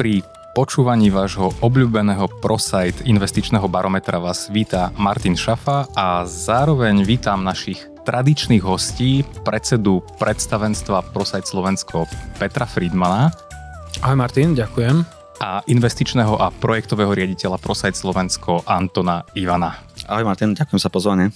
Pri 0.00 0.24
počúvaní 0.56 1.12
vášho 1.12 1.52
obľúbeného 1.60 2.24
ProSite 2.40 3.04
investičného 3.04 3.68
barometra 3.68 4.16
vás 4.16 4.48
víta 4.48 4.88
Martin 4.96 5.36
Šafa 5.36 5.92
a 5.92 6.24
zároveň 6.24 7.04
vítam 7.04 7.44
našich 7.44 7.84
tradičných 8.08 8.64
hostí, 8.64 9.20
predsedu 9.44 10.00
predstavenstva 10.16 11.12
ProSite 11.12 11.44
Slovensko 11.44 12.08
Petra 12.40 12.64
Friedmana. 12.64 13.28
Ahoj 14.00 14.16
Martin, 14.16 14.56
ďakujem. 14.56 15.04
A 15.44 15.60
investičného 15.68 16.32
a 16.32 16.48
projektového 16.48 17.12
riaditeľa 17.12 17.60
ProSite 17.60 18.00
Slovensko 18.00 18.64
Antona 18.64 19.28
Ivana. 19.36 19.84
Ahoj 20.08 20.24
Martin, 20.24 20.56
ďakujem 20.56 20.80
za 20.80 20.88
pozvanie. 20.88 21.28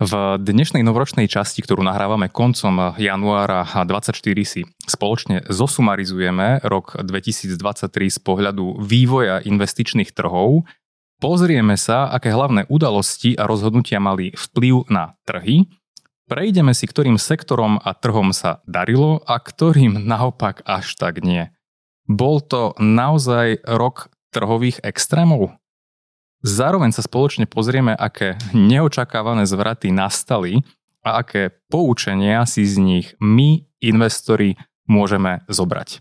V 0.00 0.40
dnešnej 0.40 0.80
novoročnej 0.80 1.28
časti, 1.28 1.60
ktorú 1.60 1.84
nahrávame 1.84 2.32
koncom 2.32 2.96
januára 2.96 3.68
2024 3.84 4.48
si 4.48 4.64
spoločne 4.88 5.44
zosumarizujeme 5.44 6.64
rok 6.64 6.96
2023 7.04 8.08
z 8.08 8.18
pohľadu 8.24 8.80
vývoja 8.80 9.44
investičných 9.44 10.16
trhov, 10.16 10.64
pozrieme 11.20 11.76
sa, 11.76 12.08
aké 12.08 12.32
hlavné 12.32 12.64
udalosti 12.72 13.36
a 13.36 13.44
rozhodnutia 13.44 14.00
mali 14.00 14.32
vplyv 14.32 14.88
na 14.88 15.20
trhy, 15.28 15.68
prejdeme 16.32 16.72
si, 16.72 16.88
ktorým 16.88 17.20
sektorom 17.20 17.76
a 17.76 17.92
trhom 17.92 18.32
sa 18.32 18.64
darilo 18.64 19.20
a 19.28 19.36
ktorým 19.36 20.00
naopak 20.00 20.64
až 20.64 20.96
tak 20.96 21.20
nie. 21.20 21.52
Bol 22.08 22.40
to 22.40 22.72
naozaj 22.80 23.60
rok 23.68 24.08
trhových 24.32 24.80
extrémov? 24.80 25.59
Zároveň 26.40 26.96
sa 26.96 27.04
spoločne 27.04 27.44
pozrieme, 27.44 27.92
aké 27.92 28.40
neočakávané 28.56 29.44
zvraty 29.44 29.92
nastali 29.92 30.64
a 31.04 31.20
aké 31.20 31.52
poučenia 31.68 32.48
si 32.48 32.64
z 32.64 32.80
nich 32.80 33.06
my, 33.20 33.68
investori, 33.84 34.56
môžeme 34.88 35.44
zobrať. 35.52 36.00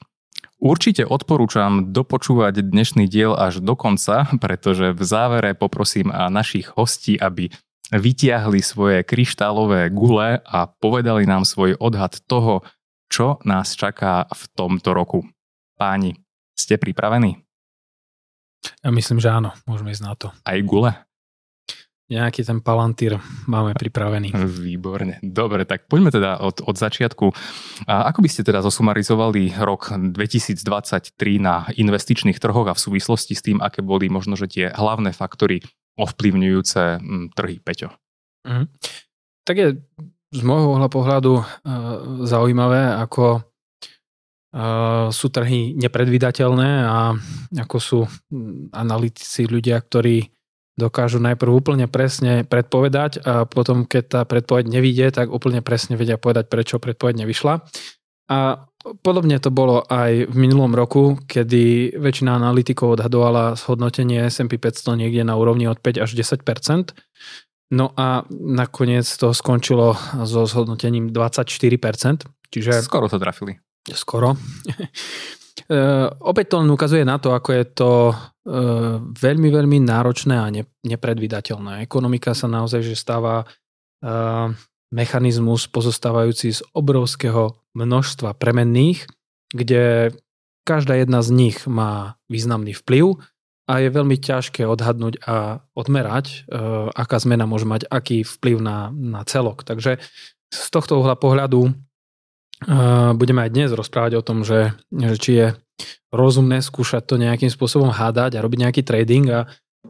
Určite 0.59 1.03
odporúčam 1.07 1.91
dopočúvať 1.91 2.63
dnešný 2.63 3.07
diel 3.07 3.35
až 3.35 3.63
do 3.63 3.75
konca, 3.75 4.27
pretože 4.43 4.91
v 4.91 5.01
závere 5.03 5.55
poprosím 5.55 6.11
našich 6.11 6.71
hostí, 6.71 7.19
aby 7.19 7.51
vytiahli 7.91 8.63
svoje 8.63 9.03
kryštálové 9.03 9.91
gule 9.91 10.39
a 10.39 10.59
povedali 10.67 11.27
nám 11.27 11.43
svoj 11.43 11.79
odhad 11.79 12.15
toho, 12.27 12.63
čo 13.11 13.43
nás 13.43 13.75
čaká 13.75 14.27
v 14.31 14.43
tomto 14.55 14.95
roku. 14.95 15.27
Páni, 15.79 16.15
ste 16.55 16.79
pripravení? 16.79 17.48
Ja 18.83 18.89
myslím, 18.91 19.19
že 19.19 19.31
áno, 19.31 19.55
môžeme 19.67 19.91
ísť 19.91 20.03
na 20.03 20.13
to. 20.15 20.27
Aj 20.43 20.59
gule? 20.63 20.91
Nejaký 22.09 22.41
ten 22.41 22.57
palantír 22.57 23.21
máme 23.45 23.77
pripravený. 23.77 24.33
Výborne. 24.33 25.21
Dobre, 25.21 25.61
tak 25.69 25.85
poďme 25.85 26.09
teda 26.09 26.41
od, 26.41 26.57
od 26.65 26.73
začiatku. 26.73 27.30
A 27.85 28.09
ako 28.09 28.25
by 28.25 28.30
ste 28.33 28.41
teda 28.41 28.65
zosumarizovali 28.65 29.53
rok 29.61 29.93
2023 29.93 31.13
na 31.37 31.69
investičných 31.69 32.41
trhoch 32.41 32.65
a 32.65 32.73
v 32.73 32.81
súvislosti 32.81 33.37
s 33.37 33.45
tým, 33.45 33.61
aké 33.61 33.85
boli 33.85 34.09
možno, 34.09 34.33
že 34.33 34.49
tie 34.49 34.65
hlavné 34.73 35.13
faktory 35.13 35.61
ovplyvňujúce 36.02 36.97
hm, 36.97 37.37
trhy, 37.37 37.61
Peťo? 37.61 37.93
Mhm. 38.49 38.65
Tak 39.45 39.55
je 39.55 39.69
z 40.30 40.41
môjho 40.45 40.89
pohľadu 40.89 41.33
uh, 41.41 41.45
zaujímavé, 42.25 42.89
ako 43.05 43.48
sú 45.14 45.28
trhy 45.30 45.78
nepredvídateľné 45.78 46.69
a 46.86 47.14
ako 47.53 47.78
sú 47.78 48.00
hm, 48.05 48.73
analytici 48.73 49.45
ľudia, 49.45 49.78
ktorí 49.78 50.33
dokážu 50.80 51.19
najprv 51.19 51.52
úplne 51.52 51.86
presne 51.92 52.47
predpovedať 52.47 53.20
a 53.22 53.44
potom, 53.44 53.83
keď 53.83 54.03
tá 54.08 54.22
predpoveď 54.23 54.72
nevíde, 54.72 55.11
tak 55.11 55.27
úplne 55.27 55.59
presne 55.59 56.00
vedia 56.00 56.16
povedať, 56.16 56.47
prečo 56.47 56.80
predpoveď 56.80 57.27
nevyšla. 57.27 57.53
A 58.30 58.64
podobne 59.03 59.36
to 59.44 59.52
bolo 59.52 59.83
aj 59.92 60.31
v 60.31 60.36
minulom 60.39 60.72
roku, 60.72 61.20
kedy 61.27 61.94
väčšina 62.00 62.39
analytikov 62.39 62.95
odhadovala 62.95 63.59
zhodnotenie 63.59 64.32
S&P 64.32 64.55
500 64.55 64.95
niekde 64.95 65.27
na 65.27 65.36
úrovni 65.36 65.67
od 65.67 65.83
5 65.83 66.05
až 66.08 66.15
10% 66.15 66.95
No 67.70 67.93
a 67.93 68.26
nakoniec 68.33 69.05
to 69.05 69.30
skončilo 69.30 69.93
so 70.26 70.49
zhodnotením 70.49 71.14
24 71.14 71.54
Čiže... 72.49 72.82
Skoro 72.82 73.05
to 73.05 73.21
trafili 73.21 73.61
skoro. 73.95 74.36
Uh, 75.70 76.10
opäť 76.32 76.54
to 76.54 76.55
len 76.61 76.70
ukazuje 76.70 77.04
na 77.05 77.17
to, 77.17 77.33
ako 77.33 77.50
je 77.54 77.64
to 77.73 77.92
uh, 78.10 78.98
veľmi, 79.02 79.50
veľmi 79.50 79.77
náročné 79.86 80.36
a 80.38 80.48
ne, 80.50 80.66
nepredvydateľné. 80.86 81.86
Ekonomika 81.86 82.33
sa 82.33 82.50
naozaj 82.50 82.82
že 82.86 82.95
stáva 82.98 83.45
uh, 83.45 84.48
mechanizmus 84.89 85.70
pozostávajúci 85.70 86.58
z 86.58 86.61
obrovského 86.73 87.58
množstva 87.77 88.33
premenných, 88.36 89.05
kde 89.54 90.14
každá 90.66 90.98
jedna 90.98 91.21
z 91.21 91.30
nich 91.33 91.58
má 91.66 92.17
významný 92.30 92.73
vplyv 92.77 93.17
a 93.70 93.86
je 93.86 93.89
veľmi 93.94 94.17
ťažké 94.17 94.66
odhadnúť 94.66 95.21
a 95.30 95.61
odmerať, 95.77 96.50
aká 96.94 97.21
zmena 97.21 97.45
môže 97.45 97.70
mať 97.70 97.86
aký 97.86 98.26
vplyv 98.26 98.58
na, 98.58 98.89
na 98.89 99.21
celok. 99.30 99.61
Takže 99.61 100.02
z 100.50 100.67
tohto 100.73 100.98
uhla 100.98 101.14
pohľadu 101.14 101.70
budeme 103.15 103.47
aj 103.47 103.52
dnes 103.55 103.70
rozprávať 103.71 104.20
o 104.20 104.25
tom, 104.25 104.43
že, 104.43 104.75
že 104.92 105.15
či 105.15 105.31
je 105.36 105.47
rozumné 106.11 106.59
skúšať 106.59 107.05
to 107.05 107.15
nejakým 107.21 107.47
spôsobom 107.47 107.93
hádať 107.93 108.36
a 108.36 108.43
robiť 108.43 108.59
nejaký 108.67 108.81
trading 108.83 109.25
a 109.31 109.39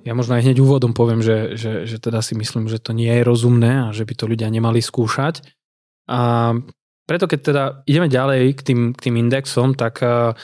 ja 0.05 0.13
možno 0.13 0.37
aj 0.37 0.45
hneď 0.45 0.57
úvodom 0.61 0.93
poviem, 0.93 1.19
že, 1.25 1.57
že, 1.57 1.89
že 1.89 1.97
teda 1.97 2.21
si 2.21 2.37
myslím, 2.37 2.69
že 2.69 2.77
to 2.77 2.93
nie 2.93 3.09
je 3.09 3.25
rozumné 3.25 3.89
a 3.89 3.95
že 3.95 4.05
by 4.05 4.13
to 4.13 4.29
ľudia 4.29 4.47
nemali 4.53 4.79
skúšať. 4.85 5.41
A 6.05 6.53
preto 7.09 7.25
keď 7.25 7.39
teda 7.41 7.63
ideme 7.89 8.05
ďalej 8.05 8.53
k 8.53 8.61
tým, 8.61 8.81
k 8.93 8.99
tým 9.09 9.15
indexom, 9.17 9.73
tak 9.73 10.05
uh, 10.05 10.37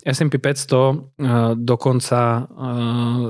S&P 0.00 0.32
500 0.32 0.72
uh, 0.72 0.96
dokonca 1.60 2.20
uh, 2.40 2.46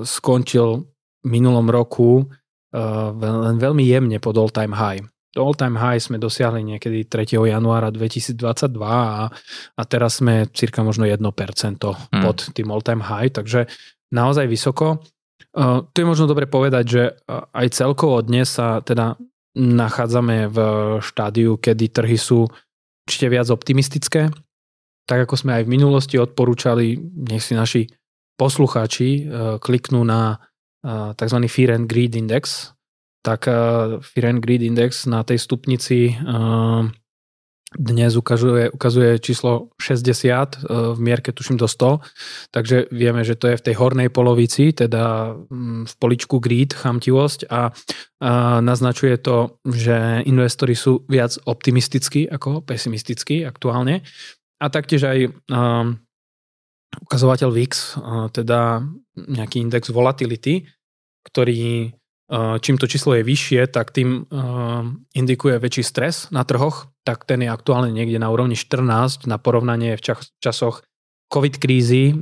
skončil 0.06 0.86
minulom 1.26 1.66
roku 1.66 2.22
uh, 2.22 3.10
len 3.10 3.58
veľmi 3.58 3.82
jemne 3.82 4.22
pod 4.22 4.38
all-time 4.38 4.74
high 4.78 5.02
all-time 5.38 5.76
high 5.76 6.00
sme 6.00 6.16
dosiahli 6.20 6.64
niekedy 6.64 7.06
3. 7.08 7.36
januára 7.36 7.92
2022 7.92 8.36
a, 8.82 9.28
a 9.76 9.82
teraz 9.84 10.20
sme 10.20 10.48
cirka 10.50 10.80
možno 10.82 11.04
1% 11.04 11.20
hmm. 11.20 12.22
pod 12.24 12.36
tým 12.52 12.68
all-time 12.72 13.04
high, 13.04 13.30
takže 13.30 13.70
naozaj 14.12 14.48
vysoko. 14.48 15.00
Uh, 15.56 15.84
tu 15.92 16.04
je 16.04 16.08
možno 16.08 16.28
dobre 16.28 16.44
povedať, 16.44 16.84
že 16.84 17.02
uh, 17.12 17.48
aj 17.56 17.72
celkovo 17.72 18.20
dnes 18.20 18.48
sa 18.48 18.84
teda 18.84 19.16
nachádzame 19.56 20.52
v 20.52 20.58
štádiu, 21.00 21.56
kedy 21.56 21.88
trhy 21.88 22.20
sú 22.20 22.44
určite 23.08 23.26
viac 23.32 23.48
optimistické. 23.48 24.28
Tak 25.08 25.24
ako 25.24 25.34
sme 25.40 25.56
aj 25.56 25.62
v 25.64 25.72
minulosti 25.72 26.20
odporúčali, 26.20 27.00
nech 27.32 27.40
si 27.40 27.56
naši 27.56 27.88
poslucháči 28.36 29.08
uh, 29.08 29.56
kliknú 29.56 30.04
na 30.04 30.36
uh, 30.84 31.16
tzv. 31.16 31.38
Fear 31.48 31.72
and 31.72 31.88
Greed 31.88 32.12
Index, 32.12 32.75
tak 33.26 33.50
Fear 34.06 34.26
and 34.30 34.38
Greed 34.38 34.62
Index 34.62 35.10
na 35.10 35.26
tej 35.26 35.42
stupnici 35.42 36.14
uh, 36.14 36.86
dnes 37.74 38.14
ukazuje, 38.14 38.70
ukazuje 38.70 39.18
číslo 39.18 39.74
60 39.82 40.06
uh, 40.06 40.94
v 40.94 40.98
mierke 41.02 41.34
tuším 41.34 41.58
do 41.58 41.66
100, 41.66 41.98
takže 42.54 42.86
vieme, 42.94 43.26
že 43.26 43.34
to 43.34 43.50
je 43.50 43.58
v 43.58 43.64
tej 43.66 43.74
hornej 43.74 44.14
polovici, 44.14 44.70
teda 44.70 45.34
um, 45.34 45.82
v 45.82 45.94
poličku 45.98 46.38
greed, 46.38 46.70
chamtivosť. 46.78 47.50
A 47.50 47.74
naznačuje 48.64 49.20
to, 49.20 49.60
že 49.68 50.24
investori 50.24 50.72
sú 50.72 51.04
viac 51.04 51.36
optimistickí 51.44 52.24
ako 52.24 52.64
pesimistickí 52.64 53.44
aktuálne. 53.44 54.00
A 54.56 54.72
taktiež 54.72 55.04
aj 55.04 55.36
ukazovateľ 56.96 57.50
VIX, 57.52 57.72
teda 58.32 58.80
nejaký 59.20 59.60
index 59.60 59.92
volatility, 59.92 60.64
ktorý 61.28 61.92
čím 62.34 62.76
to 62.78 62.90
číslo 62.90 63.14
je 63.14 63.22
vyššie, 63.22 63.70
tak 63.70 63.94
tým 63.94 64.26
indikuje 65.14 65.62
väčší 65.62 65.86
stres 65.86 66.26
na 66.34 66.42
trhoch, 66.42 66.90
tak 67.06 67.22
ten 67.22 67.46
je 67.46 67.50
aktuálne 67.50 67.94
niekde 67.94 68.18
na 68.18 68.34
úrovni 68.34 68.58
14 68.58 69.30
na 69.30 69.38
porovnanie 69.38 69.94
v 69.94 70.02
časoch 70.42 70.82
COVID 71.30 71.58
krízy 71.62 72.14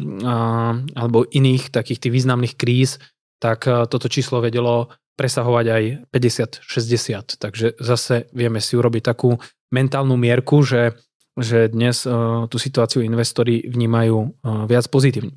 alebo 0.93 1.25
iných 1.25 1.73
takých 1.73 2.05
tých 2.05 2.13
významných 2.21 2.55
kríz, 2.57 3.01
tak 3.41 3.65
toto 3.65 4.09
číslo 4.13 4.45
vedelo 4.45 4.93
presahovať 5.15 5.67
aj 5.71 5.83
50-60. 6.11 7.41
Takže 7.41 7.67
zase 7.81 8.29
vieme 8.35 8.59
si 8.61 8.75
urobiť 8.75 9.03
takú 9.05 9.41
mentálnu 9.73 10.19
mierku, 10.19 10.61
že, 10.67 10.99
že 11.35 11.67
dnes 11.71 12.07
tú 12.51 12.57
situáciu 12.57 13.03
investori 13.03 13.67
vnímajú 13.67 14.39
viac 14.71 14.87
pozitívne. 14.87 15.35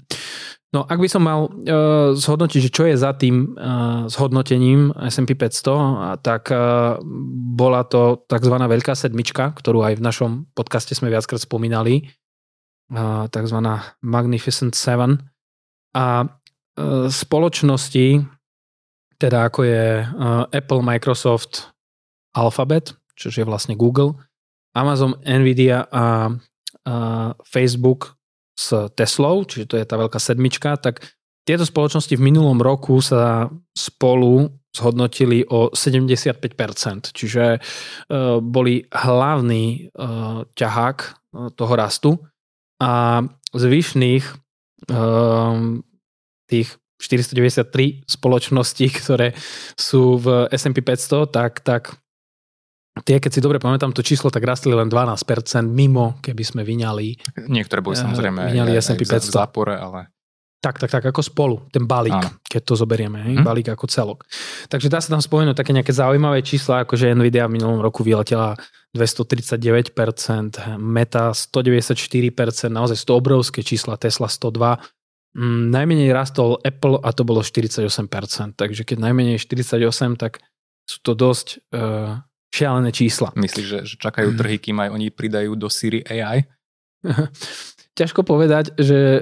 No 0.75 0.83
ak 0.83 0.99
by 0.99 1.07
som 1.07 1.23
mal 1.23 1.47
uh, 1.47 2.11
zhodnotiť, 2.11 2.59
že 2.67 2.73
čo 2.73 2.83
je 2.91 2.99
za 2.99 3.15
tým 3.15 3.55
uh, 3.55 4.03
zhodnotením 4.11 4.91
S&P 5.07 5.31
500, 5.31 6.19
tak 6.19 6.51
uh, 6.51 6.99
bola 7.55 7.87
to 7.87 8.27
tzv. 8.27 8.51
veľká 8.51 8.91
sedmička, 8.91 9.55
ktorú 9.55 9.87
aj 9.87 9.95
v 9.95 10.03
našom 10.03 10.31
podcaste 10.51 10.91
sme 10.91 11.07
viackrát 11.07 11.39
spomínali, 11.39 12.11
uh, 12.91 13.31
tzv. 13.31 13.57
Magnificent 14.03 14.75
Seven. 14.75 15.23
A 15.95 16.27
uh, 16.27 17.07
spoločnosti, 17.07 18.27
teda 19.23 19.47
ako 19.47 19.59
je 19.63 20.03
uh, 20.03 20.51
Apple, 20.51 20.83
Microsoft, 20.83 21.71
Alphabet, 22.35 22.91
čo 23.15 23.31
je 23.31 23.47
vlastne 23.47 23.79
Google, 23.79 24.19
Amazon, 24.77 25.17
Nvidia 25.25 25.89
a 25.89 26.29
uh, 26.29 27.33
Facebook 27.41 28.13
s 28.53 28.73
Teslou, 28.93 29.45
čiže 29.45 29.65
to 29.69 29.75
je 29.77 29.85
tá 29.85 29.97
veľká 29.97 30.21
sedmička, 30.21 30.77
tak 30.77 31.01
tieto 31.47 31.63
spoločnosti 31.63 32.11
v 32.11 32.25
minulom 32.27 32.59
roku 32.59 32.99
sa 32.99 33.47
spolu 33.71 34.51
zhodnotili 34.75 35.47
o 35.47 35.71
75%, 35.71 37.15
čiže 37.15 37.45
e, 37.55 37.59
boli 38.43 38.83
hlavný 38.91 39.63
e, 39.65 39.77
ťahák 40.43 40.97
e, 40.99 41.09
toho 41.55 41.73
rastu. 41.79 42.11
A 42.77 43.25
zvyšných 43.57 44.25
tých 46.45 46.67
493 47.01 48.05
spoločností, 48.05 48.85
ktoré 49.01 49.33
sú 49.73 50.21
v 50.21 50.51
S&P 50.53 50.83
500, 50.83 51.31
tak, 51.33 51.65
tak 51.65 51.97
tie, 53.03 53.17
keď 53.21 53.31
si 53.33 53.41
dobre 53.43 53.57
pamätám 53.57 53.91
to 53.93 54.05
číslo, 54.05 54.31
tak 54.31 54.45
rastli 54.45 54.73
len 54.73 54.87
12% 54.87 55.17
mimo, 55.67 56.17
keby 56.23 56.43
sme 56.45 56.61
vyňali. 56.63 57.37
Niektoré 57.49 57.83
boli 57.83 57.97
samozrejme 57.97 58.53
vyňali 58.53 58.71
S&P 58.77 59.03
500. 59.03 59.27
v 59.27 59.33
zápore, 59.33 59.75
ale... 59.75 60.13
Tak, 60.57 60.81
tak, 60.81 60.89
tak, 60.89 61.05
ako 61.05 61.21
spolu, 61.21 61.55
ten 61.69 61.85
balík, 61.85 62.17
Áno. 62.17 62.41
keď 62.41 62.61
to 62.65 62.73
zoberieme, 62.73 63.21
hej, 63.21 63.35
hm? 63.37 63.45
balík 63.45 63.69
ako 63.69 63.85
celok. 63.85 64.25
Takže 64.73 64.89
dá 64.89 64.97
sa 64.97 65.13
tam 65.13 65.21
spomenúť 65.21 65.53
také 65.53 65.69
nejaké 65.69 65.93
zaujímavé 65.93 66.41
čísla, 66.41 66.81
ako 66.81 66.97
že 66.97 67.13
Nvidia 67.13 67.45
v 67.45 67.61
minulom 67.61 67.77
roku 67.77 68.01
vyletela 68.01 68.57
239%, 68.97 69.93
Meta 70.81 71.29
194%, 71.29 72.73
naozaj 72.73 72.97
to 73.05 73.13
obrovské 73.13 73.61
čísla, 73.61 74.01
Tesla 74.01 74.25
102%, 74.25 74.81
mm, 75.37 75.69
najmenej 75.69 76.09
rastol 76.09 76.57
Apple 76.65 76.97
a 77.05 77.13
to 77.13 77.21
bolo 77.21 77.45
48%, 77.45 78.57
takže 78.57 78.81
keď 78.81 78.97
najmenej 78.97 79.37
48, 79.37 80.17
tak 80.17 80.41
sú 80.89 80.97
to 81.05 81.13
dosť 81.13 81.61
uh, 81.75 82.23
šialené 82.53 82.91
čísla. 82.95 83.35
Myslíš, 83.35 83.67
že, 83.67 83.79
že 83.83 83.95
čakajú 83.99 84.33
mhm. 84.33 84.37
trhy, 84.37 84.57
kým 84.61 84.77
aj 84.81 84.89
oni 84.93 85.07
pridajú 85.11 85.53
do 85.55 85.67
Siri 85.67 86.01
AI? 86.05 86.47
ťažko 87.97 88.21
povedať, 88.21 88.77
že 88.77 88.99
e, 89.17 89.21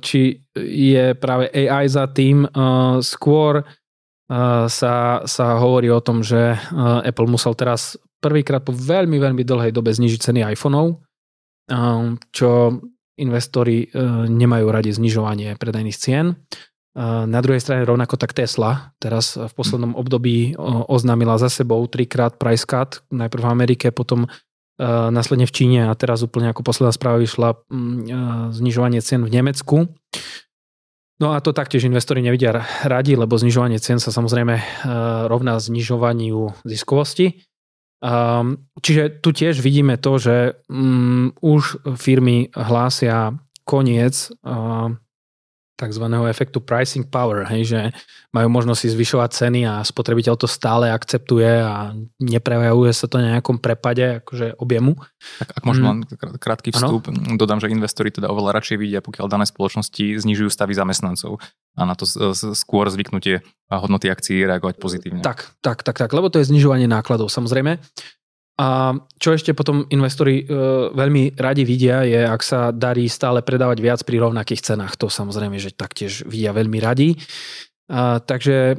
či 0.00 0.40
je 0.56 1.12
práve 1.20 1.52
AI 1.52 1.84
za 1.84 2.08
tým. 2.08 2.48
E, 2.48 2.50
skôr 3.04 3.60
e, 3.60 3.64
sa, 4.72 5.20
sa 5.28 5.46
hovorí 5.60 5.92
o 5.92 6.00
tom, 6.00 6.24
že 6.24 6.56
Apple 7.04 7.28
musel 7.28 7.52
teraz 7.52 8.00
prvýkrát 8.24 8.64
po 8.64 8.72
veľmi, 8.72 9.20
veľmi 9.20 9.44
dlhej 9.44 9.72
dobe 9.76 9.92
znižiť 9.92 10.20
ceny 10.32 10.40
iPhoneov, 10.56 11.04
čo 12.32 12.50
investori 13.20 13.86
nemajú 14.26 14.66
radi 14.72 14.90
znižovanie 14.90 15.54
predajných 15.60 15.98
cien. 16.00 16.32
Na 16.96 17.40
druhej 17.44 17.60
strane 17.60 17.84
rovnako 17.84 18.16
tak 18.16 18.32
Tesla 18.32 18.96
teraz 18.96 19.36
v 19.36 19.52
poslednom 19.52 19.92
období 19.92 20.56
oznámila 20.88 21.36
za 21.36 21.52
sebou 21.52 21.84
trikrát 21.84 22.40
price 22.40 22.64
cut, 22.64 23.04
najprv 23.12 23.44
v 23.44 23.52
Amerike, 23.52 23.86
potom 23.92 24.24
Eh, 24.76 25.08
následne 25.08 25.48
v 25.48 25.56
Číne 25.56 25.80
a 25.88 25.96
teraz 25.96 26.20
úplne 26.20 26.52
ako 26.52 26.60
posledná 26.60 26.92
správa 26.92 27.16
vyšla 27.16 27.56
mm, 27.72 27.72
eh, 27.72 28.16
znižovanie 28.52 29.00
cien 29.00 29.24
v 29.24 29.32
Nemecku. 29.32 29.88
No 31.16 31.32
a 31.32 31.40
to 31.40 31.56
taktiež 31.56 31.88
investori 31.88 32.20
nevidia 32.20 32.60
radi, 32.84 33.16
lebo 33.16 33.40
znižovanie 33.40 33.80
cien 33.80 33.96
sa 33.96 34.12
samozrejme 34.12 34.54
eh, 34.60 34.64
rovná 35.32 35.56
znižovaniu 35.56 36.60
ziskovosti. 36.68 37.40
Čiže 38.76 39.24
tu 39.24 39.32
tiež 39.32 39.64
vidíme 39.64 39.96
to, 39.96 40.20
že 40.20 40.60
mm, 40.68 41.40
už 41.40 41.80
firmy 41.96 42.52
hlásia 42.52 43.32
koniec 43.64 44.36
tzv. 45.76 46.04
efektu 46.26 46.58
pricing 46.64 47.04
power, 47.04 47.44
hej, 47.46 47.62
že 47.68 47.80
majú 48.32 48.48
možnosť 48.48 48.80
si 48.80 48.88
zvyšovať 48.96 49.30
ceny 49.30 49.60
a 49.68 49.84
spotrebiteľ 49.84 50.34
to 50.40 50.48
stále 50.48 50.88
akceptuje 50.88 51.62
a 51.62 51.92
neprejavuje 52.16 52.92
sa 52.96 53.06
to 53.06 53.20
na 53.20 53.36
nejakom 53.36 53.60
prepade 53.60 54.24
akože 54.24 54.56
objemu. 54.56 54.96
Tak, 55.44 55.60
ak 55.60 55.62
môžem 55.68 55.84
mm. 55.84 55.90
len 55.92 55.98
krátky 56.40 56.72
vstup, 56.72 57.12
ano? 57.12 57.36
dodám, 57.36 57.60
že 57.60 57.68
investori 57.68 58.08
teda 58.08 58.32
oveľa 58.32 58.56
radšej 58.56 58.76
vidia, 58.80 59.04
pokiaľ 59.04 59.28
dané 59.28 59.44
spoločnosti 59.44 60.16
znižujú 60.16 60.48
stavy 60.48 60.72
zamestnancov 60.72 61.38
a 61.76 61.82
na 61.84 61.92
to 61.92 62.08
skôr 62.56 62.88
zvyknutie 62.88 63.44
hodnoty 63.68 64.08
akcií 64.08 64.48
reagovať 64.48 64.80
pozitívne. 64.80 65.20
Tak, 65.20 65.60
tak, 65.60 65.84
tak, 65.84 65.96
tak, 66.00 66.10
lebo 66.16 66.32
to 66.32 66.40
je 66.40 66.48
znižovanie 66.48 66.88
nákladov 66.88 67.28
samozrejme. 67.28 67.76
A 68.56 68.96
čo 69.20 69.36
ešte 69.36 69.52
potom 69.52 69.84
investori 69.92 70.40
e, 70.40 70.44
veľmi 70.96 71.36
radi 71.36 71.68
vidia 71.68 72.08
je, 72.08 72.24
ak 72.24 72.40
sa 72.40 72.72
darí 72.72 73.04
stále 73.04 73.44
predávať 73.44 73.78
viac 73.84 74.00
pri 74.00 74.16
rovnakých 74.16 74.64
cenách. 74.72 74.96
To 74.96 75.12
samozrejme, 75.12 75.60
že 75.60 75.76
taktiež 75.76 76.24
vidia 76.24 76.56
veľmi 76.56 76.80
radi. 76.80 77.20
A, 77.92 78.24
takže 78.24 78.56
e, 78.72 78.76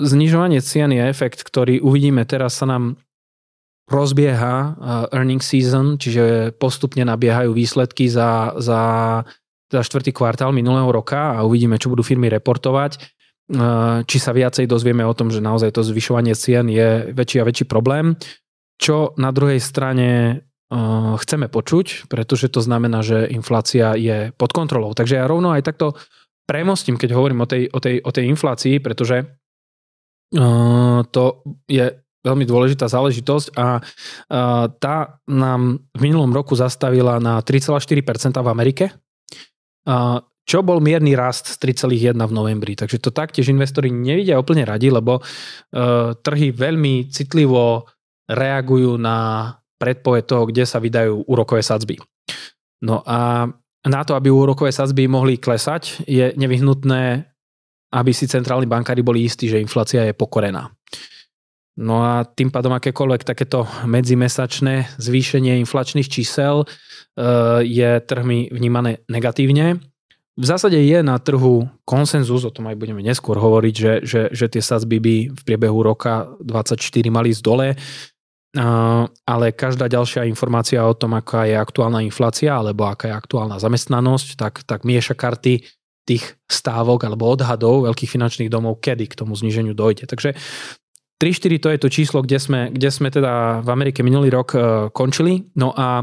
znižovanie 0.00 0.64
cien 0.64 0.88
je 0.96 1.04
efekt, 1.04 1.44
ktorý 1.44 1.84
uvidíme 1.84 2.24
teraz 2.24 2.56
sa 2.56 2.72
nám 2.72 2.96
rozbieha 3.92 4.56
e, 4.56 4.68
earning 5.12 5.44
season, 5.44 6.00
čiže 6.00 6.56
postupne 6.56 7.04
nabiehajú 7.04 7.52
výsledky 7.52 8.08
za, 8.08 8.56
za, 8.56 8.80
za 9.68 9.80
štvrtý 9.84 10.16
kvartál 10.16 10.56
minulého 10.56 10.88
roka 10.88 11.36
a 11.36 11.44
uvidíme, 11.44 11.76
čo 11.76 11.92
budú 11.92 12.00
firmy 12.00 12.32
reportovať 12.32 12.96
e, 12.96 12.98
či 14.08 14.16
sa 14.16 14.32
viacej 14.32 14.64
dozvieme 14.64 15.04
o 15.04 15.12
tom, 15.12 15.28
že 15.28 15.44
naozaj 15.44 15.76
to 15.76 15.84
zvyšovanie 15.84 16.32
cien 16.32 16.64
je 16.72 17.12
väčší 17.12 17.44
a 17.44 17.48
väčší 17.48 17.68
problém 17.68 18.16
čo 18.78 19.12
na 19.18 19.34
druhej 19.34 19.58
strane 19.58 20.40
uh, 20.70 21.18
chceme 21.18 21.50
počuť, 21.50 22.06
pretože 22.06 22.48
to 22.48 22.62
znamená, 22.62 23.02
že 23.02 23.26
inflácia 23.28 23.98
je 23.98 24.30
pod 24.38 24.54
kontrolou. 24.54 24.94
Takže 24.94 25.18
ja 25.18 25.26
rovno 25.26 25.50
aj 25.50 25.66
takto 25.66 25.98
premostím, 26.48 26.96
keď 26.96 27.12
hovorím 27.12 27.44
o 27.44 27.50
tej, 27.50 27.68
o 27.68 27.78
tej, 27.82 28.00
o 28.00 28.10
tej 28.14 28.24
inflácii, 28.30 28.78
pretože 28.78 29.26
uh, 29.26 31.02
to 31.10 31.42
je 31.66 31.90
veľmi 32.18 32.44
dôležitá 32.46 32.86
záležitosť 32.90 33.54
a 33.58 33.78
uh, 33.78 34.66
tá 34.78 34.96
nám 35.26 35.82
v 35.94 36.00
minulom 36.00 36.30
roku 36.30 36.54
zastavila 36.54 37.18
na 37.18 37.42
3,4% 37.42 38.38
v 38.38 38.48
Amerike, 38.48 38.84
čo 40.44 40.60
bol 40.60 40.84
mierny 40.84 41.16
rast 41.16 41.56
z 41.56 41.72
3,1 41.80 42.12
v 42.12 42.32
novembri. 42.36 42.76
Takže 42.76 43.00
to 43.00 43.08
taktiež 43.08 43.48
investori 43.48 43.88
nevidia 43.88 44.36
úplne 44.36 44.68
radi, 44.68 44.92
lebo 44.92 45.24
trhy 46.20 46.52
veľmi 46.52 47.08
citlivo 47.08 47.88
reagujú 48.28 49.00
na 49.00 49.58
predpoveď 49.80 50.22
toho, 50.28 50.44
kde 50.46 50.64
sa 50.68 50.78
vydajú 50.78 51.24
úrokové 51.24 51.64
sadzby. 51.64 51.96
No 52.84 53.02
a 53.06 53.48
na 53.86 54.00
to, 54.04 54.14
aby 54.14 54.28
úrokové 54.28 54.74
sadzby 54.74 55.08
mohli 55.08 55.38
klesať, 55.38 56.04
je 56.04 56.34
nevyhnutné, 56.34 57.24
aby 57.94 58.12
si 58.12 58.28
centrálni 58.28 58.68
bankári 58.68 59.00
boli 59.00 59.24
istí, 59.24 59.48
že 59.48 59.62
inflácia 59.62 60.04
je 60.04 60.12
pokorená. 60.12 60.68
No 61.78 62.02
a 62.02 62.26
tým 62.26 62.50
pádom 62.50 62.74
akékoľvek 62.74 63.22
takéto 63.22 63.62
medzimesačné 63.86 64.98
zvýšenie 64.98 65.62
inflačných 65.62 66.10
čísel 66.10 66.66
e, 66.66 66.74
je 67.62 67.90
trhmi 68.02 68.50
vnímané 68.50 69.06
negatívne. 69.06 69.78
V 70.38 70.44
zásade 70.46 70.74
je 70.74 70.98
na 71.06 71.18
trhu 71.22 71.70
konsenzus, 71.86 72.42
o 72.42 72.50
tom 72.50 72.66
aj 72.66 72.78
budeme 72.78 73.02
neskôr 73.02 73.38
hovoriť, 73.38 73.74
že, 73.74 73.92
že, 74.02 74.22
že 74.34 74.46
tie 74.50 74.62
sadzby 74.62 74.98
by 74.98 75.16
v 75.38 75.40
priebehu 75.46 75.78
roka 75.86 76.34
24 76.42 76.82
mali 77.14 77.30
ísť 77.30 77.42
dole 77.46 77.78
ale 79.28 79.52
každá 79.52 79.92
ďalšia 79.92 80.24
informácia 80.24 80.80
o 80.80 80.96
tom, 80.96 81.12
aká 81.12 81.44
je 81.44 81.52
aktuálna 81.52 82.00
inflácia 82.00 82.56
alebo 82.56 82.88
aká 82.88 83.12
je 83.12 83.14
aktuálna 83.14 83.60
zamestnanosť, 83.60 84.28
tak, 84.40 84.64
tak 84.64 84.88
mieša 84.88 85.12
karty 85.12 85.68
tých 86.08 86.24
stávok 86.48 87.04
alebo 87.04 87.28
odhadov 87.28 87.84
veľkých 87.84 88.08
finančných 88.08 88.48
domov, 88.48 88.80
kedy 88.80 89.12
k 89.12 89.18
tomu 89.20 89.36
zniženiu 89.36 89.76
dojde. 89.76 90.08
Takže 90.08 90.32
3-4 91.20 91.60
to 91.60 91.68
je 91.68 91.78
to 91.78 91.88
číslo, 91.92 92.18
kde 92.24 92.38
sme, 92.40 92.60
kde 92.72 92.88
sme 92.88 93.12
teda 93.12 93.60
v 93.60 93.68
Amerike 93.68 94.00
minulý 94.00 94.32
rok 94.32 94.48
uh, 94.56 94.88
končili. 94.88 95.52
No 95.60 95.76
a 95.76 96.00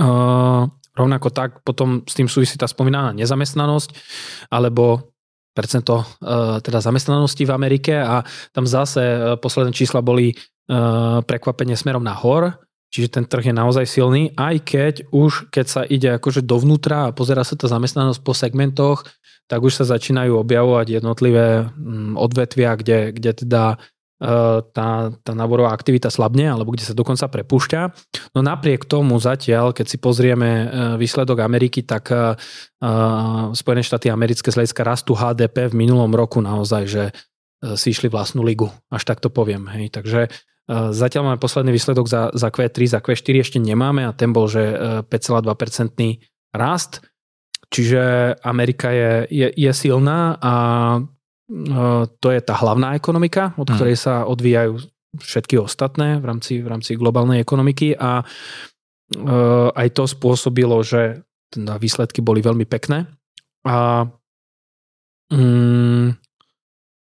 uh, 0.00 0.62
rovnako 0.96 1.28
tak 1.28 1.60
potom 1.60 2.08
s 2.08 2.16
tým 2.16 2.30
súvisí 2.32 2.56
tá 2.56 2.64
spomínaná 2.64 3.12
nezamestnanosť 3.12 3.90
alebo 4.48 5.12
percento 5.52 6.00
uh, 6.00 6.64
teda 6.64 6.80
zamestnanosti 6.80 7.44
v 7.44 7.52
Amerike 7.52 7.92
a 8.00 8.24
tam 8.56 8.64
zase 8.64 9.02
uh, 9.04 9.36
posledné 9.36 9.76
čísla 9.76 10.00
boli 10.00 10.32
prekvapenie 11.26 11.74
smerom 11.74 12.06
nahor, 12.06 12.62
čiže 12.92 13.18
ten 13.18 13.24
trh 13.24 13.50
je 13.50 13.54
naozaj 13.56 13.88
silný, 13.88 14.30
aj 14.36 14.56
keď 14.62 14.94
už, 15.10 15.48
keď 15.48 15.66
sa 15.66 15.82
ide 15.88 16.20
akože 16.20 16.44
dovnútra 16.44 17.08
a 17.08 17.14
pozera 17.16 17.42
sa 17.42 17.56
tá 17.56 17.66
zamestnanosť 17.66 18.20
po 18.20 18.36
segmentoch, 18.36 19.08
tak 19.48 19.64
už 19.64 19.82
sa 19.82 19.84
začínajú 19.88 20.38
objavovať 20.38 21.02
jednotlivé 21.02 21.66
mm, 21.66 22.14
odvetvia, 22.20 22.76
kde, 22.76 22.98
kde 23.16 23.30
teda 23.44 23.64
eh, 23.74 24.58
tá, 24.70 24.88
tá 25.12 25.32
náborová 25.32 25.72
aktivita 25.72 26.12
slabne, 26.12 26.52
alebo 26.52 26.72
kde 26.72 26.88
sa 26.88 26.96
dokonca 26.96 27.26
prepúšťa. 27.26 27.80
No 28.36 28.40
napriek 28.44 28.84
tomu 28.84 29.16
zatiaľ, 29.18 29.72
keď 29.72 29.86
si 29.88 29.96
pozrieme 29.96 30.50
eh, 30.52 30.66
výsledok 31.00 31.40
Ameriky, 31.42 31.82
tak 31.82 32.12
Spojené 33.54 33.86
štáty 33.86 34.10
americké 34.10 34.50
z 34.50 34.58
hľadiska 34.58 34.82
rastu 34.82 35.14
HDP 35.14 35.70
v 35.70 35.86
minulom 35.86 36.10
roku 36.10 36.42
naozaj, 36.42 36.82
že 36.90 37.04
si 37.78 37.94
išli 37.94 38.10
vlastnú 38.10 38.42
ligu, 38.42 38.66
až 38.90 39.06
tak 39.06 39.22
to 39.22 39.30
poviem. 39.30 39.70
Hej. 39.70 39.94
Takže 39.94 40.26
Zatiaľ 40.70 41.22
máme 41.26 41.42
posledný 41.42 41.74
výsledok 41.74 42.06
za, 42.06 42.30
za 42.30 42.48
Q3, 42.48 42.78
za 42.86 43.00
Q4 43.02 43.42
ešte 43.42 43.58
nemáme 43.58 44.06
a 44.06 44.14
ten 44.14 44.30
bol, 44.30 44.46
že 44.46 44.62
5,2% 45.10 45.42
e, 45.98 46.22
rast. 46.54 47.02
Čiže 47.72 48.36
Amerika 48.46 48.94
je, 48.94 49.26
je, 49.26 49.48
je 49.50 49.72
silná 49.74 50.38
a 50.38 50.54
e, 51.00 51.00
to 52.06 52.28
je 52.30 52.40
tá 52.44 52.54
hlavná 52.54 52.94
ekonomika, 52.94 53.58
od 53.58 53.66
hmm. 53.66 53.74
ktorej 53.74 53.96
sa 53.98 54.22
odvíjajú 54.28 54.78
všetky 55.18 55.60
ostatné 55.60 56.22
v 56.22 56.24
rámci, 56.24 56.52
v 56.62 56.68
rámci 56.70 56.94
globálnej 56.94 57.42
ekonomiky 57.42 57.98
a 57.98 58.22
e, 58.22 58.24
aj 59.74 59.88
to 59.98 60.06
spôsobilo, 60.06 60.78
že 60.86 61.26
teda 61.52 61.76
výsledky 61.76 62.24
boli 62.24 62.38
veľmi 62.38 62.64
pekné. 62.64 63.10
A 63.66 64.06
mm, 65.28 66.31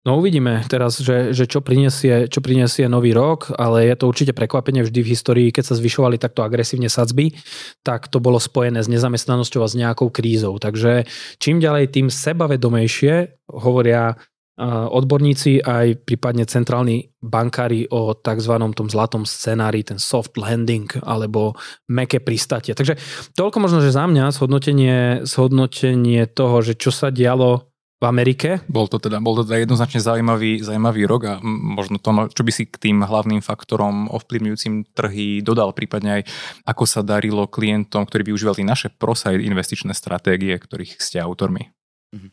No 0.01 0.17
uvidíme 0.17 0.65
teraz, 0.65 0.97
že, 0.97 1.29
že 1.29 1.45
čo, 1.45 1.61
prinesie, 1.61 2.25
čo 2.25 2.41
prinesie 2.41 2.89
nový 2.89 3.13
rok, 3.13 3.53
ale 3.53 3.85
je 3.85 3.95
to 4.01 4.09
určite 4.09 4.33
prekvapenie 4.33 4.81
vždy 4.81 5.05
v 5.05 5.11
histórii, 5.13 5.47
keď 5.53 5.69
sa 5.69 5.77
zvyšovali 5.77 6.17
takto 6.17 6.41
agresívne 6.41 6.89
sadzby, 6.89 7.37
tak 7.85 8.09
to 8.09 8.17
bolo 8.17 8.41
spojené 8.41 8.81
s 8.81 8.89
nezamestnanosťou 8.89 9.61
a 9.61 9.69
s 9.69 9.77
nejakou 9.77 10.09
krízou. 10.09 10.57
Takže 10.57 11.05
čím 11.37 11.61
ďalej, 11.61 11.93
tým 11.93 12.09
sebavedomejšie 12.09 13.45
hovoria 13.53 14.17
odborníci 14.67 15.63
aj 15.65 16.05
prípadne 16.05 16.45
centrálni 16.45 17.09
bankári 17.17 17.89
o 17.89 18.13
tzv. 18.13 18.53
tom 18.77 18.87
zlatom 18.89 19.23
scenári, 19.25 19.81
ten 19.81 19.97
soft 19.97 20.37
landing 20.37 20.85
alebo 21.01 21.57
meké 21.89 22.21
pristatie. 22.21 22.77
Takže 22.77 22.97
toľko 23.33 23.57
možno, 23.57 23.79
že 23.81 23.95
za 23.95 24.05
mňa 24.05 24.33
zhodnotenie, 24.37 25.25
zhodnotenie 25.25 26.29
toho, 26.29 26.61
že 26.61 26.77
čo 26.77 26.93
sa 26.93 27.09
dialo 27.09 27.70
v 28.01 28.05
Amerike. 28.09 28.65
Bol 28.65 28.89
to 28.89 28.97
teda, 28.97 29.21
bol 29.21 29.37
to 29.37 29.45
teda 29.45 29.61
jednoznačne 29.61 30.01
zaujímavý, 30.01 30.65
zaujímavý 30.65 31.05
rok 31.05 31.21
a 31.29 31.33
možno 31.45 32.01
to, 32.01 32.09
čo 32.33 32.41
by 32.41 32.51
si 32.51 32.65
k 32.65 32.89
tým 32.89 33.05
hlavným 33.05 33.45
faktorom 33.45 34.09
ovplyvňujúcim 34.09 34.89
trhy 34.97 35.45
dodal, 35.45 35.69
prípadne 35.77 36.21
aj 36.21 36.23
ako 36.65 36.83
sa 36.89 37.05
darilo 37.05 37.45
klientom, 37.45 38.09
ktorí 38.09 38.33
využívali 38.33 38.65
naše 38.65 38.89
proside 38.89 39.45
investičné 39.45 39.93
stratégie, 39.93 40.57
ktorých 40.57 40.97
ste 40.97 41.21
autormi. 41.21 41.69
Mhm. 42.09 42.29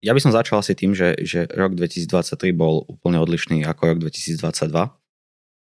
Ja 0.00 0.16
by 0.16 0.20
som 0.24 0.32
začal 0.32 0.64
asi 0.64 0.72
tým, 0.72 0.96
že, 0.96 1.12
že 1.22 1.44
rok 1.46 1.76
2023 1.76 2.56
bol 2.56 2.88
úplne 2.88 3.20
odlišný 3.20 3.62
ako 3.68 3.94
rok 3.94 3.98
2022 4.00 4.99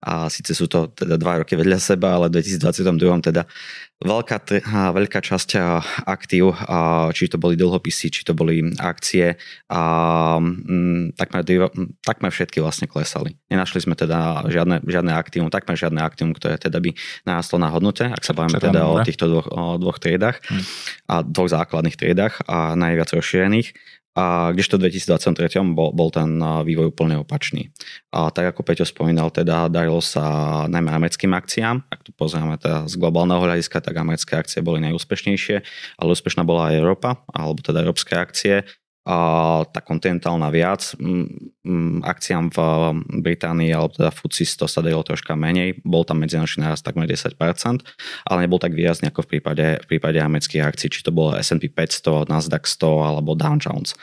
a 0.00 0.33
síce 0.33 0.57
sú 0.57 0.64
to 0.64 0.88
teda 0.97 1.21
dva 1.21 1.45
roky 1.45 1.52
vedľa 1.61 1.76
seba, 1.76 2.16
ale 2.16 2.33
v 2.33 2.40
2022 2.40 3.21
teda 3.21 3.45
veľká, 4.00 4.64
veľká 4.97 5.21
časť 5.21 5.61
aktív, 6.09 6.57
či 7.12 7.28
to 7.28 7.37
boli 7.37 7.52
dlhopisy, 7.52 8.09
či 8.09 8.25
to 8.25 8.33
boli 8.33 8.64
akcie, 8.80 9.37
a 9.69 9.80
mm, 10.40 11.21
takmer, 11.21 11.45
takmer 12.00 12.33
všetky 12.33 12.64
vlastne 12.64 12.88
klesali. 12.88 13.37
Nenašli 13.52 13.85
sme 13.85 13.92
teda 13.92 14.49
žiadne, 14.49 14.80
žiadne 14.88 15.12
aktívum, 15.12 15.52
takmer 15.52 15.76
žiadne 15.76 16.00
aktívum, 16.00 16.33
ktoré 16.33 16.57
teda 16.57 16.80
by 16.80 16.97
narastlo 17.28 17.61
na 17.61 17.69
hodnote, 17.69 18.09
ak 18.09 18.25
sa 18.25 18.33
bavíme 18.33 18.57
teda 18.57 18.88
o 18.88 19.04
týchto 19.04 19.28
dvoch, 19.28 19.49
o 19.52 19.76
dvoch 19.76 20.00
triedach 20.00 20.40
hmm. 20.49 20.64
a 21.12 21.14
dvoch 21.21 21.52
základných 21.52 21.97
triedach 22.00 22.40
a 22.49 22.73
najviac 22.73 23.12
rozšírených. 23.12 24.00
A 24.18 24.50
kdežto 24.50 24.74
v 24.74 24.90
2023 24.90 25.70
bol, 25.70 25.94
bol 25.94 26.10
ten 26.10 26.42
vývoj 26.42 26.90
úplne 26.90 27.22
opačný. 27.22 27.70
A 28.10 28.34
tak 28.34 28.50
ako 28.50 28.66
Peťo 28.66 28.82
spomínal, 28.82 29.30
teda 29.30 29.70
darilo 29.70 30.02
sa 30.02 30.66
najmä 30.66 30.90
americkým 30.90 31.30
akciám. 31.30 31.86
Ak 31.86 32.02
tu 32.02 32.10
pozrieme 32.10 32.58
teda 32.58 32.90
z 32.90 32.98
globálneho 32.98 33.38
hľadiska, 33.38 33.78
tak 33.78 33.94
americké 33.94 34.34
akcie 34.34 34.66
boli 34.66 34.82
najúspešnejšie, 34.82 35.56
ale 36.02 36.08
úspešná 36.10 36.42
bola 36.42 36.74
aj 36.74 36.82
Európa, 36.82 37.22
alebo 37.30 37.62
teda 37.62 37.86
európske 37.86 38.18
akcie. 38.18 38.66
Tá 39.00 39.80
kontinentálna 39.80 40.52
viac. 40.52 40.92
Akciám 42.04 42.52
v 42.52 42.59
Británii 43.25 43.73
alebo 43.73 43.97
teda 43.97 44.12
FTSE 44.12 44.61
100 44.61 44.69
sa 44.69 44.80
darilo 44.85 45.00
troška 45.00 45.33
menej. 45.33 45.80
Bol 45.80 46.04
tam 46.04 46.21
medzinárodný 46.21 46.69
nárast 46.69 46.85
takmer 46.85 47.09
10%, 47.09 47.33
ale 48.28 48.38
nebol 48.45 48.61
tak 48.61 48.76
výrazný 48.76 49.09
ako 49.09 49.25
v 49.25 49.30
prípade, 49.37 49.80
v 49.80 49.87
prípade 49.88 50.21
amerických 50.21 50.69
akcií, 50.69 50.92
či 50.92 51.00
to 51.00 51.16
bolo 51.16 51.33
S&P 51.33 51.73
500, 51.73 52.28
Nasdaq 52.28 52.69
100 52.69 53.09
alebo 53.09 53.33
Dow 53.33 53.57
Jones. 53.57 53.97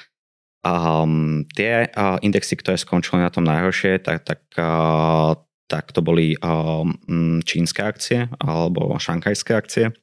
Um, 0.65 1.45
tie 1.53 1.87
uh, 1.93 2.17
indexy, 2.25 2.57
ktoré 2.57 2.75
skončili 2.81 3.21
na 3.21 3.29
tom 3.29 3.45
najhoršie, 3.45 4.01
tak, 4.01 4.25
tak, 4.25 4.41
uh, 4.57 5.37
tak 5.69 5.93
to 5.93 6.01
boli 6.01 6.33
um, 6.41 6.97
čínske 7.45 7.85
akcie 7.85 8.27
alebo 8.41 8.97
šankajské 8.97 9.53
akcie. 9.53 9.93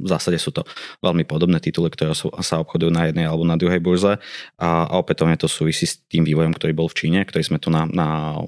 V 0.00 0.08
zásade 0.08 0.40
sú 0.40 0.50
to 0.50 0.64
veľmi 1.04 1.28
podobné 1.28 1.60
tituly, 1.60 1.92
ktoré 1.92 2.16
sa 2.16 2.62
obchodujú 2.64 2.88
na 2.88 3.10
jednej 3.10 3.28
alebo 3.28 3.44
na 3.44 3.60
druhej 3.60 3.78
burze. 3.84 4.16
A, 4.56 4.88
a 4.88 4.94
opätovne 4.96 5.36
to 5.36 5.50
súvisí 5.50 5.84
s 5.84 6.00
tým 6.08 6.24
vývojom, 6.24 6.56
ktorý 6.56 6.72
bol 6.72 6.88
v 6.88 6.96
Číne, 7.04 7.20
ktorý 7.22 7.44
sme 7.44 7.58
tu 7.60 7.68
na, 7.68 7.84
na 7.90 8.40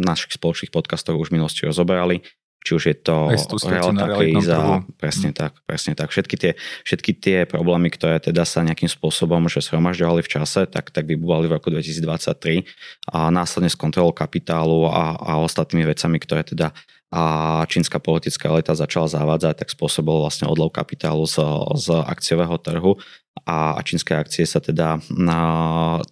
našich 0.00 0.36
spoločných 0.38 0.72
podcastoch 0.72 1.18
už 1.18 1.30
v 1.30 1.40
minulosti 1.40 1.68
rozoberali 1.68 2.24
či 2.68 2.76
už 2.76 2.84
je 2.84 2.96
to 3.00 3.32
realita 3.64 4.04
kríza, 4.12 4.84
presne 5.00 5.32
tak, 5.32 5.56
presne 5.64 5.96
tak. 5.96 6.12
Všetky 6.12 6.36
tie, 6.36 6.52
všetky 6.84 7.16
tie 7.16 7.36
problémy, 7.48 7.88
ktoré 7.88 8.20
teda 8.20 8.44
sa 8.44 8.60
nejakým 8.60 8.92
spôsobom 8.92 9.48
že 9.48 9.64
zhromažďovali 9.64 10.20
v 10.20 10.28
čase, 10.28 10.68
tak, 10.68 10.92
tak 10.92 11.08
vybúvali 11.08 11.48
v 11.48 11.56
roku 11.56 11.72
2023 11.72 12.68
a 13.08 13.32
následne 13.32 13.72
s 13.72 13.80
kontrolou 13.80 14.12
kapitálu 14.12 14.84
a, 14.92 15.16
a 15.16 15.32
ostatnými 15.40 15.88
vecami, 15.88 16.20
ktoré 16.20 16.44
teda 16.44 16.76
a 17.08 17.64
čínska 17.64 18.04
politická 18.04 18.52
elita 18.52 18.76
začala 18.76 19.08
zavádzať, 19.08 19.64
tak 19.64 19.72
spôsobil 19.72 20.12
vlastne 20.12 20.44
odlov 20.44 20.76
kapitálu 20.76 21.24
z, 21.24 21.40
z 21.80 22.04
akciového 22.04 22.52
trhu 22.60 23.00
a, 23.48 23.80
čínske 23.80 24.12
akcie 24.12 24.44
sa 24.44 24.60
teda 24.60 25.00
na 25.08 25.40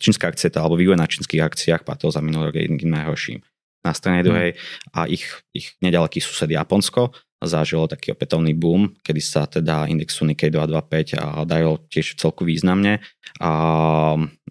čínske 0.01 0.25
akcie, 0.25 0.49
alebo 0.57 0.81
vývoj 0.81 0.97
na 0.97 1.05
čínskych 1.05 1.45
akciách 1.45 1.85
patril 1.85 2.09
za 2.09 2.25
minulý 2.25 2.49
rok 2.49 2.57
jedným 2.57 2.89
najhorším 2.89 3.45
na 3.87 3.95
strane 3.95 4.21
hmm. 4.21 4.26
druhej 4.26 4.50
a 4.90 5.07
ich, 5.07 5.23
ich 5.55 5.78
nedaleký 5.78 6.19
sused 6.19 6.50
Japonsko 6.50 7.14
zažilo 7.45 7.85
taký 7.85 8.16
opätovný 8.16 8.57
boom, 8.57 8.97
kedy 9.05 9.21
sa 9.21 9.45
teda 9.45 9.85
indexu 9.93 10.25
Nikkei 10.25 10.49
225 10.49 11.21
a 11.21 11.45
darilo 11.45 11.85
tiež 11.93 12.16
celku 12.16 12.49
významne 12.49 13.05
a 13.45 13.50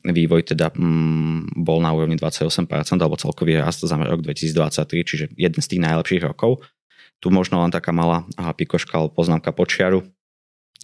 vývoj 0.05 0.53
teda 0.53 0.69
mm, 0.69 1.65
bol 1.65 1.81
na 1.81 1.89
úrovni 1.97 2.13
28% 2.13 2.69
alebo 3.01 3.17
celkový 3.17 3.57
rast 3.57 3.81
za 3.81 3.97
rok 3.97 4.21
2023, 4.21 5.01
čiže 5.01 5.25
jeden 5.33 5.61
z 5.61 5.67
tých 5.67 5.81
najlepších 5.81 6.21
rokov. 6.21 6.61
Tu 7.17 7.33
možno 7.33 7.65
len 7.65 7.73
taká 7.73 7.89
malá 7.89 8.21
pikoška 8.37 9.01
alebo 9.01 9.17
poznámka 9.17 9.49
počiaru. 9.49 10.05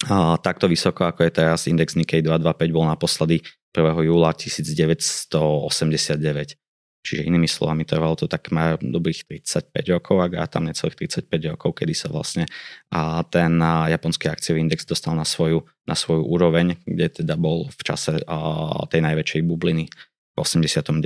A 0.10 0.42
takto 0.42 0.66
vysoko 0.66 1.06
ako 1.06 1.30
je 1.30 1.32
teraz 1.38 1.70
index 1.70 1.94
Nikkei 1.94 2.26
225 2.26 2.74
bol 2.74 2.90
naposledy 2.90 3.46
1. 3.78 4.10
júla 4.10 4.34
1989. 4.34 6.58
Čiže 7.02 7.26
inými 7.26 7.50
slovami 7.50 7.82
trvalo 7.82 8.14
to 8.14 8.30
tak 8.30 8.54
má 8.54 8.78
dobrých 8.78 9.26
35 9.26 9.74
rokov, 9.90 10.16
ak 10.22 10.32
a 10.38 10.46
tam 10.46 10.70
necelých 10.70 11.10
35 11.26 11.54
rokov, 11.58 11.82
kedy 11.82 11.94
sa 11.98 12.14
vlastne 12.14 12.46
a 12.94 13.26
ten 13.26 13.58
japonský 13.90 14.30
akciový 14.30 14.62
index 14.62 14.86
dostal 14.86 15.18
na 15.18 15.26
svoju, 15.26 15.66
na 15.90 15.98
svoju 15.98 16.22
úroveň, 16.22 16.78
kde 16.86 17.26
teda 17.26 17.34
bol 17.42 17.74
v 17.74 17.82
čase 17.82 18.22
a, 18.30 18.38
tej 18.86 19.02
najväčšej 19.02 19.42
bubliny 19.50 19.90
v 19.90 20.36
89. 20.38 21.02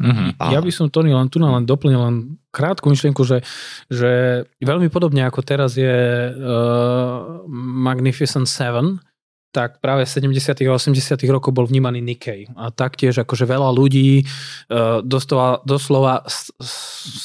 Mm-hmm. 0.00 0.40
A... 0.40 0.44
Ja 0.56 0.64
by 0.64 0.72
som 0.72 0.88
to 0.88 1.04
len 1.04 1.28
tu 1.28 1.36
len 1.36 1.68
doplnil 1.68 2.00
len 2.00 2.16
krátku 2.48 2.88
myšlienku, 2.88 3.20
že, 3.20 3.44
že 3.92 4.42
veľmi 4.64 4.88
podobne 4.88 5.28
ako 5.28 5.44
teraz 5.44 5.76
je 5.76 6.32
uh, 6.32 7.44
Magnificent 7.52 8.48
Seven, 8.48 9.04
tak 9.50 9.82
práve 9.82 10.06
v 10.06 10.30
70. 10.30 10.62
a 10.70 10.78
80. 10.78 11.18
rokov 11.26 11.50
bol 11.50 11.66
vnímaný 11.66 11.98
Nikkei. 11.98 12.46
A 12.54 12.70
taktiež 12.70 13.18
akože 13.18 13.50
veľa 13.50 13.74
ľudí 13.74 14.22
uh, 14.22 15.02
doslova, 15.02 15.58
doslova 15.66 16.22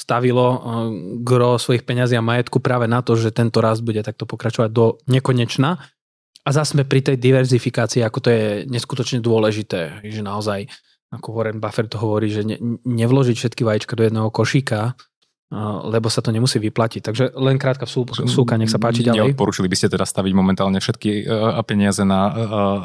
stavilo 0.01 0.47
uh, 0.49 0.57
gro 1.21 1.61
svojich 1.61 1.85
peňazí 1.85 2.17
a 2.17 2.25
majetku 2.25 2.57
práve 2.57 2.89
na 2.89 3.05
to, 3.05 3.13
že 3.13 3.29
tento 3.29 3.61
rast 3.61 3.85
bude 3.85 4.01
takto 4.01 4.25
pokračovať 4.25 4.69
do 4.73 4.97
nekonečna. 5.05 5.77
A 6.45 6.49
zase 6.53 6.77
sme 6.77 6.85
pri 6.85 7.01
tej 7.01 7.17
diverzifikácii, 7.17 8.05
ako 8.05 8.19
to 8.21 8.29
je 8.29 8.43
neskutočne 8.69 9.21
dôležité, 9.21 10.05
že 10.05 10.21
naozaj, 10.21 10.69
ako 11.09 11.33
Warren 11.33 11.57
Buffett 11.57 11.89
to 11.89 11.97
hovorí, 11.97 12.29
že 12.29 12.45
ne, 12.45 12.57
nevložiť 12.85 13.37
všetky 13.37 13.61
vajíčka 13.65 13.97
do 13.97 14.05
jedného 14.05 14.29
košíka, 14.29 14.93
lebo 15.85 16.09
sa 16.09 16.25
to 16.25 16.33
nemusí 16.33 16.57
vyplatiť. 16.57 17.01
Takže 17.05 17.23
len 17.37 17.61
krátka 17.61 17.85
vsúka, 17.85 18.57
nech 18.57 18.73
sa 18.73 18.81
páči 18.81 19.05
ďalej. 19.05 19.37
Neodporúčili 19.37 19.69
by 19.69 19.77
ste 19.77 19.93
teda 19.93 20.01
staviť 20.01 20.33
momentálne 20.33 20.81
všetky 20.81 21.21
uh, 21.21 21.61
peniaze 21.61 22.01
na 22.01 22.19
uh, 22.25 22.33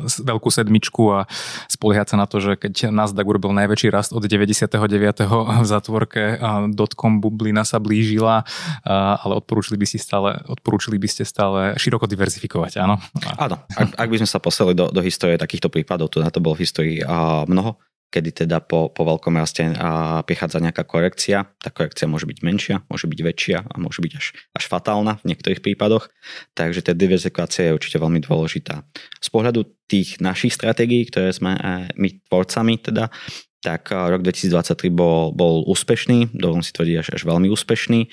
veľkú 0.05 0.53
sedmičku 0.53 1.03
a 1.09 1.25
spoliehať 1.73 2.15
sa 2.15 2.17
na 2.21 2.29
to, 2.29 2.37
že 2.45 2.61
keď 2.61 2.93
Nasdaq 2.93 3.25
urobil 3.25 3.57
najväčší 3.57 3.89
rast 3.89 4.13
od 4.13 4.21
99. 4.21 4.77
v 4.77 5.65
zatvorke 5.65 6.37
a 6.37 6.69
dotcom 6.69 7.25
bublina 7.25 7.65
sa 7.65 7.81
blížila, 7.81 8.45
ale 8.85 9.33
odporúčili 9.41 9.81
by, 9.81 9.87
si 9.89 9.97
stále, 9.97 10.37
odporúčili 10.45 11.01
by 11.01 11.09
ste 11.09 11.25
stále 11.25 11.75
široko 11.81 12.05
diverzifikovať, 12.05 12.81
áno? 12.81 13.01
Áno, 13.41 13.57
ak, 13.73 13.97
ak 13.97 14.09
by 14.09 14.17
sme 14.21 14.29
sa 14.29 14.41
poslali 14.43 14.77
do, 14.77 14.93
do 14.93 15.01
histórie 15.01 15.41
takýchto 15.41 15.73
prípadov, 15.73 16.13
to 16.13 16.21
na 16.21 16.29
to 16.29 16.45
bolo 16.45 16.57
v 16.57 16.69
histórii 16.69 17.01
mnoho, 17.49 17.81
kedy 18.11 18.45
teda 18.45 18.59
po, 18.59 18.91
po 18.91 19.07
veľkom 19.07 19.39
raste 19.39 19.71
prichádza 20.27 20.59
nejaká 20.59 20.83
korekcia. 20.83 21.47
Tá 21.63 21.71
korekcia 21.71 22.11
môže 22.11 22.27
byť 22.27 22.39
menšia, 22.43 22.77
môže 22.91 23.07
byť 23.07 23.21
väčšia 23.23 23.59
a 23.63 23.75
môže 23.79 24.03
byť 24.03 24.13
až, 24.19 24.27
až 24.53 24.65
fatálna 24.67 25.23
v 25.23 25.33
niektorých 25.33 25.63
prípadoch. 25.63 26.11
Takže 26.59 26.83
tá 26.83 26.93
diverzifikácia 26.93 27.71
je 27.71 27.77
určite 27.79 28.03
veľmi 28.03 28.19
dôležitá. 28.27 28.83
Z 29.23 29.29
pohľadu 29.31 29.65
tých 29.87 30.19
našich 30.19 30.51
stratégií, 30.51 31.07
ktoré 31.07 31.31
sme 31.31 31.55
e, 31.55 31.61
my 31.95 32.09
tvorcami 32.27 32.83
teda, 32.83 33.15
tak 33.63 33.95
e, 33.95 33.95
rok 33.95 34.27
2023 34.27 34.91
bol, 34.91 35.31
bol 35.31 35.63
úspešný, 35.71 36.35
dovolím 36.35 36.67
si 36.67 36.75
tvrdiť 36.75 36.97
až, 36.99 37.09
až 37.15 37.23
veľmi 37.23 37.47
úspešný. 37.47 38.11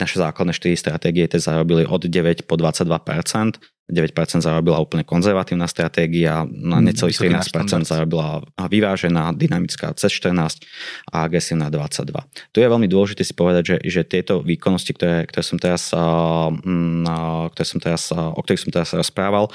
Naše 0.00 0.16
základné 0.16 0.56
4 0.56 0.72
stratégie 0.72 1.28
teda 1.28 1.44
zarobili 1.44 1.84
od 1.84 2.00
9 2.00 2.48
po 2.48 2.56
22%, 2.56 3.60
9% 3.90 4.40
zarobila 4.40 4.78
úplne 4.80 5.02
konzervatívna 5.04 5.66
stratégia, 5.66 6.46
na 6.46 6.78
mm, 6.78 6.84
necelých 6.90 7.18
13% 7.50 7.84
zarobila 7.84 8.40
vyvážená, 8.56 9.34
dynamická 9.34 9.92
cez 9.98 10.14
14 10.16 10.62
a 11.10 11.26
agresívna 11.26 11.68
22. 11.68 12.54
Tu 12.54 12.62
je 12.62 12.68
veľmi 12.70 12.88
dôležité 12.88 13.26
si 13.26 13.34
povedať, 13.34 13.76
že, 13.76 13.76
že 13.84 14.02
tieto 14.06 14.40
výkonnosti, 14.40 14.94
ktoré, 14.94 15.26
ktoré 15.26 15.44
som 15.44 15.58
teraz, 15.58 15.90
ktoré 17.52 17.66
som 17.66 17.78
teraz, 17.82 18.14
o 18.14 18.40
ktorých 18.40 18.62
som 18.64 18.72
teraz 18.72 18.90
rozprával, 18.96 19.50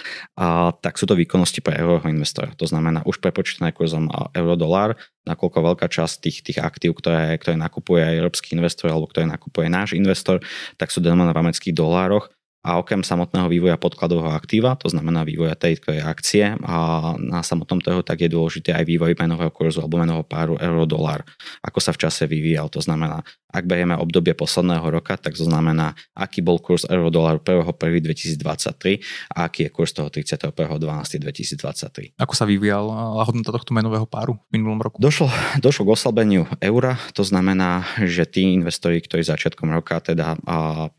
tak 0.83 0.99
sú 0.99 1.07
to 1.07 1.17
výkonnosti 1.17 1.63
pre 1.63 1.79
eurového 1.79 2.11
investora. 2.11 2.51
To 2.59 2.67
znamená 2.67 3.01
už 3.07 3.23
prepočítané 3.23 3.71
kurzom 3.71 4.11
euro-dolár, 4.35 4.99
nakoľko 5.25 5.73
veľká 5.73 5.87
časť 5.89 6.15
tých, 6.21 6.37
tých 6.45 6.59
aktív, 6.61 7.01
ktoré, 7.01 7.33
ktoré 7.41 7.57
nakupuje 7.57 8.05
európsky 8.05 8.53
investor 8.53 8.93
alebo 8.93 9.09
ktoré 9.09 9.25
nakupuje 9.25 9.67
náš 9.67 9.97
investor, 9.97 10.39
tak 10.77 10.93
sú 10.93 11.01
denominované 11.01 11.33
v 11.33 11.41
amerických 11.49 11.75
dolároch 11.75 12.29
a 12.65 12.81
okrem 12.81 13.05
samotného 13.05 13.45
vývoja 13.45 13.77
podkladového 13.77 14.33
aktíva, 14.33 14.73
to 14.73 14.89
znamená 14.89 15.21
vývoja 15.21 15.53
tej 15.53 15.77
akcie 16.01 16.57
a 16.65 17.13
na 17.21 17.45
samotnom 17.45 17.77
trhu, 17.77 18.01
tak 18.01 18.25
je 18.25 18.33
dôležité 18.33 18.73
aj 18.73 18.89
vývoj 18.89 19.13
menového 19.13 19.53
kurzu 19.53 19.85
alebo 19.85 20.01
menového 20.01 20.25
páru 20.25 20.57
euro-dolár, 20.57 21.21
ako 21.61 21.77
sa 21.77 21.93
v 21.93 22.09
čase 22.09 22.25
vyvíjal. 22.25 22.73
To 22.73 22.81
znamená, 22.81 23.21
ak 23.55 23.63
berieme 23.63 23.95
obdobie 23.95 24.35
posledného 24.35 24.83
roka, 24.91 25.15
tak 25.15 25.39
to 25.39 25.47
znamená, 25.47 25.95
aký 26.11 26.43
bol 26.43 26.59
kurz 26.59 26.83
euro-doláru 26.83 27.39
1.1.2023 27.39 28.99
a 29.31 29.47
aký 29.47 29.65
je 29.65 29.69
kurz 29.71 29.95
toho 29.95 30.11
31.12.2023. 30.11 32.19
Ako 32.19 32.33
sa 32.35 32.43
vyvíjala 32.43 33.23
hodnota 33.23 33.55
tohto 33.55 33.71
menového 33.71 34.03
páru 34.03 34.35
v 34.51 34.59
minulom 34.59 34.83
roku? 34.83 34.99
Došlo, 34.99 35.31
došlo 35.63 35.87
k 35.87 35.89
oslabeniu 35.95 36.43
eura, 36.59 36.99
to 37.15 37.23
znamená, 37.23 37.87
že 38.03 38.27
tí 38.27 38.51
investori, 38.51 38.99
ktorí 38.99 39.23
začiatkom 39.23 39.71
roka 39.71 40.03
teda 40.03 40.35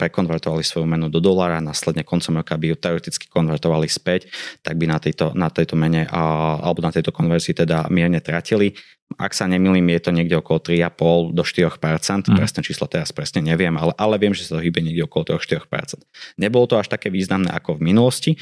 prekonvertovali 0.00 0.64
svoju 0.64 0.88
menu 0.88 1.12
do 1.12 1.20
dolára, 1.20 1.60
následne 1.60 2.00
koncom 2.00 2.40
roka 2.40 2.56
by 2.56 2.72
ju 2.72 2.76
teoreticky 2.80 3.28
konvertovali 3.28 3.84
späť, 3.90 4.32
tak 4.64 4.80
by 4.80 4.88
na 4.88 4.96
tejto, 4.96 5.36
na 5.36 5.52
tejto 5.52 5.76
mene 5.76 6.08
alebo 6.08 6.80
na 6.80 6.88
tejto 6.88 7.12
konverzii 7.12 7.52
teda 7.52 7.92
mierne 7.92 8.24
tratili. 8.24 8.72
Ak 9.14 9.38
sa 9.38 9.46
nemýlim, 9.46 9.86
je 9.94 10.00
to 10.02 10.10
niekde 10.10 10.34
okolo 10.34 10.58
3,5 10.74 11.30
do 11.30 11.42
4%, 11.46 11.78
mm. 11.78 12.36
presné 12.36 12.60
číslo 12.66 12.90
teraz 12.90 13.14
presne 13.14 13.38
neviem, 13.38 13.70
ale, 13.78 13.94
ale 13.94 14.18
viem, 14.18 14.34
že 14.34 14.44
sa 14.44 14.58
to 14.58 14.64
hýbe 14.66 14.82
niekde 14.82 15.06
okolo 15.06 15.38
3-4%. 15.38 16.02
Nebolo 16.42 16.66
to 16.66 16.74
až 16.74 16.90
také 16.90 17.08
významné 17.08 17.54
ako 17.54 17.78
v 17.78 17.86
minulosti. 17.86 18.34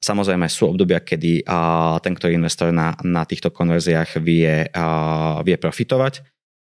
Samozrejme 0.00 0.48
sú 0.48 0.72
obdobia, 0.72 1.04
kedy 1.04 1.44
a, 1.44 2.00
ten, 2.00 2.16
ktorý 2.16 2.32
investor 2.32 2.72
na, 2.72 2.96
na 3.04 3.28
týchto 3.28 3.52
konverziách 3.52 4.16
vie, 4.24 4.72
a, 4.72 4.86
vie 5.44 5.56
profitovať 5.60 6.24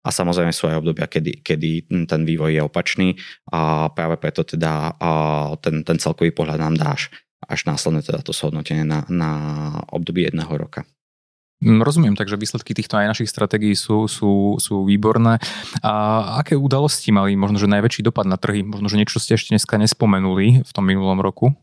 a 0.02 0.08
samozrejme 0.10 0.54
sú 0.54 0.70
aj 0.70 0.78
obdobia, 0.82 1.06
kedy, 1.10 1.42
kedy 1.42 1.70
ten 2.06 2.22
vývoj 2.22 2.58
je 2.58 2.62
opačný 2.62 3.08
a 3.50 3.90
práve 3.90 4.18
preto 4.18 4.42
teda 4.42 4.98
ten, 5.62 5.86
ten 5.86 5.98
celkový 5.98 6.34
pohľad 6.34 6.58
nám 6.58 6.74
dáš 6.74 7.10
až 7.46 7.66
následne 7.66 8.02
teda 8.02 8.22
to 8.22 8.30
shodnotenie 8.30 8.86
na, 8.86 9.02
na 9.10 9.30
obdobie 9.90 10.30
jedného 10.30 10.50
roka. 10.54 10.86
Mm, 11.62 11.86
rozumiem, 11.86 12.18
takže 12.18 12.34
výsledky 12.34 12.74
týchto 12.74 12.98
aj 12.98 13.14
našich 13.14 13.30
stratégií 13.30 13.78
sú, 13.78 14.10
sú, 14.10 14.58
sú 14.58 14.82
výborné. 14.82 15.38
A 15.78 15.92
aké 16.42 16.58
udalosti 16.58 17.14
mali 17.14 17.38
možno, 17.38 17.62
že 17.62 17.70
najväčší 17.70 18.02
dopad 18.02 18.26
na 18.26 18.34
trhy? 18.34 18.66
Možno, 18.66 18.90
že 18.90 18.98
niečo 18.98 19.22
ste 19.22 19.38
ešte 19.38 19.54
dneska 19.54 19.78
nespomenuli 19.78 20.66
v 20.66 20.70
tom 20.74 20.82
minulom 20.82 21.22
roku? 21.22 21.54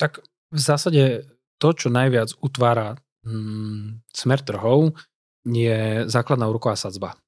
Tak 0.00 0.24
v 0.48 0.60
zásade 0.60 1.28
to, 1.60 1.76
čo 1.76 1.92
najviac 1.92 2.32
utvára 2.40 2.96
hmm, 3.28 4.00
smer 4.16 4.40
trhov, 4.40 4.96
je 5.44 6.08
základná 6.08 6.48
úroková 6.48 6.74
sadzba. 6.74 7.20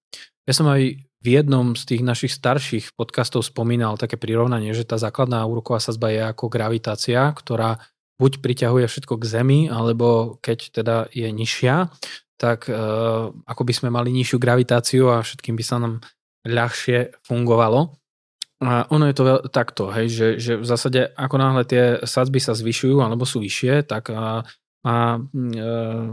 Ja 0.49 0.57
som 0.57 0.67
aj 0.73 1.05
v 1.19 1.27
jednom 1.27 1.77
z 1.77 1.85
tých 1.85 2.03
našich 2.03 2.33
starších 2.33 2.97
podcastov 2.97 3.45
spomínal 3.45 4.01
také 4.01 4.17
prirovnanie, 4.17 4.73
že 4.73 4.89
tá 4.89 4.97
základná 4.97 5.45
úroková 5.45 5.83
sazba 5.83 6.09
je 6.15 6.23
ako 6.25 6.49
gravitácia, 6.49 7.29
ktorá 7.35 7.83
buď 8.19 8.43
priťahuje 8.43 8.87
všetko 8.91 9.15
k 9.17 9.25
Zemi, 9.25 9.61
alebo 9.71 10.37
keď 10.43 10.59
teda 10.75 10.97
je 11.15 11.31
nižšia, 11.31 11.89
tak 12.39 12.71
e, 12.71 12.75
ako 13.33 13.63
by 13.63 13.73
sme 13.75 13.89
mali 13.91 14.11
nižšiu 14.15 14.39
gravitáciu 14.39 15.11
a 15.11 15.23
všetkým 15.23 15.55
by 15.59 15.65
sa 15.65 15.83
nám 15.83 16.03
ľahšie 16.47 17.23
fungovalo. 17.27 17.95
A 18.59 18.91
ono 18.91 19.07
je 19.07 19.15
to 19.15 19.23
veľ, 19.23 19.39
takto, 19.55 19.95
hej, 19.95 20.11
že, 20.11 20.29
že 20.43 20.53
v 20.59 20.67
zásade 20.67 21.15
ako 21.15 21.37
náhle 21.39 21.63
tie 21.63 22.03
sadzby 22.03 22.43
sa 22.43 22.59
zvyšujú 22.59 22.99
alebo 22.99 23.23
sú 23.23 23.39
vyššie, 23.39 23.87
tak 23.87 24.11
má 24.11 25.19
mm, 25.19 25.53
e, 25.55 25.73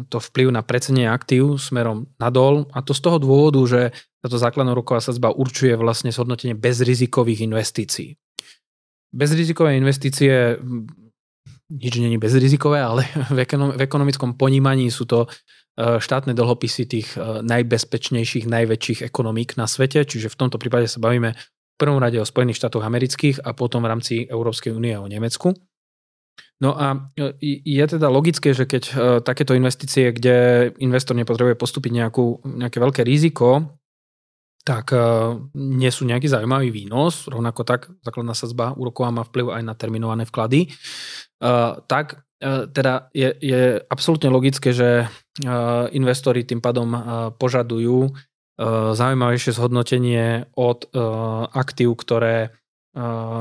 to 0.10 0.18
vplyv 0.22 0.54
na 0.54 0.62
precenie 0.62 1.10
aktív 1.10 1.58
smerom 1.58 2.06
nadol 2.22 2.70
a 2.70 2.86
to 2.86 2.94
z 2.94 3.02
toho 3.02 3.18
dôvodu, 3.18 3.62
že 3.66 3.82
táto 4.22 4.38
základná 4.38 4.74
roková 4.78 5.02
sadzba 5.02 5.34
určuje 5.34 5.74
vlastne 5.78 6.14
zhodnotenie 6.14 6.58
bezrizikových 6.58 7.46
investícií. 7.46 8.18
Bezrizikové 9.14 9.78
investície 9.78 10.60
nič 11.70 11.94
není 11.98 12.18
bezrizikové, 12.18 12.82
ale 12.82 13.06
v 13.76 13.82
ekonomickom 13.82 14.38
ponímaní 14.38 14.92
sú 14.94 15.10
to 15.10 15.26
e, 15.26 15.28
štátne 15.98 16.38
dlhopisy 16.38 16.84
tých 16.86 17.08
e, 17.18 17.42
najbezpečnejších, 17.42 18.46
najväčších 18.46 19.00
ekonomík 19.06 19.58
na 19.58 19.66
svete, 19.66 20.06
čiže 20.06 20.30
v 20.30 20.40
tomto 20.40 20.62
prípade 20.62 20.86
sa 20.86 21.02
bavíme 21.02 21.34
v 21.36 21.76
prvom 21.76 22.00
rade 22.00 22.22
o 22.22 22.28
Spojených 22.28 22.62
štátoch 22.64 22.86
amerických 22.86 23.44
a 23.44 23.52
potom 23.52 23.84
v 23.84 23.92
rámci 23.92 24.14
Európskej 24.24 24.72
únie 24.72 24.96
o 24.96 25.10
Nemecku. 25.10 25.52
No 26.64 26.72
a 26.78 27.12
e, 27.20 27.36
je 27.66 27.86
teda 27.86 28.08
logické, 28.08 28.56
že 28.56 28.64
keď 28.64 28.84
takéto 29.28 29.58
investície, 29.58 30.14
kde 30.16 30.72
investor 30.80 31.18
nepotrebuje 31.18 31.60
postúpiť 31.60 31.92
nejakú, 31.92 32.46
nejaké 32.48 32.78
veľké 32.80 33.02
riziko, 33.04 33.76
tak 34.66 34.92
e, 34.92 35.00
nie 35.56 35.94
sú 35.94 36.10
nejaký 36.10 36.26
zaujímavý 36.26 36.74
výnos, 36.74 37.30
rovnako 37.30 37.62
tak 37.64 37.94
základná 38.02 38.34
sadzba 38.34 38.74
úroková 38.74 39.14
má 39.14 39.24
vplyv 39.24 39.62
aj 39.62 39.64
na 39.64 39.74
terminované 39.78 40.26
vklady, 40.26 40.74
tak 41.86 42.26
teda 42.72 43.12
je, 43.12 43.30
je 43.44 43.62
absolútne 43.88 44.32
logické, 44.32 44.72
že 44.72 45.12
investori 45.92 46.48
tým 46.48 46.64
pádom 46.64 46.96
požadujú 47.36 48.12
zaujímavejšie 48.96 49.52
zhodnotenie 49.56 50.48
od 50.56 50.88
aktív, 51.52 52.00
ktoré 52.00 52.56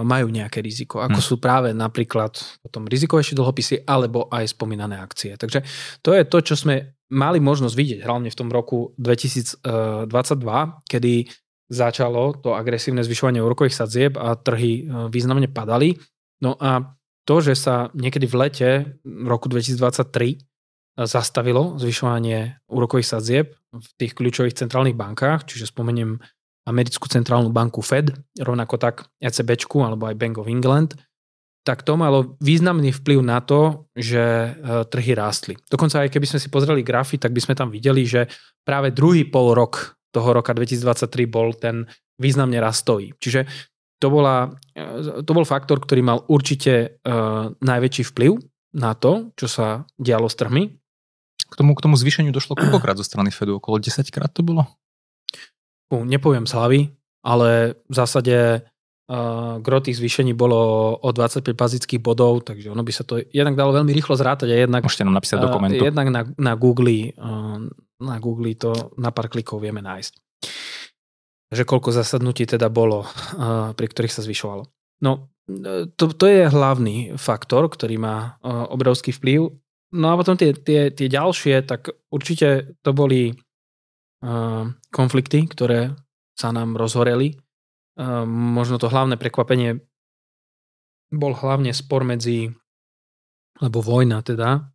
majú 0.03 0.27
nejaké 0.35 0.59
riziko, 0.59 0.99
ako 0.99 1.21
hmm. 1.23 1.29
sú 1.31 1.39
práve 1.39 1.71
napríklad 1.71 2.35
potom 2.59 2.91
rizikovejšie 2.91 3.39
dlhopisy 3.39 3.87
alebo 3.87 4.27
aj 4.27 4.51
spomínané 4.51 4.99
akcie. 4.99 5.39
Takže 5.39 5.63
to 6.03 6.11
je 6.11 6.27
to, 6.27 6.39
čo 6.43 6.55
sme 6.59 6.99
mali 7.15 7.39
možnosť 7.39 7.75
vidieť 7.79 8.01
hlavne 8.03 8.35
v 8.35 8.39
tom 8.39 8.51
roku 8.51 8.99
2022, 8.99 10.11
kedy 10.91 11.15
začalo 11.71 12.37
to 12.43 12.53
agresívne 12.53 13.01
zvyšovanie 13.07 13.41
úrokových 13.41 13.79
sadzieb 13.79 14.13
a 14.21 14.37
trhy 14.37 14.85
e, 14.85 15.09
významne 15.09 15.49
padali. 15.49 15.97
No 16.45 16.59
a 16.61 16.99
to, 17.25 17.41
že 17.41 17.57
sa 17.57 17.89
niekedy 17.97 18.29
v 18.29 18.37
lete 18.37 18.69
roku 19.05 19.49
2023 19.49 20.35
e, 20.35 20.37
zastavilo 21.09 21.81
zvyšovanie 21.81 22.61
úrokových 22.69 23.09
sadzieb 23.17 23.47
v 23.73 23.89
tých 23.97 24.13
kľúčových 24.13 24.59
centrálnych 24.61 24.99
bankách, 24.99 25.49
čiže 25.49 25.73
spomeniem 25.73 26.21
americkú 26.65 27.07
centrálnu 27.09 27.53
banku 27.53 27.85
Fed, 27.85 28.13
rovnako 28.41 28.81
tak 28.81 28.95
ECB 29.21 29.57
alebo 29.81 30.09
aj 30.09 30.17
Bank 30.17 30.41
of 30.41 30.49
England, 30.49 30.97
tak 31.65 31.81
to 31.81 31.97
malo 31.97 32.37
významný 32.45 32.93
vplyv 32.93 33.25
na 33.25 33.41
to, 33.41 33.89
že 33.97 34.21
e, 34.21 34.51
trhy 34.85 35.17
rástli. 35.17 35.57
Dokonca 35.65 36.05
aj 36.05 36.13
keby 36.13 36.29
sme 36.29 36.39
si 36.41 36.53
pozreli 36.53 36.85
grafy, 36.85 37.17
tak 37.17 37.33
by 37.33 37.41
sme 37.41 37.57
tam 37.57 37.73
videli, 37.73 38.05
že 38.05 38.29
práve 38.69 38.93
druhý 38.93 39.25
pol 39.25 39.57
rok 39.57 39.97
toho 40.13 40.37
roka 40.37 40.53
2023 40.53 41.25
bol 41.25 41.57
ten 41.57 41.89
významne 42.21 42.61
rastový. 42.61 43.17
Čiže 43.17 43.49
to, 43.97 44.13
bola, 44.13 44.53
e, 44.77 45.25
to 45.25 45.33
bol 45.33 45.49
faktor, 45.49 45.81
ktorý 45.81 46.05
mal 46.05 46.21
určite 46.29 47.01
uh, 47.01 47.49
najväčší 47.65 48.13
vplyv 48.13 48.37
na 48.77 48.93
to, 48.93 49.33
čo 49.33 49.49
sa 49.49 49.89
dialo 49.97 50.29
s 50.29 50.37
trhmi. 50.37 50.69
K 51.49 51.55
tomu, 51.57 51.73
k 51.73 51.81
tomu 51.81 51.97
zvýšeniu 51.97 52.29
došlo 52.29 52.61
koľkokrát 52.61 53.01
zo 53.01 53.07
strany 53.07 53.33
Fedu? 53.33 53.57
Okolo 53.57 53.81
10 53.81 54.05
krát 54.13 54.29
to 54.29 54.45
bolo? 54.45 54.69
Nepoviem 55.93 56.49
z 56.49 56.53
hlavy, 56.55 56.81
ale 57.25 57.81
v 57.89 57.95
zásade 57.95 58.37
uh, 58.61 59.61
gro 59.61 59.79
tých 59.81 60.01
zvýšení 60.01 60.33
bolo 60.33 60.95
o 60.97 61.09
25 61.13 61.53
bazických 61.53 62.01
bodov, 62.01 62.45
takže 62.45 62.73
ono 62.73 62.81
by 62.81 62.93
sa 62.93 63.05
to 63.05 63.21
jednak 63.33 63.57
dalo 63.57 63.77
veľmi 63.77 63.93
rýchlo 63.93 64.17
zrátať 64.17 64.49
a 64.53 64.57
jednak... 64.65 64.85
Môžete 64.85 65.05
nám 65.05 65.21
napísať 65.21 65.39
do 65.45 65.53
komentu. 65.53 65.81
Uh, 65.81 65.89
jednak 65.89 66.09
na, 66.09 66.23
na 66.37 66.53
Google 66.57 67.13
uh, 67.17 67.65
na 68.05 68.19
Google 68.19 68.55
to 68.55 68.95
na 68.99 69.15
pár 69.15 69.31
klikov 69.31 69.63
vieme 69.63 69.81
nájsť. 69.81 70.13
Že 71.55 71.63
koľko 71.65 71.91
zasadnutí 71.95 72.45
teda 72.45 72.67
bolo, 72.69 73.07
uh, 73.07 73.73
pri 73.73 73.87
ktorých 73.87 74.15
sa 74.15 74.25
zvyšovalo. 74.25 74.67
No, 75.05 75.31
to, 75.97 76.05
to 76.13 76.27
je 76.27 76.49
hlavný 76.49 77.15
faktor, 77.21 77.69
ktorý 77.69 78.01
má 78.01 78.17
uh, 78.41 78.69
obrovský 78.73 79.13
vplyv. 79.13 79.53
No 79.95 80.07
a 80.11 80.19
potom 80.19 80.35
tie, 80.35 80.57
tie, 80.57 80.91
tie 80.91 81.09
ďalšie, 81.09 81.63
tak 81.69 81.93
určite 82.11 82.75
to 82.83 82.91
boli 82.91 83.37
konflikty, 84.89 85.45
ktoré 85.45 85.93
sa 86.33 86.49
nám 86.51 86.81
rozhoreli. 86.81 87.37
Možno 88.27 88.81
to 88.81 88.89
hlavné 88.89 89.21
prekvapenie 89.21 89.85
bol 91.15 91.37
hlavne 91.37 91.71
spor 91.71 92.03
medzi, 92.03 92.51
alebo 93.61 93.85
vojna 93.85 94.25
teda, 94.25 94.73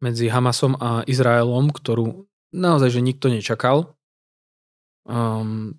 medzi 0.00 0.30
Hamasom 0.30 0.78
a 0.78 1.02
Izraelom, 1.04 1.72
ktorú 1.74 2.24
naozaj, 2.54 2.96
že 2.96 3.04
nikto 3.04 3.28
nečakal. 3.28 3.96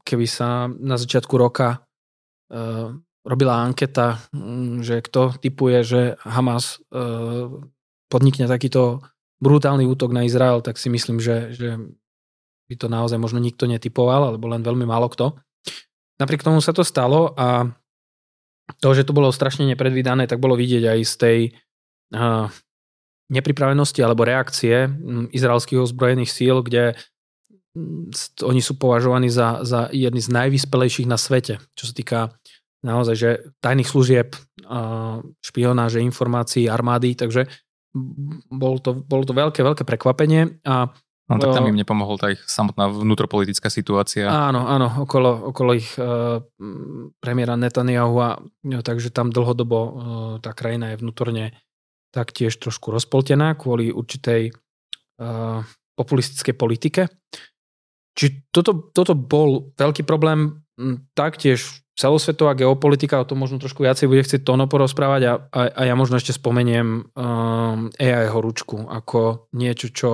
Keby 0.03 0.25
sa 0.29 0.69
na 0.69 0.95
začiatku 0.99 1.33
roka 1.39 1.87
robila 3.27 3.59
anketa, 3.59 4.23
mm, 4.31 4.87
že 4.87 5.03
kto 5.03 5.35
typuje, 5.35 5.83
že 5.83 6.01
Hamas 6.23 6.79
podnikne 8.07 8.47
takýto 8.47 9.03
brutálny 9.43 9.83
útok 9.83 10.15
na 10.15 10.23
Izrael, 10.23 10.63
tak 10.63 10.79
si 10.79 10.87
myslím, 10.87 11.19
že, 11.19 11.51
že 11.53 11.75
by 12.67 12.75
to 12.75 12.87
naozaj 12.91 13.15
možno 13.15 13.39
nikto 13.39 13.65
netypoval, 13.65 14.31
alebo 14.31 14.51
len 14.51 14.61
veľmi 14.61 14.83
málo 14.83 15.07
kto. 15.07 15.39
Napriek 16.19 16.43
tomu 16.43 16.59
sa 16.59 16.75
to 16.75 16.83
stalo 16.83 17.31
a 17.35 17.71
to, 18.83 18.89
že 18.91 19.07
to 19.07 19.15
bolo 19.15 19.31
strašne 19.31 19.63
nepredvídané, 19.63 20.27
tak 20.27 20.43
bolo 20.43 20.59
vidieť 20.59 20.83
aj 20.91 20.99
z 21.07 21.13
tej 21.15 21.39
uh, 22.11 22.51
nepripravenosti 23.31 23.99
alebo 24.03 24.27
reakcie 24.27 24.87
izraelských 25.31 25.83
ozbrojených 25.83 26.31
síl, 26.31 26.63
kde 26.63 26.95
oni 28.41 28.61
sú 28.63 28.79
považovaní 28.79 29.29
za, 29.29 29.61
za 29.61 29.91
jedni 29.93 30.23
z 30.23 30.33
najvyspelejších 30.33 31.05
na 31.05 31.19
svete, 31.19 31.61
čo 31.77 31.83
sa 31.85 31.93
týka 31.93 32.19
naozaj, 32.81 33.15
že 33.15 33.29
tajných 33.61 33.89
služieb, 33.89 34.33
špionáže, 35.43 36.01
informácií, 36.01 36.65
armády, 36.65 37.13
takže 37.13 37.45
bolo 38.49 38.77
to, 38.81 38.97
bolo 38.97 39.23
to 39.25 39.33
veľké, 39.33 39.61
veľké 39.61 39.83
prekvapenie 39.85 40.61
a 40.65 40.89
No 41.27 41.43
tak 41.43 41.59
tam 41.59 41.67
im 41.67 41.75
nepomohol 41.75 42.15
tá 42.15 42.31
ich 42.31 42.39
samotná 42.47 42.87
vnútropolitická 42.87 43.67
situácia. 43.67 44.31
Áno, 44.31 44.63
áno, 44.63 45.03
okolo, 45.03 45.51
okolo 45.51 45.75
ich 45.75 45.91
uh, 45.99 46.39
premiéra 47.19 47.59
Netanyahu 47.59 48.15
a 48.23 48.39
no, 48.63 48.79
takže 48.79 49.11
tam 49.11 49.35
dlhodobo 49.35 49.77
uh, 49.77 49.91
tá 50.39 50.55
krajina 50.55 50.95
je 50.95 51.03
vnútorne 51.03 51.51
taktiež 52.15 52.55
trošku 52.55 52.95
rozpoltená 52.95 53.59
kvôli 53.59 53.91
určitej 53.91 54.55
uh, 55.19 55.67
populistickej 55.99 56.55
politike. 56.55 57.11
Či 58.15 58.47
toto, 58.47 58.87
toto 58.95 59.11
bol 59.11 59.75
veľký 59.75 60.07
problém 60.07 60.63
taktiež 61.11 61.83
celosvetová 61.97 62.53
geopolitika, 62.53 63.19
o 63.19 63.27
tom 63.27 63.41
možno 63.41 63.57
trošku 63.57 63.81
viacej 63.81 64.05
bude 64.05 64.21
chcieť 64.21 64.45
Tono 64.45 64.69
porozprávať 64.69 65.21
a, 65.25 65.33
a, 65.49 65.61
a 65.73 65.81
ja 65.89 65.97
možno 65.97 66.21
ešte 66.21 66.37
spomeniem 66.37 67.09
um, 67.17 67.89
AI 67.97 68.29
horúčku 68.29 68.85
ako 68.85 69.49
niečo, 69.57 69.89
čo 69.89 70.09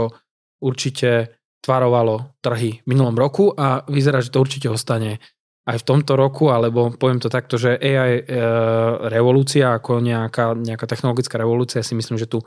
určite 0.63 1.35
tvarovalo 1.63 2.39
trhy 2.43 2.83
v 2.83 2.87
minulom 2.87 3.15
roku 3.15 3.51
a 3.51 3.83
vyzerá, 3.87 4.23
že 4.23 4.31
to 4.31 4.43
určite 4.43 4.67
ostane 4.71 5.19
aj 5.63 5.79
v 5.79 5.87
tomto 5.87 6.19
roku, 6.19 6.51
alebo 6.51 6.91
poviem 6.91 7.23
to 7.23 7.31
takto, 7.31 7.55
že 7.55 7.79
AI 7.79 8.19
e, 8.19 8.23
revolúcia 9.07 9.71
ako 9.71 10.03
nejaká, 10.03 10.59
nejaká 10.59 10.83
technologická 10.83 11.39
revolúcia 11.39 11.79
si 11.79 11.95
myslím, 11.95 12.19
že 12.19 12.27
tu 12.27 12.43
e, 12.43 12.45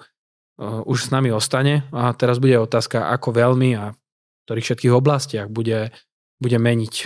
už 0.60 1.08
s 1.08 1.12
nami 1.12 1.32
ostane 1.32 1.88
a 1.96 2.12
teraz 2.12 2.36
bude 2.36 2.60
otázka, 2.60 3.08
ako 3.08 3.32
veľmi 3.32 3.72
a 3.72 3.96
v 3.96 4.42
ktorých 4.44 4.66
všetkých 4.68 4.92
oblastiach 4.92 5.48
bude, 5.48 5.96
bude 6.36 6.58
meniť 6.60 6.94
e, 7.00 7.04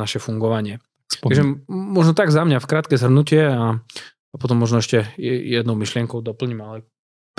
naše 0.00 0.16
fungovanie. 0.16 0.80
Spomín. 1.12 1.28
Takže 1.28 1.42
možno 1.68 2.12
tak 2.16 2.32
za 2.32 2.40
mňa 2.48 2.56
v 2.56 2.70
krátke 2.70 2.96
zhrnutie 2.96 3.44
a, 3.44 3.76
a 4.32 4.36
potom 4.40 4.56
možno 4.56 4.80
ešte 4.80 5.12
jednou 5.20 5.76
myšlienkou 5.76 6.24
doplním, 6.24 6.64
ale 6.64 6.88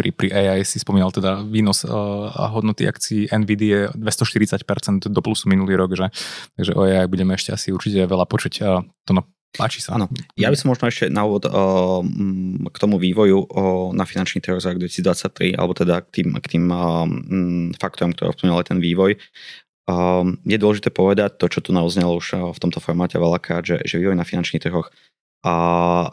pri, 0.01 0.09
pri 0.09 0.27
AI 0.33 0.65
si 0.65 0.81
spomínal 0.81 1.13
teda 1.13 1.45
výnos 1.45 1.85
uh, 1.85 2.33
a 2.33 2.49
hodnoty 2.49 2.89
akcií 2.89 3.29
NVIDIA 3.29 3.93
240% 3.93 5.05
do 5.05 5.21
plusu 5.21 5.45
minulý 5.45 5.77
rok, 5.77 5.93
že, 5.93 6.09
takže 6.57 6.73
o 6.73 6.81
AI 6.89 7.05
budeme 7.05 7.37
ešte 7.37 7.53
asi 7.53 7.69
určite 7.69 8.09
veľa 8.09 8.25
počuť. 8.25 8.53
To 8.81 9.11
no, 9.13 9.29
Páči 9.51 9.83
sa. 9.83 9.99
Áno. 9.99 10.07
Ja 10.39 10.47
by 10.47 10.55
som 10.55 10.71
možno 10.71 10.87
ešte 10.87 11.11
na 11.11 11.27
úvod 11.27 11.43
uh, 11.43 11.99
k 12.71 12.77
tomu 12.79 12.95
vývoju 12.95 13.51
uh, 13.51 13.91
na 13.91 14.07
finančný 14.07 14.39
trh 14.39 14.63
za 14.63 14.71
rok 14.71 14.79
2023, 14.79 15.59
alebo 15.59 15.75
teda 15.75 15.99
k 16.07 16.23
tým, 16.23 16.39
k 16.39 16.47
tým 16.55 16.65
uh, 16.71 17.03
faktorom, 17.75 18.15
ktoré 18.15 18.31
ovplyvňovali 18.31 18.65
ten 18.65 18.79
vývoj. 18.79 19.19
Uh, 19.91 20.39
je 20.47 20.55
dôležité 20.55 20.87
povedať 20.87 21.35
to, 21.35 21.51
čo 21.51 21.59
tu 21.59 21.75
naoznelo 21.75 22.15
už 22.15 22.55
v 22.55 22.59
tomto 22.63 22.79
formáte 22.79 23.19
veľakrát, 23.19 23.67
že, 23.67 23.83
že 23.83 23.99
vývoj 23.99 24.15
na 24.15 24.23
finančných 24.23 24.63
trhoch 24.63 24.87
a 25.41 25.53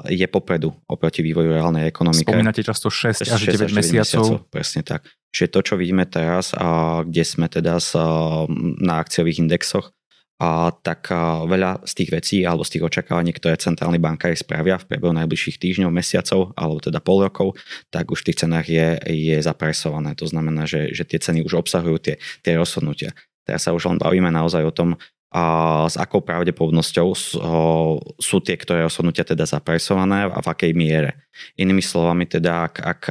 je 0.08 0.24
popredu 0.24 0.72
oproti 0.88 1.20
vývoju 1.20 1.52
reálnej 1.52 1.84
ekonomiky. 1.92 2.24
Spomínate 2.24 2.64
často 2.64 2.88
6 2.88 3.28
až 3.28 3.40
9, 3.44 3.68
9 3.68 3.76
mesiacov. 3.76 4.24
mesiacov. 4.24 4.48
Presne 4.48 4.80
tak. 4.80 5.04
Čiže 5.28 5.52
to, 5.52 5.60
čo 5.60 5.74
vidíme 5.76 6.08
teraz, 6.08 6.56
a 6.56 7.00
kde 7.04 7.24
sme 7.28 7.52
teda 7.52 7.76
na 8.80 8.94
akciových 8.96 9.44
indexoch, 9.44 9.92
a 10.38 10.70
tak 10.70 11.10
a 11.10 11.42
veľa 11.50 11.82
z 11.82 11.92
tých 11.98 12.10
vecí 12.14 12.36
alebo 12.46 12.62
z 12.62 12.78
tých 12.78 12.86
očakávaní, 12.86 13.34
ktoré 13.34 13.58
centrálni 13.58 13.98
bankári 13.98 14.38
spravia 14.38 14.78
v 14.78 14.86
priebehu 14.86 15.10
najbližších 15.10 15.58
týždňov, 15.58 15.90
mesiacov 15.90 16.54
alebo 16.54 16.78
teda 16.78 17.02
pol 17.02 17.26
rokov, 17.26 17.58
tak 17.90 18.06
už 18.06 18.22
v 18.22 18.26
tých 18.30 18.46
cenách 18.46 18.70
je, 18.70 18.88
je 19.02 19.36
zapresované. 19.42 20.14
To 20.14 20.30
znamená, 20.30 20.62
že, 20.62 20.94
že 20.94 21.02
tie 21.02 21.18
ceny 21.18 21.42
už 21.42 21.58
obsahujú 21.58 21.98
tie, 21.98 22.14
tie 22.46 22.54
rozhodnutia. 22.54 23.10
Teraz 23.42 23.66
sa 23.66 23.74
už 23.74 23.90
len 23.90 23.98
bavíme 23.98 24.30
naozaj 24.30 24.62
o 24.62 24.70
tom, 24.70 24.94
a 25.28 25.84
s 25.84 26.00
akou 26.00 26.24
pravdepodobnosťou 26.24 27.08
sú 28.16 28.36
tie, 28.40 28.56
ktoré 28.56 28.88
rozhodnutia 28.88 29.28
teda 29.28 29.44
zapresované 29.44 30.24
a 30.24 30.40
v 30.40 30.48
akej 30.48 30.72
miere. 30.72 31.28
Inými 31.60 31.84
slovami 31.84 32.24
teda, 32.24 32.72
ak, 32.72 32.74
ak 32.80 33.02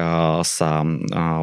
sa 0.41 0.81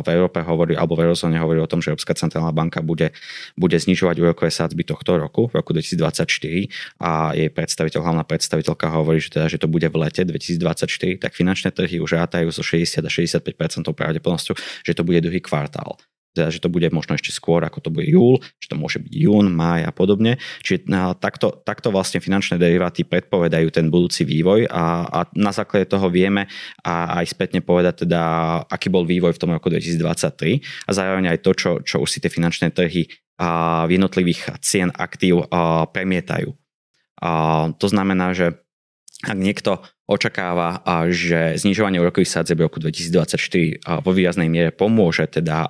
v 0.02 0.06
Európe 0.10 0.42
hovorí, 0.42 0.74
alebo 0.74 0.98
v 0.98 1.06
eurozóne 1.06 1.38
hovorí 1.38 1.62
o 1.62 1.70
tom, 1.70 1.78
že 1.78 1.94
Európska 1.94 2.18
centrálna 2.18 2.50
banka 2.50 2.82
bude, 2.82 3.14
bude 3.54 3.78
znižovať 3.78 4.18
úrokové 4.18 4.50
sádzby 4.50 4.82
tohto 4.82 5.14
roku, 5.14 5.46
v 5.46 5.62
roku 5.62 5.70
2024 5.70 6.26
a 6.98 7.32
jej 7.38 7.48
predstaviteľ, 7.54 8.00
hlavná 8.02 8.24
predstaviteľka 8.26 8.86
hovorí, 8.90 9.22
že, 9.22 9.30
teda, 9.30 9.46
že 9.46 9.62
to 9.62 9.70
bude 9.70 9.86
v 9.86 9.96
lete 9.96 10.26
2024, 10.26 11.22
tak 11.22 11.38
finančné 11.38 11.70
trhy 11.70 12.02
už 12.02 12.18
rátajú 12.18 12.50
so 12.50 12.66
60 12.66 12.98
a 12.98 13.10
65% 13.10 13.94
pravdepodobnosťou, 13.94 14.58
že 14.82 14.92
to 14.92 15.06
bude 15.06 15.22
druhý 15.22 15.38
kvartál 15.38 15.94
teda, 16.34 16.50
že 16.50 16.58
to 16.58 16.68
bude 16.68 16.90
možno 16.90 17.14
ešte 17.14 17.30
skôr, 17.30 17.62
ako 17.62 17.78
to 17.78 17.90
bude 17.94 18.10
júl, 18.10 18.42
že 18.58 18.66
to 18.66 18.76
môže 18.76 18.98
byť 18.98 19.14
jún, 19.14 19.54
máj 19.54 19.86
a 19.86 19.92
podobne. 19.94 20.42
Čiže 20.66 20.90
na, 20.90 21.14
takto, 21.14 21.62
takto 21.62 21.94
vlastne 21.94 22.18
finančné 22.18 22.58
deriváty 22.58 23.06
predpovedajú 23.06 23.70
ten 23.70 23.86
budúci 23.88 24.26
vývoj 24.26 24.66
a, 24.66 25.06
a 25.06 25.18
na 25.38 25.54
základe 25.54 25.86
toho 25.86 26.10
vieme 26.10 26.50
a 26.82 27.22
aj 27.22 27.30
spätne 27.30 27.62
povedať 27.62 28.04
teda, 28.04 28.20
aký 28.66 28.90
bol 28.90 29.06
vývoj 29.06 29.38
v 29.38 29.40
tom 29.40 29.54
roku 29.54 29.70
2023 29.70 30.58
a 30.60 30.90
zároveň 30.90 31.30
aj 31.30 31.38
to, 31.46 31.50
čo, 31.54 31.70
čo 31.86 32.02
už 32.02 32.10
si 32.10 32.18
tie 32.18 32.28
finančné 32.28 32.74
trhy 32.74 33.06
a 33.38 33.82
v 33.86 33.98
jednotlivých 33.98 34.58
cien 34.58 34.90
aktív 34.90 35.46
a, 35.48 35.86
premietajú. 35.86 36.50
A, 37.22 37.70
to 37.78 37.86
znamená, 37.86 38.34
že 38.34 38.63
ak 39.24 39.38
niekto 39.38 39.80
očakáva, 40.04 40.84
že 41.08 41.56
znižovanie 41.56 41.96
úrokových 41.96 42.28
sádzeb 42.28 42.60
v 42.60 42.66
roku 42.68 42.78
2024 42.80 44.04
vo 44.04 44.10
výraznej 44.12 44.52
miere 44.52 44.70
pomôže 44.70 45.24
teda 45.26 45.64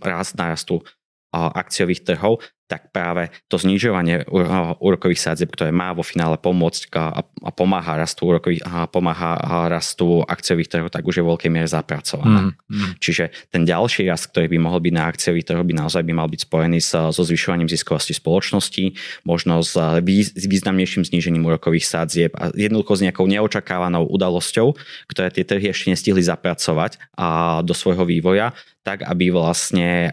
rast 0.00 0.38
narastu 0.38 0.86
akciových 1.30 2.02
trhov, 2.02 2.42
tak 2.70 2.94
práve 2.94 3.34
to 3.50 3.58
znižovanie 3.58 4.30
úrokových 4.78 5.18
sádzeb, 5.18 5.50
ktoré 5.50 5.74
má 5.74 5.90
vo 5.90 6.06
finále 6.06 6.38
pomôcť 6.38 6.94
a, 6.94 7.26
pomáha 7.50 7.98
rastu 7.98 8.30
úrokových, 8.30 8.62
a 8.62 8.86
pomáha 8.86 9.66
rastu 9.66 10.22
akciových 10.22 10.70
trhov, 10.70 10.94
tak 10.94 11.02
už 11.02 11.18
je 11.18 11.24
veľkej 11.26 11.50
miere 11.50 11.66
zapracované. 11.66 12.54
Mm, 12.54 12.70
mm. 12.70 12.90
Čiže 13.02 13.34
ten 13.50 13.66
ďalší 13.66 14.06
rast, 14.06 14.30
ktorý 14.30 14.46
by 14.54 14.58
mohol 14.62 14.78
byť 14.86 14.94
na 14.94 15.04
akciových 15.10 15.50
trhoch, 15.50 15.66
by 15.66 15.74
naozaj 15.74 16.06
by 16.06 16.12
mal 16.14 16.30
byť 16.30 16.46
spojený 16.46 16.78
so, 16.78 17.10
so 17.10 17.22
zvyšovaním 17.26 17.66
ziskovosti 17.66 18.14
spoločnosti, 18.14 18.94
možno 19.26 19.66
s, 19.66 19.74
s 19.74 20.44
významnejším 20.46 21.02
znížením 21.02 21.42
úrokových 21.42 21.90
sádzieb 21.90 22.38
a 22.38 22.54
jednoducho 22.54 23.02
s 23.02 23.02
nejakou 23.02 23.26
neočakávanou 23.26 24.06
udalosťou, 24.06 24.78
ktoré 25.10 25.34
tie 25.34 25.42
trhy 25.42 25.74
ešte 25.74 25.90
nestihli 25.90 26.22
zapracovať 26.22 27.02
a 27.18 27.58
do 27.66 27.74
svojho 27.74 28.06
vývoja, 28.06 28.54
tak 28.80 29.04
aby 29.04 29.28
vlastne 29.28 30.08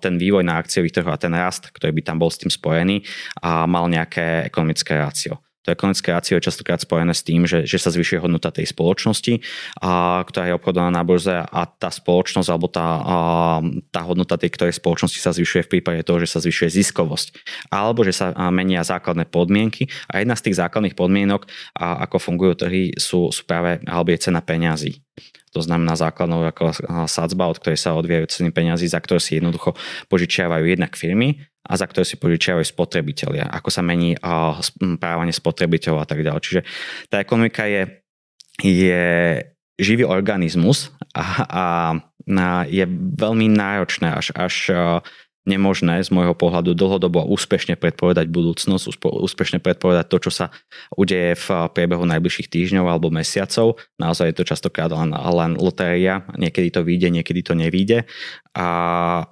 ten 0.00 0.14
vývoj 0.20 0.44
na 0.44 0.60
akciových 0.60 1.00
trhoch 1.00 1.14
a 1.16 1.20
ten 1.20 1.32
rast, 1.32 1.72
ktorý 1.72 1.92
by 1.96 2.02
tam 2.04 2.16
bol 2.20 2.28
s 2.28 2.40
tým 2.40 2.52
spojený, 2.52 3.04
a 3.40 3.64
mal 3.64 3.88
nejaké 3.88 4.44
ekonomické 4.44 4.96
rácio. 4.96 5.40
To 5.64 5.72
ekonomické 5.72 6.12
rácio 6.12 6.36
je 6.36 6.44
častokrát 6.44 6.76
spojené 6.76 7.16
s 7.16 7.24
tým, 7.24 7.48
že, 7.48 7.64
že 7.64 7.80
sa 7.80 7.88
zvyšuje 7.88 8.20
hodnota 8.20 8.52
tej 8.52 8.68
spoločnosti, 8.68 9.40
a, 9.80 10.20
ktorá 10.20 10.52
je 10.52 10.56
obchodovaná 10.60 10.92
na 10.92 11.00
burze 11.00 11.32
a 11.32 11.60
tá 11.64 11.88
spoločnosť 11.88 12.48
alebo 12.52 12.68
tá, 12.68 12.84
a, 13.00 13.16
tá 13.88 14.04
hodnota 14.04 14.36
tej 14.36 14.52
ktorej 14.52 14.76
spoločnosti 14.76 15.16
sa 15.16 15.32
zvyšuje 15.32 15.64
v 15.64 15.72
prípade 15.80 16.04
toho, 16.04 16.20
že 16.20 16.36
sa 16.36 16.44
zvyšuje 16.44 16.68
ziskovosť. 16.68 17.26
Alebo 17.72 18.04
že 18.04 18.12
sa 18.12 18.36
menia 18.52 18.84
základné 18.84 19.24
podmienky 19.32 19.88
a 20.12 20.20
jedna 20.20 20.36
z 20.36 20.52
tých 20.52 20.60
základných 20.60 20.92
podmienok, 20.92 21.48
a, 21.80 22.04
ako 22.04 22.20
fungujú 22.20 22.68
trhy, 22.68 22.92
sú, 23.00 23.32
sú 23.32 23.48
práve 23.48 23.80
alebo 23.88 24.12
je 24.12 24.20
cena 24.20 24.44
peňazí. 24.44 25.00
To 25.54 25.62
znamená 25.62 25.94
základnou 25.94 26.42
sadzba, 27.06 27.46
od 27.46 27.62
ktorej 27.62 27.78
sa 27.78 27.94
odvíjajú 27.94 28.26
ceny 28.26 28.50
peňazí, 28.50 28.90
za 28.90 28.98
ktoré 28.98 29.22
si 29.22 29.38
jednoducho 29.38 29.78
požičiavajú 30.10 30.66
jednak 30.66 30.98
firmy 30.98 31.38
a 31.64 31.78
za 31.78 31.86
ktoré 31.86 32.02
si 32.02 32.18
požičiavajú 32.18 32.66
spotrebitelia. 32.66 33.46
Ako 33.48 33.70
sa 33.70 33.80
mení 33.86 34.18
správanie 34.60 35.32
spotrebiteľov 35.32 36.02
a 36.02 36.06
tak 36.10 36.20
ďalej. 36.26 36.42
Čiže 36.42 36.60
tá 37.08 37.22
ekonomika 37.22 37.64
je, 37.70 38.02
je 38.60 39.06
živý 39.78 40.04
organizmus 40.04 40.90
a, 41.14 41.22
a, 41.22 41.64
a 42.26 42.46
je 42.66 42.84
veľmi 43.14 43.46
náročné 43.48 44.10
až, 44.10 44.34
až 44.34 44.54
nemožné 45.44 46.00
z 46.00 46.08
môjho 46.08 46.32
pohľadu 46.32 46.72
dlhodobo 46.72 47.20
úspešne 47.28 47.76
predpovedať 47.76 48.32
budúcnosť, 48.32 48.96
úspešne 49.04 49.60
predpovedať 49.60 50.06
to, 50.08 50.18
čo 50.28 50.30
sa 50.32 50.46
udeje 50.96 51.36
v 51.36 51.46
priebehu 51.72 52.08
najbližších 52.08 52.48
týždňov 52.48 52.88
alebo 52.88 53.12
mesiacov. 53.12 53.76
Naozaj 54.00 54.32
je 54.32 54.36
to 54.40 54.48
častokrát 54.48 54.88
len, 54.88 55.12
len 55.12 55.52
lotéria, 55.60 56.24
niekedy 56.40 56.72
to 56.72 56.80
vyjde, 56.80 57.08
niekedy 57.20 57.44
to 57.44 57.52
nevyjde. 57.52 58.08
A, 58.56 58.68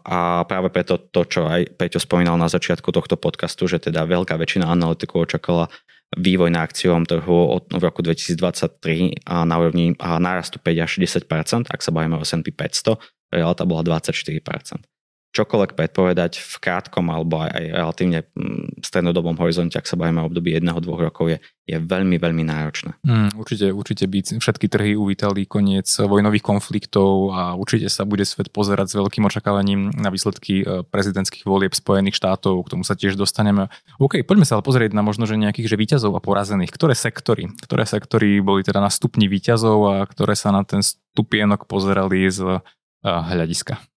a 0.05 0.44
práve 0.44 0.68
preto 0.68 1.01
to, 1.01 1.25
čo 1.25 1.48
aj 1.48 1.81
Peťo 1.81 1.98
spomínal 1.98 2.37
na 2.37 2.53
začiatku 2.53 2.92
tohto 2.92 3.16
podcastu, 3.16 3.64
že 3.64 3.81
teda 3.81 4.05
veľká 4.05 4.37
väčšina 4.37 4.68
analytikov 4.68 5.25
očakala 5.25 5.72
vývoj 6.12 6.53
na 6.53 6.68
akciovom 6.68 7.09
trhu 7.09 7.57
od 7.57 7.72
v 7.72 7.81
roku 7.81 8.05
2023 8.05 9.25
a 9.25 9.48
na 9.48 9.57
úrovni 9.57 9.96
a 9.96 10.20
nárastu 10.20 10.61
5 10.61 10.85
až 10.85 10.92
10%, 11.01 11.72
ak 11.72 11.81
sa 11.81 11.88
bavíme 11.88 12.20
o 12.20 12.25
S&P 12.25 12.53
500, 12.53 13.01
realita 13.33 13.64
bola 13.64 13.81
24% 13.81 14.91
čokoľvek 15.32 15.72
predpovedať 15.72 16.38
v 16.38 16.54
krátkom 16.60 17.08
alebo 17.08 17.40
aj, 17.40 17.72
relatívne 17.72 18.28
mm, 18.36 18.84
strednodobom 18.84 19.40
horizonte, 19.40 19.80
ak 19.80 19.88
sa 19.88 19.96
bavíme 19.96 20.20
o 20.20 20.28
období 20.28 20.52
jedného, 20.52 20.76
dvoch 20.84 21.00
rokov, 21.00 21.32
je, 21.32 21.38
je 21.64 21.80
veľmi, 21.80 22.20
veľmi 22.20 22.44
náročné. 22.44 23.00
Mm, 23.00 23.40
určite, 23.40 23.72
určite 23.72 24.04
by 24.04 24.18
všetky 24.20 24.68
trhy 24.68 24.92
uvítali 24.92 25.48
koniec 25.48 25.88
vojnových 25.88 26.44
konfliktov 26.44 27.32
a 27.32 27.56
určite 27.56 27.88
sa 27.88 28.04
bude 28.04 28.28
svet 28.28 28.52
pozerať 28.52 28.92
s 28.92 28.98
veľkým 29.00 29.24
očakávaním 29.24 29.96
na 29.96 30.12
výsledky 30.12 30.62
e, 30.62 30.84
prezidentských 30.84 31.48
volieb 31.48 31.72
Spojených 31.72 32.20
štátov, 32.20 32.60
k 32.68 32.70
tomu 32.76 32.84
sa 32.84 32.92
tiež 32.92 33.16
dostaneme. 33.16 33.72
OK, 33.96 34.20
poďme 34.28 34.44
sa 34.44 34.60
ale 34.60 34.68
pozrieť 34.68 34.92
na 34.92 35.00
možno, 35.00 35.24
že 35.24 35.40
nejakých 35.40 35.72
že 35.72 35.80
výťazov 35.80 36.12
a 36.12 36.20
porazených. 36.20 36.68
Ktoré 36.68 36.92
sektory? 36.92 37.48
Ktoré 37.64 37.88
sektory 37.88 38.44
boli 38.44 38.60
teda 38.60 38.84
na 38.84 38.92
stupni 38.92 39.32
výťazov 39.32 39.78
a 39.88 39.94
ktoré 40.04 40.36
sa 40.36 40.52
na 40.52 40.60
ten 40.60 40.84
stupienok 40.84 41.64
pozerali 41.64 42.28
z 42.28 42.60
e, 42.60 43.08
hľadiska? 43.08 43.91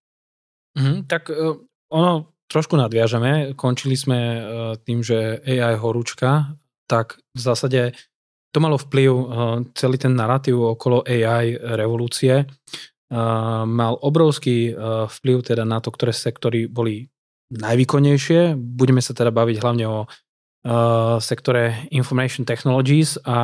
Mm, 0.75 1.07
tak 1.07 1.31
uh, 1.31 1.55
ono 1.89 2.35
trošku 2.51 2.75
nadviažeme. 2.77 3.55
Končili 3.55 3.95
sme 3.97 4.19
uh, 4.19 4.41
tým, 4.79 5.01
že 5.01 5.41
AI 5.43 5.79
horúčka, 5.79 6.55
tak 6.85 7.17
v 7.33 7.39
zásade 7.41 7.81
to 8.53 8.63
malo 8.63 8.79
vplyv 8.79 9.11
uh, 9.11 9.25
celý 9.75 9.99
ten 9.99 10.15
narratív 10.15 10.79
okolo 10.79 11.03
AI 11.03 11.59
revolúcie. 11.75 12.47
Uh, 13.05 13.63
mal 13.67 13.99
obrovský 14.01 14.71
uh, 14.71 15.05
vplyv 15.11 15.55
teda 15.55 15.63
na 15.67 15.83
to, 15.83 15.91
ktoré 15.91 16.15
sektory 16.15 16.65
boli 16.71 17.07
najvýkonnejšie. 17.53 18.57
Budeme 18.57 19.03
sa 19.03 19.13
teda 19.13 19.29
baviť 19.29 19.57
hlavne 19.61 19.85
o 19.85 19.99
uh, 20.65 21.21
sektore 21.21 21.86
Information 21.93 22.43
Technologies 22.43 23.21
a 23.23 23.38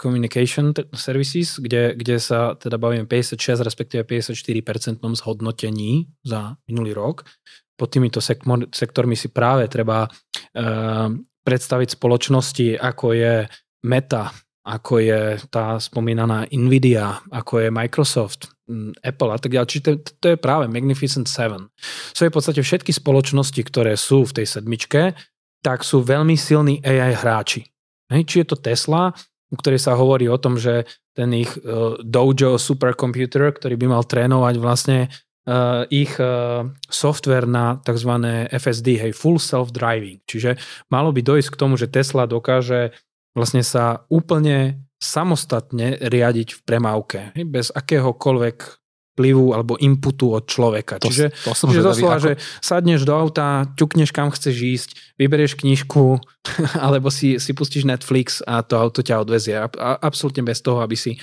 Communication 0.00 0.72
Services, 0.96 1.60
kde, 1.60 1.92
kde 1.94 2.16
sa 2.16 2.56
teda 2.56 2.80
bavíme 2.80 3.04
56, 3.04 3.60
respektíve 3.60 4.02
54% 4.08 5.04
zhodnotení 5.20 6.08
za 6.24 6.56
minulý 6.66 6.96
rok. 6.96 7.28
Pod 7.76 7.92
týmito 7.92 8.24
sektormi 8.72 9.14
si 9.14 9.28
práve 9.28 9.68
treba 9.68 10.08
uh, 10.08 11.08
predstaviť 11.44 11.88
spoločnosti, 11.94 12.80
ako 12.80 13.06
je 13.12 13.34
Meta, 13.86 14.32
ako 14.66 14.98
je 14.98 15.38
tá 15.46 15.78
spomínaná 15.78 16.50
Nvidia, 16.50 17.22
ako 17.30 17.62
je 17.62 17.68
Microsoft, 17.70 18.50
mm, 18.66 18.98
Apple 18.98 19.30
a 19.30 19.38
tak 19.38 19.54
ďalej. 19.54 19.68
Čiže 19.70 19.84
to, 19.84 19.90
to 20.18 20.26
je 20.34 20.38
práve 20.42 20.66
Magnificent 20.66 21.30
Seven. 21.30 21.70
Sú 22.10 22.26
v 22.26 22.34
podstate 22.34 22.66
všetky 22.66 22.90
spoločnosti, 22.90 23.62
ktoré 23.62 23.94
sú 23.94 24.26
v 24.26 24.42
tej 24.42 24.46
sedmičke, 24.58 25.14
tak 25.66 25.82
sú 25.82 25.98
veľmi 26.06 26.38
silní 26.38 26.78
AI 26.86 27.18
hráči. 27.18 27.66
Či 28.06 28.46
je 28.46 28.46
to 28.46 28.54
Tesla, 28.54 29.10
u 29.50 29.58
ktorej 29.58 29.82
sa 29.82 29.98
hovorí 29.98 30.30
o 30.30 30.38
tom, 30.38 30.54
že 30.54 30.86
ten 31.10 31.34
ich 31.34 31.50
uh, 31.58 31.98
Dojo 31.98 32.54
supercomputer, 32.54 33.50
ktorý 33.50 33.74
by 33.74 33.86
mal 33.90 34.06
trénovať 34.06 34.54
vlastne 34.62 34.98
uh, 35.10 35.82
ich 35.90 36.14
uh, 36.22 36.70
software 36.86 37.50
na 37.50 37.82
tzv. 37.82 38.12
FSD, 38.46 39.10
hej, 39.10 39.12
full 39.18 39.42
self-driving. 39.42 40.22
Čiže 40.22 40.54
malo 40.86 41.10
by 41.10 41.26
dojsť 41.26 41.50
k 41.50 41.58
tomu, 41.58 41.74
že 41.74 41.90
Tesla 41.90 42.30
dokáže 42.30 42.94
vlastne 43.34 43.66
sa 43.66 44.06
úplne 44.06 44.86
samostatne 45.02 45.98
riadiť 45.98 46.48
v 46.56 46.60
premávke, 46.62 47.20
bez 47.42 47.74
akéhokoľvek 47.74 48.85
vplyvu 49.16 49.56
alebo 49.56 49.80
inputu 49.80 50.36
od 50.36 50.44
človeka. 50.44 51.00
To, 51.00 51.08
Čiže, 51.08 51.32
to 51.32 51.56
som 51.56 51.72
čiže 51.72 51.80
doslova, 51.80 52.20
ako... 52.20 52.24
že 52.28 52.32
sadneš 52.60 53.08
do 53.08 53.16
auta, 53.16 53.64
ťukneš 53.80 54.12
kam 54.12 54.28
chceš 54.28 54.56
ísť, 54.60 54.90
vyberieš 55.16 55.56
knižku 55.56 56.20
alebo 56.84 57.08
si, 57.08 57.40
si 57.40 57.56
pustíš 57.56 57.88
Netflix 57.88 58.44
a 58.44 58.60
to 58.60 58.76
auto 58.76 59.00
ťa 59.00 59.24
odvezie. 59.24 59.56
A, 59.56 59.72
a, 59.72 59.96
absolútne 60.04 60.44
bez 60.44 60.60
toho, 60.60 60.84
aby 60.84 61.00
si 61.00 61.16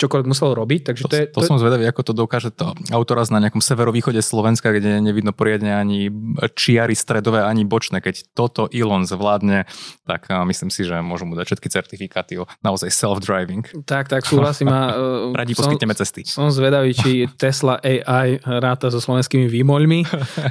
čokoľvek 0.00 0.26
musel 0.26 0.56
robiť. 0.56 0.80
Takže 0.88 1.02
to, 1.04 1.08
to, 1.12 1.16
je, 1.16 1.24
to, 1.28 1.40
to 1.44 1.48
som 1.48 1.60
zvedavý, 1.60 1.84
ako 1.84 2.00
to 2.00 2.12
dokáže 2.16 2.50
to 2.56 2.72
autoraz 2.90 3.28
na 3.28 3.38
nejakom 3.44 3.60
severovýchode 3.60 4.24
Slovenska, 4.24 4.72
kde 4.72 5.04
nevidno 5.04 5.36
poriadne 5.36 5.76
ani 5.76 6.08
čiary 6.56 6.96
stredové, 6.96 7.44
ani 7.44 7.68
bočné. 7.68 8.00
Keď 8.00 8.32
toto 8.32 8.72
Elon 8.72 9.04
zvládne, 9.04 9.68
tak 10.08 10.32
myslím 10.32 10.72
si, 10.72 10.88
že 10.88 10.96
môžu 11.04 11.28
mu 11.28 11.36
dať 11.36 11.52
všetky 11.52 11.68
certifikáty 11.68 12.40
o 12.40 12.48
naozaj 12.64 12.88
self-driving. 12.88 13.84
Tak, 13.84 14.08
tak, 14.08 14.24
súhlasím. 14.24 14.72
A, 14.72 14.96
uh, 14.96 15.36
Radi 15.40 15.52
poskytneme 15.52 15.92
cesty. 15.92 16.24
Som 16.24 16.48
zvedavý, 16.48 16.96
či 16.96 17.28
Tesla 17.36 17.76
AI 17.84 18.40
ráta 18.40 18.88
so 18.88 18.98
slovenskými 18.98 19.46
výmoľmi 19.46 20.00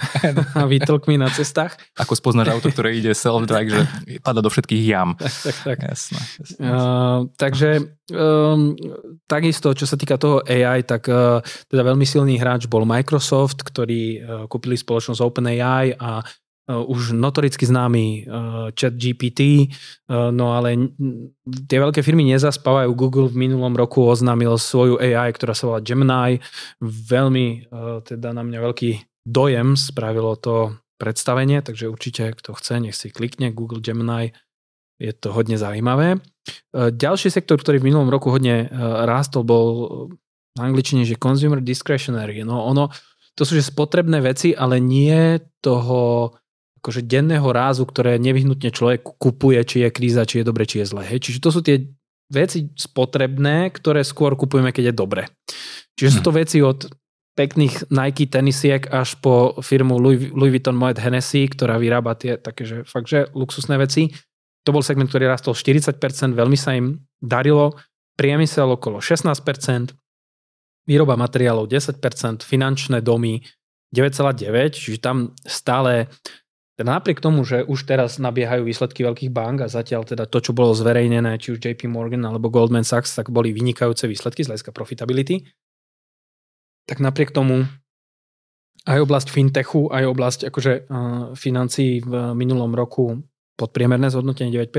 a 0.59 0.63
výtlkmi 0.69 1.17
na 1.17 1.33
cestách. 1.33 1.79
Ako 1.97 2.13
spoznáš 2.13 2.53
auto, 2.53 2.69
ktoré 2.69 2.93
ide 2.93 3.15
self-drive, 3.15 3.69
že 3.73 3.81
pada 4.21 4.43
do 4.43 4.51
všetkých 4.51 4.83
jam. 4.85 5.11
Tak, 5.29 5.55
tak, 5.55 5.57
tak. 5.63 5.77
Jasné, 5.95 6.19
jasné. 6.41 6.67
Uh, 6.67 7.19
takže 7.39 7.69
um, 8.11 8.75
takisto, 9.39 9.71
čo 9.71 9.87
sa 9.87 9.95
týka 9.95 10.19
toho 10.19 10.43
AI, 10.43 10.83
tak 10.83 11.07
uh, 11.07 11.39
teda 11.71 11.81
veľmi 11.87 12.03
silný 12.03 12.35
hráč 12.35 12.67
bol 12.67 12.83
Microsoft, 12.83 13.63
ktorý 13.63 14.03
uh, 14.03 14.19
kúpili 14.51 14.75
spoločnosť 14.75 15.23
OpenAI 15.23 15.95
a 15.95 16.19
uh, 16.19 16.83
už 16.85 17.17
notoricky 17.17 17.65
známy 17.65 18.29
chat 18.77 18.93
GPT, 18.93 19.73
no 20.11 20.53
ale 20.53 20.93
tie 21.65 21.81
veľké 21.81 22.05
firmy 22.05 22.21
nezaspávajú. 22.29 22.93
Google 22.93 23.25
v 23.25 23.49
minulom 23.49 23.73
roku 23.73 24.05
oznámil 24.05 24.53
svoju 24.53 25.01
AI, 25.01 25.33
ktorá 25.33 25.57
sa 25.57 25.65
volá 25.65 25.81
Gemini. 25.81 26.37
Veľmi 26.77 27.73
teda 28.05 28.37
na 28.37 28.45
mňa 28.45 28.59
veľký 28.61 28.91
dojem 29.25 29.73
spravilo 29.73 30.37
to 30.37 30.77
predstavenie, 31.01 31.65
takže 31.65 31.89
určite 31.89 32.37
kto 32.37 32.53
chce, 32.53 32.77
nech 32.77 32.93
si 32.93 33.09
klikne 33.09 33.49
Google 33.49 33.81
Gemini 33.81 34.37
je 34.99 35.15
to 35.15 35.31
hodne 35.31 35.55
zaujímavé. 35.55 36.19
E, 36.19 36.91
ďalší 36.91 37.31
sektor, 37.31 37.55
ktorý 37.57 37.79
v 37.79 37.87
minulom 37.89 38.11
roku 38.11 38.29
hodne 38.29 38.67
e, 38.67 38.77
rástol, 39.07 39.47
bol 39.47 39.67
v 40.53 40.59
angličtine, 40.59 41.07
že 41.07 41.15
consumer 41.15 41.63
discretionary. 41.63 42.43
No 42.43 42.67
ono, 42.67 42.91
to 43.39 43.47
sú 43.47 43.55
že 43.55 43.71
spotrebné 43.71 44.19
veci, 44.19 44.51
ale 44.51 44.83
nie 44.83 45.39
toho 45.63 46.35
akože 46.83 47.07
denného 47.07 47.47
rázu, 47.51 47.83
ktoré 47.87 48.19
nevyhnutne 48.19 48.71
človek 48.71 49.03
kupuje, 49.03 49.59
či 49.67 49.83
je 49.83 49.89
kríza, 49.91 50.27
či 50.27 50.43
je 50.43 50.47
dobre, 50.47 50.63
či 50.67 50.83
je 50.83 50.91
zle. 50.91 51.03
Hej. 51.03 51.27
Čiže 51.27 51.39
to 51.43 51.49
sú 51.51 51.59
tie 51.63 51.87
veci 52.31 52.71
spotrebné, 52.75 53.71
ktoré 53.75 54.03
skôr 54.05 54.35
kupujeme, 54.39 54.71
keď 54.71 54.91
je 54.91 54.95
dobre. 54.95 55.23
Čiže 55.99 56.19
sú 56.19 56.21
to 56.23 56.31
hm. 56.31 56.37
veci 56.39 56.57
od 56.63 56.87
pekných 57.35 57.87
Nike 57.87 58.27
tenisiek 58.27 58.83
až 58.91 59.15
po 59.23 59.55
firmu 59.63 59.95
Louis, 59.95 60.27
Louis 60.35 60.51
Vuitton 60.51 60.75
Moet 60.75 60.99
Hennessy, 60.99 61.47
ktorá 61.47 61.79
vyrába 61.79 62.15
tie 62.19 62.35
také, 62.35 62.67
že 62.67 62.83
fakt, 62.83 63.07
že 63.07 63.31
luxusné 63.31 63.79
veci. 63.79 64.11
To 64.67 64.75
bol 64.75 64.83
segment, 64.83 65.07
ktorý 65.07 65.31
rastol 65.31 65.55
40%, 65.55 66.35
veľmi 66.35 66.57
sa 66.59 66.75
im 66.75 66.99
darilo. 67.19 67.75
Priemysel 68.19 68.67
okolo 68.75 68.99
16%, 68.99 69.95
výroba 70.83 71.15
materiálov 71.15 71.71
10%, 71.71 72.43
finančné 72.43 72.99
domy 72.99 73.39
9,9%, 73.95 74.75
čiže 74.75 74.99
tam 74.99 75.31
stále 75.47 76.11
napriek 76.79 77.19
tomu, 77.19 77.43
že 77.43 77.67
už 77.67 77.83
teraz 77.83 78.21
nabiehajú 78.21 78.63
výsledky 78.63 79.03
veľkých 79.03 79.31
bank 79.35 79.67
a 79.67 79.71
zatiaľ 79.71 80.07
teda 80.07 80.23
to, 80.27 80.39
čo 80.39 80.55
bolo 80.55 80.71
zverejnené, 80.71 81.35
či 81.35 81.51
už 81.55 81.59
JP 81.59 81.91
Morgan 81.91 82.23
alebo 82.23 82.47
Goldman 82.47 82.87
Sachs, 82.87 83.15
tak 83.15 83.31
boli 83.33 83.51
vynikajúce 83.51 84.07
výsledky 84.07 84.47
z 84.47 84.53
hľadiska 84.53 84.71
profitability, 84.71 85.43
tak 86.87 87.03
napriek 87.03 87.35
tomu 87.35 87.67
aj 88.87 88.99
oblasť 89.03 89.27
fintechu, 89.27 89.91
aj 89.91 90.03
oblasť 90.07 90.39
akože, 90.47 90.73
uh, 90.87 91.35
financií 91.35 91.99
v 91.99 92.31
minulom 92.31 92.71
roku 92.71 93.19
podpriemerné 93.59 94.07
zhodnotenie 94.07 94.55
9%, 94.55 94.71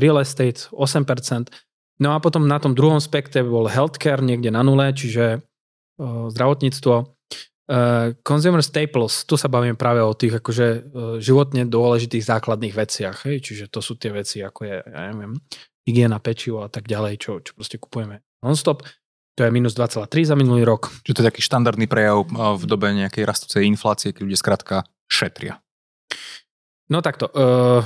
real 0.00 0.16
estate 0.24 0.72
8%, 0.72 1.52
no 2.00 2.08
a 2.16 2.18
potom 2.24 2.48
na 2.48 2.56
tom 2.56 2.72
druhom 2.72 2.96
spektre 2.96 3.44
bol 3.44 3.68
healthcare 3.68 4.24
niekde 4.24 4.48
na 4.48 4.64
nule, 4.64 4.96
čiže 4.96 5.44
uh, 5.44 6.32
zdravotníctvo. 6.32 7.12
Uh, 7.66 8.14
consumer 8.22 8.62
staples, 8.62 9.26
tu 9.26 9.34
sa 9.34 9.50
bavíme 9.50 9.74
práve 9.74 9.98
o 9.98 10.14
tých 10.14 10.38
akože 10.38 10.66
uh, 10.70 10.80
životne 11.20 11.68
dôležitých 11.68 12.24
základných 12.24 12.72
veciach, 12.72 13.26
hej? 13.28 13.42
čiže 13.44 13.68
to 13.68 13.84
sú 13.84 13.98
tie 14.00 14.14
veci 14.14 14.40
ako 14.40 14.60
je, 14.64 14.76
ja 14.86 15.10
neviem, 15.12 15.34
hygiena, 15.84 16.22
pečivo 16.22 16.62
a 16.62 16.70
tak 16.70 16.86
ďalej, 16.88 17.18
čo, 17.20 17.42
čo 17.42 17.52
proste 17.58 17.76
kupujeme 17.76 18.22
non-stop. 18.42 18.86
To 19.36 19.44
je 19.44 19.52
minus 19.52 19.76
2,3 19.76 20.32
za 20.32 20.32
minulý 20.32 20.64
rok. 20.64 20.88
Čiže 21.04 21.14
to 21.14 21.20
je 21.20 21.28
taký 21.28 21.42
štandardný 21.44 21.84
prejav 21.84 22.24
v 22.56 22.64
dobe 22.64 22.88
nejakej 22.96 23.28
rastúcej 23.28 23.68
inflácie, 23.68 24.16
keď 24.16 24.22
ľudia 24.24 24.40
skrátka 24.40 24.76
šetria. 25.12 25.60
No 26.88 27.04
takto. 27.04 27.28
Uh, 27.34 27.84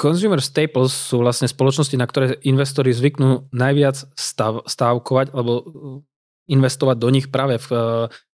Consumer 0.00 0.40
staples 0.40 0.96
sú 0.96 1.20
vlastne 1.20 1.44
spoločnosti, 1.44 1.92
na 2.00 2.08
ktoré 2.08 2.40
investori 2.48 2.88
zvyknú 2.96 3.52
najviac 3.52 4.00
stav, 4.16 4.64
stávkovať 4.64 5.36
alebo 5.36 5.52
uh, 5.60 5.64
investovať 6.48 6.96
do 6.96 7.08
nich 7.12 7.28
práve 7.28 7.60
v 7.60 7.68
uh, 7.68 7.82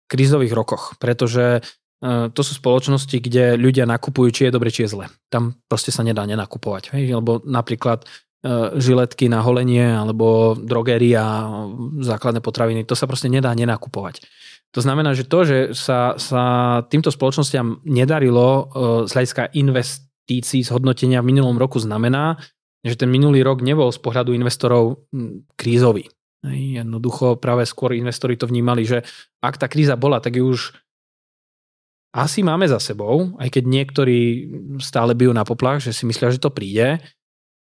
krízových 0.05 0.53
rokoch, 0.53 0.93
pretože 1.01 1.65
uh, 1.65 2.29
to 2.29 2.41
sú 2.45 2.61
spoločnosti, 2.61 3.17
kde 3.17 3.57
ľudia 3.57 3.89
nakupujú, 3.89 4.29
či 4.29 4.41
je 4.45 4.53
dobre, 4.53 4.69
či 4.69 4.85
je 4.85 4.93
zle. 4.93 5.05
Tam 5.33 5.57
proste 5.65 5.89
sa 5.89 6.05
nedá 6.05 6.21
nenakupovať. 6.29 6.93
Hej? 6.93 7.17
Lebo 7.17 7.41
napríklad 7.41 8.05
žiletky 8.77 9.25
na 9.25 9.41
holenie 9.41 9.89
alebo 9.89 10.53
drogeria, 10.53 11.49
základné 11.97 12.45
potraviny, 12.45 12.85
to 12.85 12.93
sa 12.93 13.09
proste 13.09 13.25
nedá 13.25 13.49
nenakupovať. 13.57 14.21
To 14.77 14.85
znamená, 14.85 15.17
že 15.17 15.25
to, 15.25 15.39
že 15.47 15.57
sa, 15.73 16.13
sa 16.21 16.43
týmto 16.85 17.09
spoločnostiam 17.09 17.81
nedarilo 17.81 18.69
z 19.07 19.11
hľadiska 19.17 19.49
invest, 19.57 20.04
investícií 20.25 20.65
z 20.65 20.73
hodnotenia 20.73 21.21
v 21.21 21.29
minulom 21.29 21.61
roku 21.61 21.77
znamená, 21.77 22.41
že 22.81 22.97
ten 22.97 23.09
minulý 23.09 23.45
rok 23.45 23.61
nebol 23.61 23.93
z 23.93 24.01
pohľadu 24.01 24.33
investorov 24.33 25.05
krízový. 25.53 26.09
Jednoducho 26.45 27.37
práve 27.37 27.65
skôr 27.65 27.93
investori 27.93 28.37
to 28.37 28.49
vnímali, 28.49 28.85
že 28.85 29.01
ak 29.41 29.57
tá 29.57 29.69
kríza 29.69 29.97
bola, 29.97 30.21
tak 30.21 30.37
ju 30.37 30.49
už 30.49 30.73
asi 32.13 32.41
máme 32.41 32.65
za 32.65 32.81
sebou, 32.81 33.37
aj 33.37 33.49
keď 33.53 33.63
niektorí 33.65 34.19
stále 34.81 35.13
bijú 35.13 35.33
na 35.33 35.45
poplach, 35.45 35.81
že 35.81 35.93
si 35.93 36.05
myslia, 36.09 36.33
že 36.33 36.41
to 36.41 36.53
príde. 36.53 37.01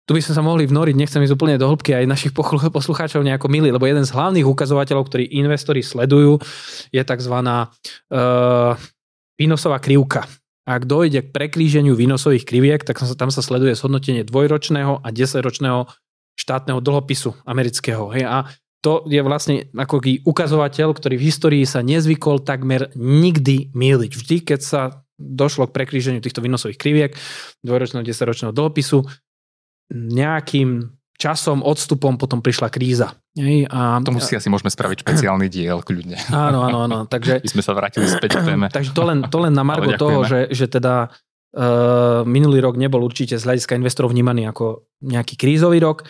Tu 0.05 0.13
by 0.13 0.21
sme 0.21 0.37
sa 0.37 0.45
mohli 0.45 0.69
vnoriť, 0.69 0.95
nechcem 0.97 1.25
ísť 1.25 1.33
úplne 1.33 1.57
do 1.57 1.69
hĺbky 1.69 1.97
aj 1.97 2.05
našich 2.09 2.33
poslucháčov 2.71 3.25
nejako 3.25 3.49
milí, 3.49 3.73
lebo 3.73 3.89
jeden 3.89 4.05
z 4.05 4.13
hlavných 4.13 4.45
ukazovateľov, 4.45 5.09
ktorý 5.09 5.25
investori 5.41 5.81
sledujú, 5.81 6.37
je 6.93 7.01
tzv. 7.01 7.37
Uh, 8.13 8.77
výnosová 9.41 9.81
krivka. 9.81 10.29
Ak 10.65 10.89
dojde 10.89 11.21
k 11.21 11.33
preklíženiu 11.33 11.93
výnosových 11.93 12.49
kriviek, 12.49 12.81
tak 12.81 12.97
tam 12.97 13.29
sa 13.29 13.45
sleduje 13.45 13.77
zhodnotenie 13.77 14.25
dvojročného 14.25 15.05
a 15.05 15.09
desaťročného 15.13 15.93
štátneho 16.41 16.81
dlhopisu 16.81 17.37
amerického. 17.45 18.09
Hej, 18.17 18.25
a 18.25 18.37
to 18.81 19.05
je 19.09 19.21
vlastne 19.21 19.69
ako 19.73 20.01
ukazovateľ, 20.25 20.89
ktorý 20.93 21.21
v 21.21 21.27
histórii 21.29 21.65
sa 21.65 21.85
nezvykol 21.85 22.45
takmer 22.45 22.93
nikdy 22.97 23.73
míliť. 23.73 24.13
Vždy, 24.13 24.37
keď 24.45 24.61
sa 24.61 24.83
došlo 25.21 25.69
k 25.69 25.77
prekríženiu 25.77 26.21
týchto 26.21 26.41
výnosových 26.45 26.81
kriviek, 26.81 27.13
dvojročného, 27.65 28.05
desaťročného 28.05 28.53
dlhopisu, 28.53 29.05
nejakým 29.93 30.94
časom, 31.15 31.63
odstupom 31.63 32.19
potom 32.19 32.43
prišla 32.43 32.69
kríza. 32.71 33.15
Hej, 33.35 33.71
a, 33.71 34.03
Tomu 34.03 34.23
si 34.23 34.35
asi 34.35 34.51
môžeme 34.51 34.71
spraviť 34.71 35.03
špeciálny 35.07 35.47
diel, 35.51 35.83
kľudne. 35.83 36.19
Áno, 36.31 36.67
áno, 36.67 36.87
áno. 36.87 36.99
Takže, 37.07 37.41
My 37.47 37.51
sme 37.51 37.63
sa 37.63 37.73
vrátili 37.75 38.07
späť 38.07 38.43
k 38.43 38.55
téme. 38.55 38.67
Takže 38.71 38.91
to 38.95 39.03
len, 39.07 39.19
to 39.27 39.39
len 39.43 39.55
na 39.55 39.63
margo 39.67 39.95
toho, 39.95 40.27
že, 40.27 40.51
že 40.51 40.67
teda 40.67 41.11
uh, 41.11 42.23
minulý 42.27 42.63
rok 42.63 42.79
nebol 42.79 43.03
určite 43.03 43.39
z 43.39 43.47
hľadiska 43.47 43.79
investorov 43.79 44.11
vnímaný 44.11 44.51
ako 44.51 44.87
nejaký 45.03 45.35
krízový 45.39 45.83
rok, 45.83 46.07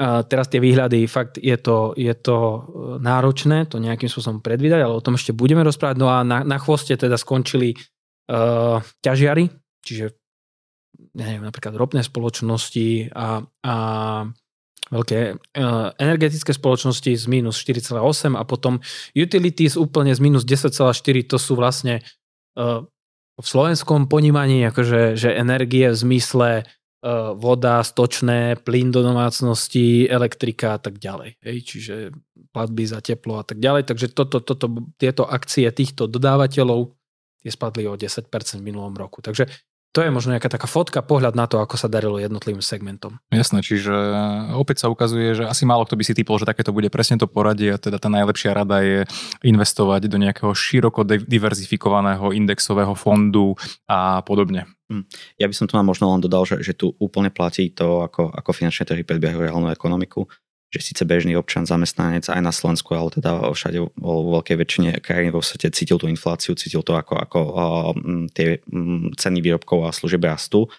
a 0.00 0.24
teraz 0.24 0.48
tie 0.48 0.64
výhľady, 0.64 1.04
fakt 1.04 1.36
je 1.36 1.52
to, 1.60 1.92
je 1.92 2.16
to 2.16 2.36
e, 2.40 2.58
náročné 3.04 3.68
to 3.68 3.76
nejakým 3.76 4.08
spôsobom 4.08 4.40
predvídať, 4.40 4.80
ale 4.80 4.96
o 4.96 5.04
tom 5.04 5.20
ešte 5.20 5.36
budeme 5.36 5.60
rozprávať. 5.60 6.00
No 6.00 6.08
a 6.08 6.24
na, 6.24 6.40
na 6.40 6.56
chvoste 6.56 6.96
teda 6.96 7.20
skončili 7.20 7.76
uh, 7.76 8.80
ťažiary, 9.04 9.52
čiže 9.84 10.16
neviem, 11.16 11.42
napríklad 11.42 11.74
ropné 11.74 12.02
spoločnosti 12.04 13.10
a, 13.14 13.42
a 13.66 13.74
veľké 14.90 15.18
uh, 15.34 15.94
energetické 15.98 16.50
spoločnosti 16.50 17.10
z 17.14 17.24
minus 17.30 17.62
4,8 17.62 18.34
a 18.34 18.42
potom 18.42 18.82
utilities 19.14 19.78
úplne 19.78 20.10
z 20.14 20.20
minus 20.22 20.42
10,4, 20.42 20.74
to 21.30 21.36
sú 21.38 21.54
vlastne 21.54 22.02
uh, 22.58 22.82
v 23.40 23.46
slovenskom 23.46 24.10
ponímaní 24.10 24.68
akože 24.68 25.16
že 25.16 25.32
energie 25.32 25.88
v 25.88 25.96
zmysle 25.96 26.48
Eh, 27.00 27.32
voda, 27.32 27.80
stočné, 27.80 28.60
plyn 28.60 28.92
do 28.92 29.00
domácnosti, 29.00 30.04
elektrika 30.04 30.76
a 30.76 30.80
tak 30.84 31.00
ďalej. 31.00 31.40
Hej, 31.40 31.58
čiže 31.64 31.94
platby 32.52 32.84
za 32.84 33.00
teplo 33.00 33.40
a 33.40 33.44
tak 33.44 33.56
ďalej. 33.56 33.88
Takže 33.88 34.12
toto, 34.12 34.44
toto, 34.44 34.92
tieto 35.00 35.24
akcie 35.24 35.64
týchto 35.72 36.04
dodávateľov 36.04 36.92
tie 37.40 37.48
spadli 37.48 37.88
o 37.88 37.96
10% 37.96 38.28
v 38.60 38.60
minulom 38.60 38.92
roku. 38.92 39.24
Takže 39.24 39.48
to 39.90 40.06
je 40.06 40.10
možno 40.14 40.38
nejaká 40.38 40.46
taká 40.46 40.70
fotka, 40.70 41.02
pohľad 41.02 41.34
na 41.34 41.50
to, 41.50 41.58
ako 41.58 41.74
sa 41.74 41.90
darilo 41.90 42.22
jednotlivým 42.22 42.62
segmentom. 42.62 43.18
Jasné, 43.34 43.58
čiže 43.58 43.90
opäť 44.54 44.86
sa 44.86 44.92
ukazuje, 44.92 45.34
že 45.34 45.44
asi 45.50 45.66
málo 45.66 45.82
kto 45.82 45.98
by 45.98 46.04
si 46.06 46.14
typol, 46.14 46.38
že 46.38 46.46
takéto 46.46 46.70
bude 46.70 46.86
presne 46.94 47.18
to 47.18 47.26
poradie 47.26 47.74
a 47.74 47.82
teda 47.82 47.98
tá 47.98 48.06
najlepšia 48.06 48.54
rada 48.54 48.86
je 48.86 49.02
investovať 49.42 50.06
do 50.06 50.22
nejakého 50.22 50.54
široko 50.54 51.02
diverzifikovaného 51.04 52.30
indexového 52.30 52.94
fondu 52.94 53.58
a 53.90 54.22
podobne. 54.22 54.70
Hm. 54.90 55.06
Ja 55.38 55.46
by 55.50 55.54
som 55.54 55.66
tu 55.66 55.74
možno 55.78 56.14
len 56.14 56.22
dodal, 56.22 56.46
že, 56.46 56.62
že 56.62 56.74
tu 56.74 56.94
úplne 56.98 57.30
platí 57.34 57.70
to, 57.70 58.06
ako, 58.06 58.30
ako 58.30 58.50
finančné 58.54 58.86
trhy 58.86 59.02
predbiehajú 59.02 59.42
reálnu 59.42 59.70
ekonomiku 59.74 60.26
že 60.70 60.78
síce 60.78 61.02
bežný 61.02 61.34
občan, 61.34 61.66
zamestnanec 61.66 62.30
aj 62.30 62.38
na 62.38 62.54
Slovensku, 62.54 62.94
ale 62.94 63.10
teda 63.10 63.50
všade 63.50 63.82
vo 63.82 64.14
veľkej 64.38 64.56
väčšine 64.56 64.90
krajín 65.02 65.34
vo 65.34 65.42
svete 65.42 65.74
cítil 65.74 65.98
tú 65.98 66.06
infláciu, 66.06 66.54
cítil 66.54 66.86
to 66.86 66.94
ako, 66.94 67.18
ako 67.18 67.38
um, 67.42 68.30
tie 68.30 68.62
ceny 69.18 69.42
výrobkov 69.42 69.82
a 69.82 69.90
služieb 69.90 70.22
rastú. 70.22 70.70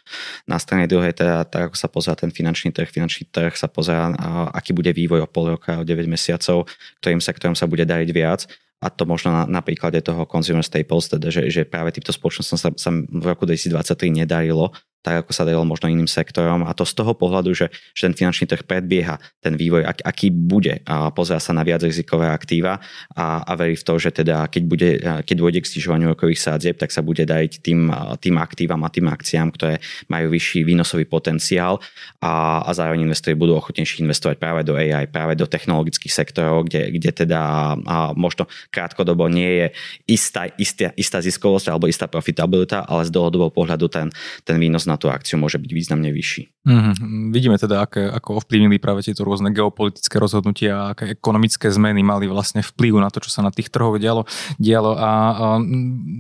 Na 0.47 0.63
strane 0.63 0.87
druhej 0.87 1.11
teda, 1.11 1.43
tak 1.43 1.71
ako 1.71 1.75
sa 1.75 1.91
pozera 1.91 2.15
ten 2.15 2.31
finančný 2.31 2.71
trh, 2.71 2.87
finančný 2.87 3.27
trh 3.27 3.51
sa 3.59 3.67
pozera, 3.67 4.15
uh, 4.15 4.47
aký 4.55 4.71
bude 4.71 4.95
vývoj 4.95 5.23
o 5.23 5.31
pol 5.31 5.59
roka, 5.59 5.83
o 5.83 5.87
9 5.87 6.07
mesiacov, 6.07 6.71
ktorým 7.03 7.19
sektorom 7.19 7.59
sa 7.59 7.67
bude 7.67 7.83
dariť 7.83 8.09
viac 8.15 8.47
a 8.81 8.89
to 8.89 9.05
možno 9.05 9.29
na, 9.29 9.43
na 9.45 9.61
príklade 9.61 10.01
toho 10.01 10.25
consumer 10.25 10.65
staples, 10.65 11.05
teda, 11.05 11.29
že, 11.29 11.53
že 11.53 11.69
práve 11.69 11.93
týmto 11.93 12.09
spoločnosťom 12.09 12.57
sa, 12.57 12.69
sa 12.73 12.89
v 12.89 13.25
roku 13.29 13.45
2023 13.45 14.25
nedarilo 14.25 14.73
tak 15.01 15.25
ako 15.25 15.31
sa 15.33 15.45
darilo 15.45 15.65
možno 15.65 15.89
iným 15.89 16.09
sektorom. 16.09 16.65
A 16.65 16.71
to 16.73 16.85
z 16.85 16.93
toho 16.93 17.13
pohľadu, 17.13 17.51
že, 17.53 17.67
že 17.93 18.09
ten 18.09 18.15
finančný 18.15 18.45
trh 18.49 18.63
predbieha 18.65 19.17
ten 19.41 19.57
vývoj, 19.57 19.85
ak, 19.85 19.99
aký 20.05 20.29
bude 20.29 20.81
a 20.85 21.09
pozera 21.09 21.41
sa 21.41 21.51
na 21.51 21.65
viac 21.65 21.81
rizikové 21.81 22.29
aktíva 22.29 22.77
a, 23.17 23.41
a 23.41 23.51
verí 23.57 23.73
v 23.77 23.83
to, 23.83 23.93
že 23.97 24.13
teda 24.13 24.47
keď, 24.47 24.63
bude, 24.65 24.89
keď 25.25 25.35
dôjde 25.35 25.59
k 25.65 25.69
stižovaniu 25.69 26.13
rokových 26.13 26.41
sádzieb, 26.41 26.77
tak 26.77 26.93
sa 26.93 27.01
bude 27.01 27.25
dať 27.25 27.61
tým, 27.65 27.89
tým 28.21 28.35
aktívam 28.37 28.81
a 28.85 28.93
tým 28.93 29.09
akciám, 29.09 29.49
ktoré 29.53 29.81
majú 30.07 30.31
vyšší 30.31 30.63
výnosový 30.63 31.09
potenciál 31.09 31.81
a, 32.21 32.61
a 32.65 32.69
zároveň 32.71 33.09
investori 33.09 33.33
budú 33.33 33.57
ochotnejší 33.57 34.05
investovať 34.05 34.37
práve 34.37 34.61
do 34.61 34.77
AI, 34.77 35.09
práve 35.09 35.33
do 35.33 35.49
technologických 35.49 36.13
sektorov, 36.13 36.69
kde, 36.69 36.93
kde 36.93 37.11
teda 37.25 37.41
a 37.85 38.13
možno 38.13 38.45
krátkodobo 38.69 39.27
nie 39.27 39.49
je 39.49 39.67
istá, 40.07 40.47
istá, 40.55 40.93
istá 40.95 41.19
ziskovosť 41.23 41.71
alebo 41.71 41.89
istá 41.89 42.05
profitabilita, 42.05 42.85
ale 42.85 43.07
z 43.07 43.11
dlhodobého 43.13 43.51
pohľadu 43.51 43.85
ten, 43.89 44.07
ten 44.45 44.57
výnos 44.57 44.85
na 44.91 44.99
tú 44.99 45.07
akciu 45.07 45.39
môže 45.39 45.55
byť 45.55 45.71
významne 45.71 46.11
vyšší. 46.11 46.67
Mm-hmm. 46.67 47.31
Vidíme 47.31 47.55
teda, 47.55 47.87
aké, 47.87 48.03
ako 48.11 48.43
ovplyvnili 48.43 48.75
práve 48.83 49.07
tieto 49.07 49.23
rôzne 49.23 49.55
geopolitické 49.55 50.19
rozhodnutia 50.19 50.75
a 50.75 50.85
aké 50.91 51.15
ekonomické 51.15 51.71
zmeny 51.71 52.03
mali 52.03 52.27
vlastne 52.27 52.59
vplyv 52.59 52.99
na 52.99 53.07
to, 53.07 53.23
čo 53.23 53.31
sa 53.31 53.39
na 53.39 53.55
tých 53.55 53.71
trhoch 53.71 53.95
dialo. 53.95 54.27
dialo. 54.59 54.99
A, 54.99 55.07
a 55.07 55.45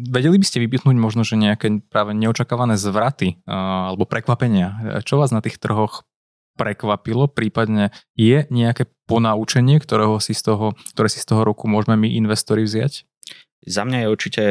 vedeli 0.07 0.39
by 0.39 0.45
ste 0.47 0.63
vypichnúť 0.63 0.95
možno, 0.95 1.27
že 1.27 1.35
nejaké 1.35 1.83
práve 1.91 2.15
neočakávané 2.15 2.79
zvraty 2.79 3.43
a, 3.43 3.91
alebo 3.91 4.07
prekvapenia? 4.07 5.03
Čo 5.03 5.19
vás 5.19 5.35
na 5.35 5.43
tých 5.43 5.59
trhoch 5.59 6.07
prekvapilo, 6.55 7.27
prípadne 7.27 7.91
je 8.15 8.47
nejaké 8.47 8.87
ponaučenie, 9.05 9.83
ktorého 9.83 10.23
si 10.23 10.31
z 10.31 10.47
toho, 10.53 10.77
ktoré 10.95 11.11
si 11.11 11.19
z 11.19 11.27
toho 11.27 11.43
roku 11.43 11.67
môžeme 11.67 11.99
my 11.99 12.07
investori 12.15 12.63
vziať? 12.63 13.03
Za 13.67 13.83
mňa 13.85 14.07
je 14.07 14.11
určite 14.11 14.43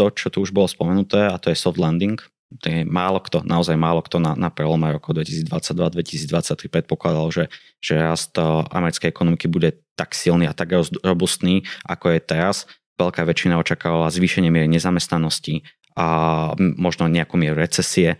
to, 0.00 0.06
čo 0.16 0.32
tu 0.32 0.40
už 0.40 0.56
bolo 0.56 0.64
spomenuté, 0.64 1.28
a 1.28 1.36
to 1.36 1.52
je 1.52 1.60
soft 1.60 1.76
landing 1.76 2.16
je 2.58 2.82
málo 2.82 3.22
kto, 3.22 3.46
naozaj 3.46 3.78
málo 3.78 4.02
kto 4.02 4.18
na, 4.18 4.34
na 4.34 4.50
prelome 4.50 4.90
roku 4.90 5.14
2022-2023 5.14 6.66
predpokladal, 6.66 7.30
že, 7.30 7.44
že 7.78 7.94
rast 7.94 8.34
eh, 8.34 8.44
americkej 8.74 9.06
ekonomiky 9.06 9.46
bude 9.46 9.78
tak 9.94 10.18
silný 10.18 10.50
a 10.50 10.56
tak 10.56 10.74
robustný, 11.06 11.62
ako 11.86 12.18
je 12.18 12.20
teraz. 12.20 12.66
Veľká 12.98 13.22
väčšina 13.22 13.56
očakávala 13.56 14.10
zvýšenie 14.10 14.50
miery 14.50 14.68
nezamestnanosti 14.68 15.62
a 15.94 16.06
možno 16.58 17.06
nejakú 17.08 17.38
mieru 17.38 17.60
recesie. 17.60 18.18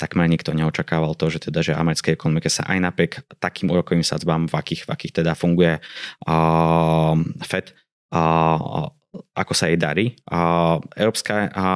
Takmer 0.00 0.26
nikto 0.26 0.56
neočakával 0.56 1.14
to, 1.14 1.30
že 1.30 1.50
teda, 1.50 1.62
že 1.62 1.78
americkej 1.78 2.18
ekonomike 2.18 2.50
sa 2.50 2.66
aj 2.66 2.78
napriek 2.82 3.12
takým 3.38 3.70
úrokovým 3.70 4.02
sadzbám, 4.02 4.50
v 4.50 4.54
akých, 4.58 4.82
v 4.86 4.90
akých 4.90 5.12
teda 5.22 5.32
funguje 5.38 5.78
uh, 5.78 7.14
FED, 7.46 7.70
uh, 8.10 8.90
ako 9.36 9.52
sa 9.52 9.68
jej 9.68 9.76
darí. 9.76 10.16
A 10.28 10.76
európska, 10.96 11.48
a, 11.52 11.58
a, 11.58 11.66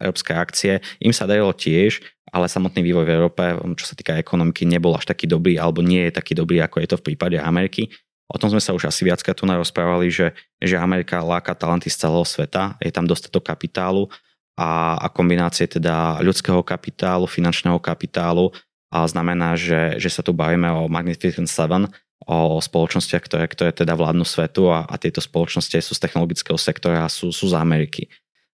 európske 0.00 0.32
akcie, 0.36 0.84
im 1.00 1.12
sa 1.12 1.24
darilo 1.24 1.52
tiež, 1.56 2.04
ale 2.32 2.48
samotný 2.48 2.80
vývoj 2.80 3.04
v 3.04 3.14
Európe, 3.16 3.42
čo 3.76 3.84
sa 3.84 3.96
týka 3.96 4.16
ekonomiky, 4.16 4.64
nebol 4.64 4.96
až 4.96 5.04
taký 5.04 5.28
dobrý, 5.28 5.60
alebo 5.60 5.84
nie 5.84 6.08
je 6.08 6.16
taký 6.16 6.32
dobrý, 6.32 6.64
ako 6.64 6.80
je 6.80 6.88
to 6.88 6.96
v 7.00 7.06
prípade 7.12 7.36
Ameriky. 7.36 7.92
O 8.32 8.40
tom 8.40 8.48
sme 8.48 8.64
sa 8.64 8.72
už 8.72 8.88
asi 8.88 9.04
viackrát 9.04 9.36
tu 9.36 9.44
rozprávali, 9.44 10.08
že, 10.08 10.32
že 10.56 10.80
Amerika 10.80 11.20
láka 11.20 11.52
talenty 11.52 11.92
z 11.92 12.00
celého 12.00 12.24
sveta, 12.24 12.80
je 12.80 12.88
tam 12.88 13.04
dostatok 13.04 13.44
kapitálu 13.44 14.08
a, 14.56 14.96
a 14.96 15.06
kombinácie 15.12 15.68
teda 15.68 16.24
ľudského 16.24 16.64
kapitálu, 16.64 17.28
finančného 17.28 17.76
kapitálu 17.76 18.48
a 18.88 19.04
znamená, 19.04 19.56
že, 19.56 20.00
že 20.00 20.08
sa 20.08 20.24
tu 20.24 20.32
bavíme 20.32 20.68
o 20.72 20.88
Magnificent 20.88 21.48
Seven, 21.48 21.92
o 22.26 22.62
spoločnostiach, 22.62 23.22
ktoré, 23.26 23.44
ktoré 23.50 23.70
teda 23.74 23.98
vládnu 23.98 24.22
svetu 24.22 24.70
a, 24.70 24.86
a 24.86 24.94
tieto 24.98 25.18
spoločnosti 25.18 25.74
sú 25.82 25.92
z 25.94 26.02
technologického 26.02 26.58
sektora 26.58 27.06
a 27.06 27.12
sú, 27.12 27.34
sú 27.34 27.50
z 27.50 27.58
Ameriky. 27.58 28.06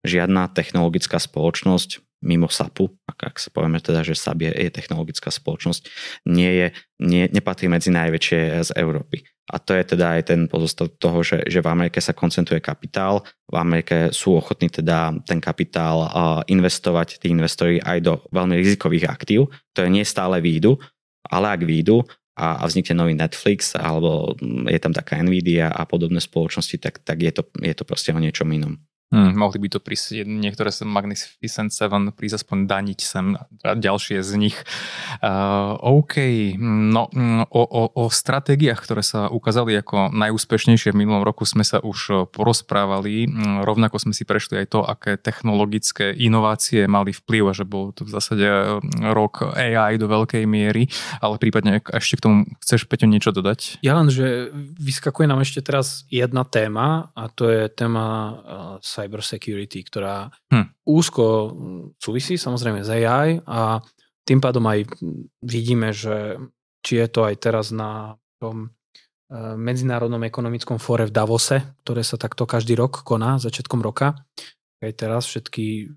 Žiadna 0.06 0.54
technologická 0.54 1.20
spoločnosť 1.20 2.00
mimo 2.18 2.50
SAPu, 2.50 2.90
ak, 3.06 3.18
ak 3.30 3.36
sa 3.38 3.48
povieme 3.54 3.78
teda, 3.78 4.02
že 4.02 4.18
SAP 4.18 4.50
je, 4.50 4.52
je 4.66 4.70
technologická 4.74 5.30
spoločnosť, 5.30 5.86
nie 6.26 6.50
je, 6.50 6.66
nie, 6.98 7.24
nepatrí 7.30 7.70
medzi 7.70 7.94
najväčšie 7.94 8.40
z 8.66 8.70
Európy. 8.74 9.22
A 9.48 9.56
to 9.56 9.72
je 9.72 9.96
teda 9.96 10.18
aj 10.18 10.22
ten 10.28 10.40
pozostal 10.44 10.92
toho, 10.92 11.24
že, 11.24 11.40
že 11.48 11.64
v 11.64 11.70
Amerike 11.72 12.02
sa 12.04 12.12
koncentruje 12.12 12.60
kapitál, 12.60 13.24
v 13.48 13.56
Amerike 13.56 14.12
sú 14.12 14.36
ochotní 14.36 14.68
teda 14.68 15.14
ten 15.24 15.40
kapitál 15.40 16.04
uh, 16.04 16.10
investovať, 16.50 17.22
tí 17.22 17.32
investori 17.32 17.80
aj 17.80 17.98
do 18.04 18.14
veľmi 18.28 18.60
rizikových 18.60 19.08
aktív, 19.08 19.48
ktoré 19.72 19.88
nie 19.88 20.04
stále 20.04 20.42
výjdu, 20.44 20.76
ale 21.32 21.54
ak 21.54 21.64
výjdu, 21.64 22.04
a, 22.38 22.62
a 22.62 22.64
vznikne 22.70 22.94
nový 22.94 23.18
Netflix 23.18 23.74
alebo 23.74 24.38
je 24.70 24.78
tam 24.78 24.94
taká 24.94 25.18
Nvidia 25.18 25.74
a 25.74 25.82
podobné 25.82 26.22
spoločnosti, 26.22 26.78
tak, 26.78 27.02
tak 27.02 27.18
je, 27.18 27.34
to, 27.34 27.42
je 27.58 27.74
to 27.74 27.82
proste 27.82 28.14
o 28.14 28.22
niečom 28.22 28.46
inom. 28.54 28.78
Hmm, 29.08 29.32
mohli 29.32 29.56
by 29.56 29.72
to 29.72 29.80
prísť 29.80 30.28
niektoré 30.28 30.68
sa 30.68 30.84
Magnificent 30.84 31.72
Seven 31.72 32.12
prísť 32.12 32.44
aspoň 32.44 32.68
daniť 32.68 32.98
sem, 33.00 33.40
ďalšie 33.64 34.20
z 34.20 34.32
nich. 34.36 34.56
Uh, 35.24 35.80
OK, 35.80 36.20
no 36.60 37.08
o, 37.48 37.62
o, 37.64 37.82
o 37.88 38.04
stratégiách, 38.12 38.76
ktoré 38.84 39.00
sa 39.00 39.32
ukázali 39.32 39.80
ako 39.80 40.12
najúspešnejšie 40.12 40.92
v 40.92 41.00
minulom 41.00 41.24
roku 41.24 41.48
sme 41.48 41.64
sa 41.64 41.80
už 41.80 42.28
porozprávali. 42.36 43.24
Mm, 43.24 43.64
rovnako 43.64 43.96
sme 43.96 44.12
si 44.12 44.28
prešli 44.28 44.60
aj 44.60 44.76
to, 44.76 44.84
aké 44.84 45.16
technologické 45.16 46.12
inovácie 46.12 46.84
mali 46.84 47.16
vplyv 47.16 47.42
a 47.48 47.56
že 47.56 47.64
bol 47.64 47.96
to 47.96 48.04
v 48.04 48.12
zásade 48.12 48.44
mm, 48.44 49.08
rok 49.16 49.56
AI 49.56 49.96
do 49.96 50.04
veľkej 50.04 50.44
miery, 50.44 50.84
ale 51.24 51.40
prípadne 51.40 51.80
ešte 51.96 52.20
k 52.20 52.24
tomu 52.28 52.36
chceš 52.60 52.84
Peťo 52.84 53.08
niečo 53.08 53.32
dodať? 53.32 53.80
Ja 53.80 53.96
len, 53.96 54.12
že 54.12 54.52
vyskakuje 54.76 55.24
nám 55.24 55.40
ešte 55.40 55.64
teraz 55.64 56.04
jedna 56.12 56.44
téma 56.44 57.08
a 57.16 57.32
to 57.32 57.48
je 57.48 57.72
téma 57.72 58.36
cyber 58.98 59.22
security, 59.22 59.86
ktorá 59.86 60.26
hm. 60.50 60.66
úzko 60.82 61.54
súvisí 62.02 62.34
samozrejme 62.34 62.82
s 62.82 62.90
AI 62.90 63.38
a 63.46 63.78
tým 64.26 64.42
pádom 64.42 64.66
aj 64.68 64.84
vidíme, 65.40 65.94
že 65.94 66.36
či 66.84 67.00
je 67.00 67.08
to 67.08 67.24
aj 67.24 67.34
teraz 67.40 67.72
na 67.72 68.20
tom 68.36 68.68
e, 68.68 68.68
Medzinárodnom 69.56 70.20
ekonomickom 70.20 70.76
fóre 70.76 71.08
v 71.08 71.14
Davose, 71.14 71.64
ktoré 71.80 72.04
sa 72.04 72.20
takto 72.20 72.44
každý 72.44 72.76
rok 72.76 73.08
koná 73.08 73.40
začiatkom 73.40 73.80
roka. 73.80 74.20
Aj 74.78 74.92
teraz 74.92 75.24
všetky 75.26 75.88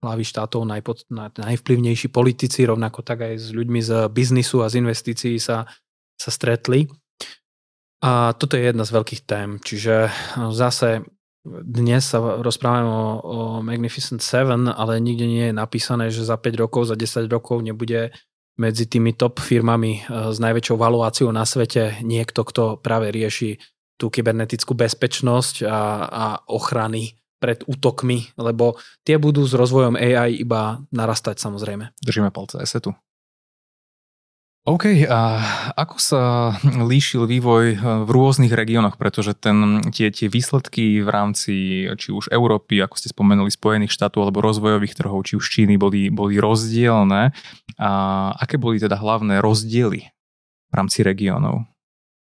hlavy 0.00 0.24
štátov, 0.24 0.64
najpod, 0.64 1.10
najvplyvnejší 1.12 2.08
politici, 2.08 2.64
rovnako 2.64 3.04
tak 3.04 3.20
aj 3.26 3.34
s 3.36 3.48
ľuďmi 3.52 3.80
z 3.84 4.08
biznisu 4.08 4.64
a 4.64 4.70
z 4.72 4.80
investícií 4.80 5.36
sa, 5.36 5.68
sa 6.16 6.30
stretli. 6.32 6.88
A 8.00 8.32
toto 8.32 8.56
je 8.56 8.64
jedna 8.64 8.88
z 8.88 8.96
veľkých 8.96 9.22
tém. 9.28 9.60
Čiže 9.60 10.08
zase 10.56 11.04
dnes 11.44 12.04
sa 12.04 12.20
rozprávame 12.44 12.84
o, 12.84 13.04
o 13.20 13.38
Magnificent 13.64 14.20
Seven, 14.20 14.68
ale 14.68 15.00
nikde 15.00 15.24
nie 15.24 15.48
je 15.48 15.54
napísané, 15.56 16.12
že 16.12 16.28
za 16.28 16.36
5 16.36 16.60
rokov, 16.60 16.92
za 16.92 16.96
10 16.96 17.32
rokov 17.32 17.64
nebude 17.64 18.12
medzi 18.60 18.84
tými 18.84 19.16
top 19.16 19.40
firmami 19.40 20.04
e, 20.04 20.32
s 20.32 20.36
najväčšou 20.36 20.76
valuáciou 20.76 21.32
na 21.32 21.48
svete 21.48 21.96
niekto, 22.04 22.44
kto 22.44 22.76
práve 22.76 23.08
rieši 23.08 23.56
tú 23.96 24.12
kybernetickú 24.12 24.76
bezpečnosť 24.76 25.64
a, 25.64 25.80
a 26.08 26.24
ochrany 26.48 27.16
pred 27.40 27.64
útokmi, 27.64 28.36
lebo 28.36 28.76
tie 29.00 29.16
budú 29.16 29.48
s 29.48 29.56
rozvojom 29.56 29.96
AI 29.96 30.44
iba 30.44 30.84
narastať 30.92 31.40
samozrejme. 31.40 31.96
Držíme 32.04 32.28
palce 32.28 32.60
tu. 32.84 32.92
OK, 34.68 35.08
a 35.08 35.40
ako 35.72 35.96
sa 35.96 36.22
líšil 36.92 37.24
vývoj 37.24 37.64
eh, 37.72 37.78
v 37.80 38.10
rôznych 38.12 38.52
regiónoch, 38.52 39.00
pretože 39.00 39.32
ten, 39.32 39.80
tie, 39.88 40.12
tie 40.12 40.28
výsledky 40.28 41.00
v 41.00 41.08
rámci 41.08 41.54
či 41.96 42.12
už 42.12 42.28
Európy, 42.28 42.76
ako 42.84 43.00
ste 43.00 43.08
spomenuli, 43.08 43.48
Spojených 43.48 43.96
štátov 43.96 44.28
alebo 44.28 44.44
rozvojových 44.44 45.00
trhov, 45.00 45.24
či 45.24 45.40
už 45.40 45.46
Číny, 45.48 45.80
boli, 45.80 46.12
boli 46.12 46.36
rozdielne. 46.36 47.32
A 47.80 47.90
aké 48.36 48.60
boli 48.60 48.76
teda 48.76 49.00
hlavné 49.00 49.40
rozdiely 49.40 50.12
v 50.68 50.72
rámci 50.76 51.00
regiónov? 51.00 51.64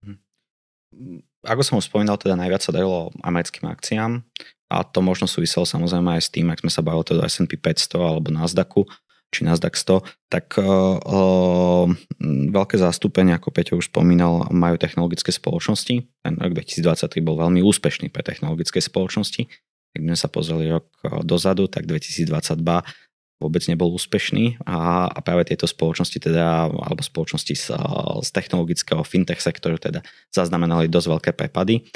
Hm. 0.06 1.26
Ako 1.42 1.66
som 1.66 1.82
už 1.82 1.90
spomínal, 1.90 2.14
teda 2.14 2.38
najviac 2.38 2.62
sa 2.62 2.70
darilo 2.70 3.10
americkým 3.26 3.66
akciám 3.66 4.22
a 4.70 4.86
to 4.86 5.02
možno 5.02 5.26
súviselo 5.26 5.66
samozrejme 5.66 6.14
aj 6.14 6.22
s 6.22 6.30
tým, 6.30 6.46
ak 6.54 6.62
sme 6.62 6.70
sa 6.70 6.84
bavili 6.84 7.10
teda 7.10 7.26
S&P 7.26 7.58
500 7.58 7.98
alebo 7.98 8.30
Nasdaqu, 8.30 8.86
či 9.30 9.46
Nasdaq 9.46 9.78
100, 9.78 10.02
tak 10.26 10.58
uh, 10.58 11.86
veľké 12.50 12.76
zastúpenie, 12.76 13.34
ako 13.38 13.54
Peťo 13.54 13.78
už 13.78 13.88
spomínal, 13.88 14.50
majú 14.50 14.74
technologické 14.76 15.30
spoločnosti. 15.30 16.02
Ten 16.02 16.34
rok 16.34 16.52
2023 16.58 17.22
bol 17.22 17.38
veľmi 17.38 17.62
úspešný 17.62 18.10
pre 18.10 18.26
technologické 18.26 18.82
spoločnosti. 18.82 19.46
Ak 19.90 20.00
sme 20.02 20.18
sa 20.18 20.26
pozreli 20.30 20.70
rok 20.70 20.86
dozadu, 21.22 21.70
tak 21.70 21.86
2022 21.86 22.30
vôbec 23.40 23.64
nebol 23.72 23.88
úspešný 23.96 24.60
a, 24.68 25.08
a 25.08 25.18
práve 25.24 25.48
tieto 25.48 25.64
spoločnosti 25.64 26.20
teda, 26.20 26.68
alebo 26.68 27.00
spoločnosti 27.00 27.54
z, 27.56 27.66
z 28.20 28.28
technologického 28.36 29.00
fintech 29.00 29.40
sektoru 29.40 29.80
teda 29.80 30.04
zaznamenali 30.28 30.92
dosť 30.92 31.08
veľké 31.08 31.30
prepady. 31.32 31.88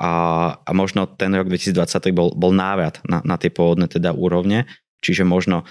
A, 0.00 0.12
a 0.60 0.70
možno 0.76 1.08
ten 1.08 1.32
rok 1.32 1.48
2023 1.48 2.12
bol, 2.12 2.36
bol 2.36 2.52
návrat 2.52 3.00
na, 3.08 3.24
na 3.24 3.40
tie 3.40 3.48
pôvodné 3.48 3.88
teda 3.88 4.12
úrovne, 4.12 4.68
čiže 5.00 5.24
možno 5.24 5.64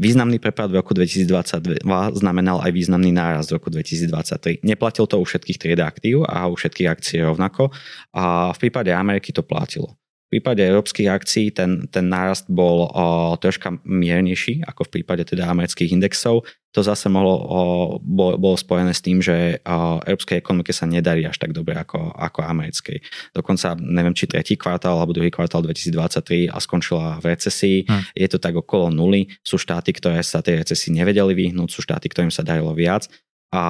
Významný 0.00 0.40
prepad 0.40 0.72
v 0.72 0.80
roku 0.80 0.96
2022 0.96 1.84
znamenal 2.16 2.64
aj 2.64 2.72
významný 2.72 3.12
náraz 3.12 3.52
v 3.52 3.60
roku 3.60 3.68
2023. 3.68 4.64
Neplatil 4.64 5.04
to 5.04 5.20
u 5.20 5.24
všetkých 5.28 5.60
tried 5.60 5.80
aktív 5.84 6.24
a 6.24 6.48
u 6.48 6.56
všetkých 6.56 6.88
akcií 6.88 7.20
rovnako 7.20 7.68
a 8.16 8.56
v 8.56 8.58
prípade 8.58 8.88
Ameriky 8.88 9.36
to 9.36 9.44
platilo. 9.44 9.92
V 10.32 10.40
prípade 10.40 10.64
európskych 10.64 11.12
akcií 11.12 11.52
ten, 11.52 11.92
ten 11.92 12.08
nárast 12.08 12.48
bol 12.48 12.88
o, 12.88 13.36
troška 13.36 13.76
miernejší 13.84 14.64
ako 14.64 14.88
v 14.88 14.92
prípade 14.96 15.28
teda 15.28 15.44
amerických 15.44 15.92
indexov. 15.92 16.48
To 16.72 16.80
zase 16.80 17.12
mohlo, 17.12 17.36
o, 17.36 17.60
bolo, 18.00 18.40
bolo 18.40 18.56
spojené 18.56 18.96
s 18.96 19.04
tým, 19.04 19.20
že 19.20 19.60
o, 19.60 20.00
európskej 20.00 20.40
ekonomike 20.40 20.72
sa 20.72 20.88
nedarí 20.88 21.28
až 21.28 21.36
tak 21.36 21.52
dobre 21.52 21.76
ako, 21.76 22.16
ako 22.16 22.48
americkej. 22.48 23.04
Dokonca 23.36 23.76
neviem, 23.76 24.16
či 24.16 24.24
tretí 24.24 24.56
kvartál 24.56 24.96
alebo 24.96 25.12
druhý 25.12 25.28
kvartál 25.28 25.60
2023 25.68 26.48
a 26.48 26.56
skončila 26.64 27.20
v 27.20 27.36
recesii. 27.36 27.84
Hm. 27.84 28.16
Je 28.16 28.28
to 28.32 28.40
tak 28.40 28.56
okolo 28.56 28.88
nuly. 28.88 29.28
Sú 29.44 29.60
štáty, 29.60 29.92
ktoré 29.92 30.24
sa 30.24 30.40
tej 30.40 30.64
recesii 30.64 30.96
nevedeli 30.96 31.36
vyhnúť, 31.36 31.68
sú 31.68 31.84
štáty, 31.84 32.08
ktorým 32.08 32.32
sa 32.32 32.40
darilo 32.40 32.72
viac 32.72 33.04
a 33.52 33.64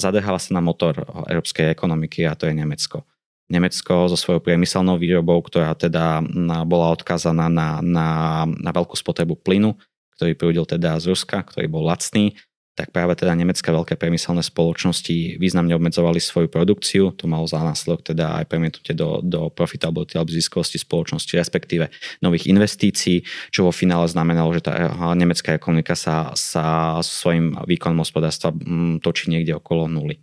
zadrháva 0.00 0.40
sa 0.40 0.56
na 0.56 0.64
motor 0.64 0.96
európskej 1.28 1.68
ekonomiky 1.68 2.24
a 2.24 2.32
to 2.32 2.48
je 2.48 2.56
Nemecko. 2.56 3.04
Nemecko 3.52 4.08
so 4.08 4.16
svojou 4.16 4.40
priemyselnou 4.40 4.96
výrobou, 4.96 5.36
ktorá 5.44 5.76
teda 5.76 6.24
bola 6.64 6.96
odkázaná 6.96 7.52
na, 7.52 7.84
na, 7.84 8.08
na 8.48 8.70
veľkú 8.72 8.96
spotrebu 8.96 9.36
plynu, 9.36 9.76
ktorý 10.16 10.32
prúdil 10.32 10.64
teda 10.64 10.96
z 10.96 11.12
Ruska, 11.12 11.44
ktorý 11.44 11.68
bol 11.68 11.84
lacný 11.84 12.38
tak 12.74 12.90
práve 12.90 13.14
teda 13.14 13.38
nemecké 13.38 13.70
veľké 13.70 13.94
priemyselné 13.94 14.42
spoločnosti 14.42 15.38
významne 15.38 15.78
obmedzovali 15.78 16.18
svoju 16.18 16.50
produkciu. 16.50 17.14
To 17.14 17.30
malo 17.30 17.46
za 17.46 17.62
následok 17.62 18.02
teda 18.02 18.42
aj 18.42 18.50
premietnutie 18.50 18.98
do, 18.98 19.22
do 19.22 19.46
profitability 19.46 20.18
alebo 20.18 20.34
ziskovosti 20.34 20.82
spoločnosti, 20.82 21.38
respektíve 21.38 21.86
nových 22.18 22.50
investícií, 22.50 23.22
čo 23.54 23.70
vo 23.70 23.72
finále 23.72 24.10
znamenalo, 24.10 24.50
že 24.58 24.66
tá 24.66 24.90
nemecká 25.14 25.54
ekonomika 25.54 25.94
sa, 25.94 26.34
sa 26.34 26.98
svojim 26.98 27.54
výkonom 27.62 28.02
hospodárstva 28.02 28.50
mm, 28.50 29.06
točí 29.06 29.30
niekde 29.30 29.54
okolo 29.54 29.86
nuly. 29.86 30.18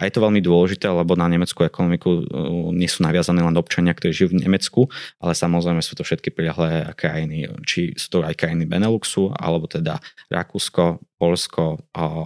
A 0.00 0.08
je 0.08 0.12
to 0.16 0.24
veľmi 0.24 0.40
dôležité, 0.40 0.88
lebo 0.88 1.12
na 1.20 1.28
nemeckú 1.28 1.68
ekonomiku 1.68 2.08
uh, 2.08 2.24
nie 2.72 2.88
sú 2.88 3.04
naviazaní 3.04 3.44
len 3.44 3.60
občania, 3.60 3.92
ktorí 3.92 4.16
žijú 4.16 4.28
v 4.32 4.40
Nemecku, 4.48 4.88
ale 5.20 5.36
samozrejme 5.36 5.84
sú 5.84 6.00
to 6.00 6.02
všetky 6.02 6.32
prilahlé 6.32 6.96
krajiny, 6.96 7.44
či 7.68 7.92
sú 7.92 8.08
to 8.08 8.18
aj 8.24 8.40
krajiny 8.40 8.64
Beneluxu, 8.64 9.36
alebo 9.36 9.68
teda 9.68 10.00
Rakúsko, 10.32 11.09
Polsko, 11.20 11.76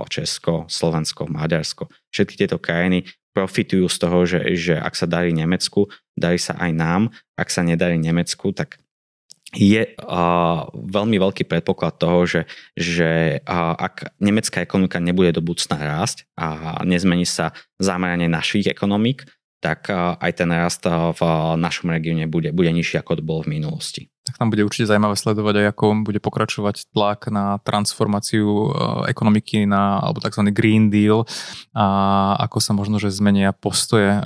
Česko, 0.06 0.70
Slovensko, 0.70 1.26
Maďarsko. 1.26 1.90
Všetky 2.14 2.46
tieto 2.46 2.62
krajiny 2.62 3.10
profitujú 3.34 3.90
z 3.90 3.96
toho, 3.98 4.18
že, 4.22 4.40
že 4.54 4.74
ak 4.78 4.94
sa 4.94 5.10
darí 5.10 5.34
Nemecku, 5.34 5.90
darí 6.14 6.38
sa 6.38 6.54
aj 6.54 6.70
nám. 6.70 7.02
Ak 7.34 7.50
sa 7.50 7.66
nedarí 7.66 7.98
Nemecku, 7.98 8.54
tak 8.54 8.78
je 9.54 9.82
uh, 9.86 10.66
veľmi 10.70 11.18
veľký 11.18 11.46
predpoklad 11.46 11.98
toho, 11.98 12.26
že, 12.26 12.42
že 12.74 13.42
uh, 13.42 13.74
ak 13.74 14.18
nemecká 14.18 14.62
ekonomika 14.62 14.98
nebude 14.98 15.30
do 15.30 15.42
budúcna 15.42 15.78
rásť 15.78 16.26
a 16.34 16.82
nezmení 16.82 17.22
sa 17.22 17.54
zameranie 17.78 18.26
našich 18.26 18.66
ekonomík, 18.66 19.26
tak 19.62 19.90
uh, 19.90 20.18
aj 20.18 20.32
ten 20.42 20.50
rast 20.50 20.82
uh, 20.90 21.14
v 21.14 21.22
našom 21.58 21.90
regióne 21.90 22.26
bude, 22.26 22.50
bude 22.50 22.70
nižší, 22.70 22.98
ako 22.98 23.18
to 23.18 23.22
bolo 23.22 23.46
v 23.46 23.58
minulosti 23.62 24.13
tak 24.24 24.40
tam 24.40 24.48
bude 24.48 24.64
určite 24.64 24.88
zaujímavé 24.88 25.14
sledovať 25.20 25.54
aj 25.60 25.66
ako 25.76 25.84
bude 26.00 26.16
pokračovať 26.18 26.90
tlak 26.96 27.28
na 27.28 27.60
transformáciu 27.60 28.48
e, 28.48 28.68
ekonomiky 29.12 29.68
na, 29.68 30.00
alebo 30.00 30.24
tzv. 30.24 30.48
Green 30.48 30.88
Deal 30.88 31.28
a 31.76 31.86
ako 32.48 32.58
sa 32.58 32.72
možno, 32.72 32.96
že 32.96 33.12
zmenia 33.12 33.52
postoje 33.52 34.16
e, 34.16 34.20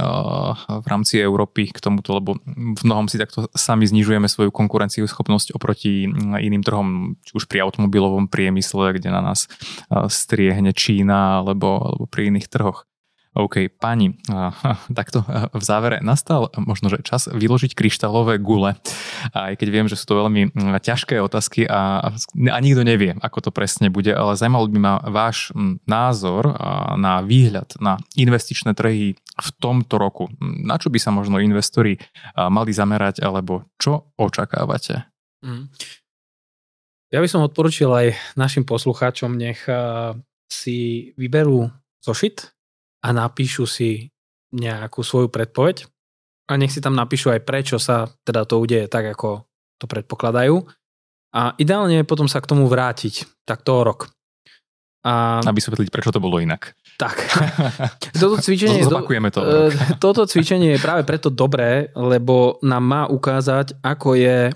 v 0.70 0.86
rámci 0.86 1.18
Európy 1.18 1.74
k 1.74 1.82
tomuto, 1.82 2.14
lebo 2.14 2.38
v 2.46 2.82
mnohom 2.86 3.11
si 3.11 3.18
takto 3.20 3.51
sami 3.59 3.90
znižujeme 3.90 4.30
svoju 4.30 4.55
konkurenciu 4.55 5.05
schopnosť 5.05 5.53
oproti 5.53 6.09
iným 6.40 6.62
trhom, 6.62 7.18
či 7.26 7.34
už 7.34 7.51
pri 7.51 7.66
automobilovom 7.66 8.30
priemysle, 8.30 8.96
kde 8.96 9.11
na 9.12 9.20
nás 9.20 9.44
e, 9.44 10.07
striehne 10.09 10.70
Čína 10.70 11.42
alebo, 11.42 11.82
alebo 11.82 12.05
pri 12.07 12.32
iných 12.32 12.46
trhoch. 12.46 12.88
OK, 13.39 13.70
páni, 13.70 14.18
takto 14.91 15.22
v 15.55 15.62
závere 15.62 16.03
nastal 16.03 16.51
možno, 16.59 16.91
že 16.91 17.07
čas 17.07 17.30
vyložiť 17.30 17.70
kryštálové 17.70 18.43
gule. 18.43 18.74
Aj 19.30 19.55
keď 19.55 19.68
viem, 19.70 19.86
že 19.86 19.95
sú 19.95 20.11
to 20.11 20.18
veľmi 20.26 20.51
ťažké 20.82 21.22
otázky 21.22 21.62
a, 21.70 22.11
a 22.18 22.57
nikto 22.59 22.82
nevie, 22.82 23.14
ako 23.22 23.39
to 23.47 23.51
presne 23.55 23.95
bude, 23.95 24.11
ale 24.11 24.34
zaujímal 24.34 24.66
by 24.66 24.78
ma 24.82 24.95
váš 25.07 25.55
názor 25.86 26.51
na 26.99 27.22
výhľad 27.22 27.78
na 27.78 28.03
investičné 28.18 28.74
trhy 28.74 29.14
v 29.14 29.49
tomto 29.62 30.03
roku. 30.03 30.26
Na 30.43 30.74
čo 30.82 30.91
by 30.91 30.99
sa 30.99 31.14
možno 31.14 31.39
investori 31.39 31.95
mali 32.34 32.74
zamerať, 32.74 33.22
alebo 33.22 33.70
čo 33.78 34.11
očakávate? 34.18 35.07
Mm. 35.47 35.70
Ja 37.14 37.22
by 37.22 37.28
som 37.30 37.47
odporučil 37.47 37.86
aj 37.86 38.18
našim 38.34 38.66
poslucháčom, 38.66 39.39
nech 39.39 39.62
si 40.51 40.76
vyberú 41.14 41.70
zošit 42.03 42.58
a 43.05 43.09
napíšu 43.14 43.64
si 43.68 44.11
nejakú 44.55 45.05
svoju 45.05 45.28
predpoveď 45.28 45.86
a 46.49 46.57
nech 46.57 46.72
si 46.72 46.80
tam 46.80 46.96
napíšu 46.96 47.28
aj 47.30 47.44
prečo 47.44 47.76
sa 47.76 48.09
teda 48.24 48.49
to 48.49 48.57
udeje 48.59 48.88
tak, 48.88 49.12
ako 49.12 49.44
to 49.76 49.84
predpokladajú. 49.84 50.64
A 51.36 51.53
ideálne 51.61 52.01
je 52.01 52.09
potom 52.09 52.24
sa 52.24 52.40
k 52.40 52.49
tomu 52.49 52.64
vrátiť, 52.66 53.28
takto 53.44 53.76
o 53.76 53.82
rok. 53.84 54.09
A... 55.05 55.44
a 55.44 55.53
vysvetliť, 55.53 55.92
prečo 55.92 56.11
to 56.11 56.18
bolo 56.18 56.40
inak. 56.40 56.74
Tak. 56.99 57.16
Toto 58.18 58.40
cvičenie, 58.42 58.82
Zopakujeme 58.82 59.30
to. 59.30 59.70
Toto 60.03 60.26
cvičenie 60.26 60.74
je 60.74 60.82
práve 60.82 61.05
preto 61.05 61.30
dobré, 61.30 61.92
lebo 61.94 62.59
nám 62.64 62.82
má 62.82 63.03
ukázať, 63.07 63.78
ako 63.84 64.18
je 64.18 64.51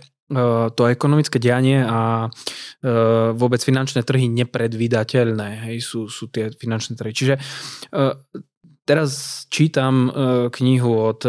to 0.72 0.82
ekonomické 0.88 1.36
dianie 1.36 1.84
a 1.84 2.26
uh, 2.26 3.30
vôbec 3.36 3.60
finančné 3.60 4.02
trhy 4.02 4.32
nepredvídateľné. 4.32 5.68
Hej, 5.68 5.84
sú, 5.84 6.00
sú 6.08 6.32
tie 6.32 6.48
finančné 6.50 6.96
trhy. 6.96 7.12
Čiže 7.12 7.34
teraz 8.82 9.44
čítam 9.46 10.10
knihu 10.50 10.90
od 11.14 11.22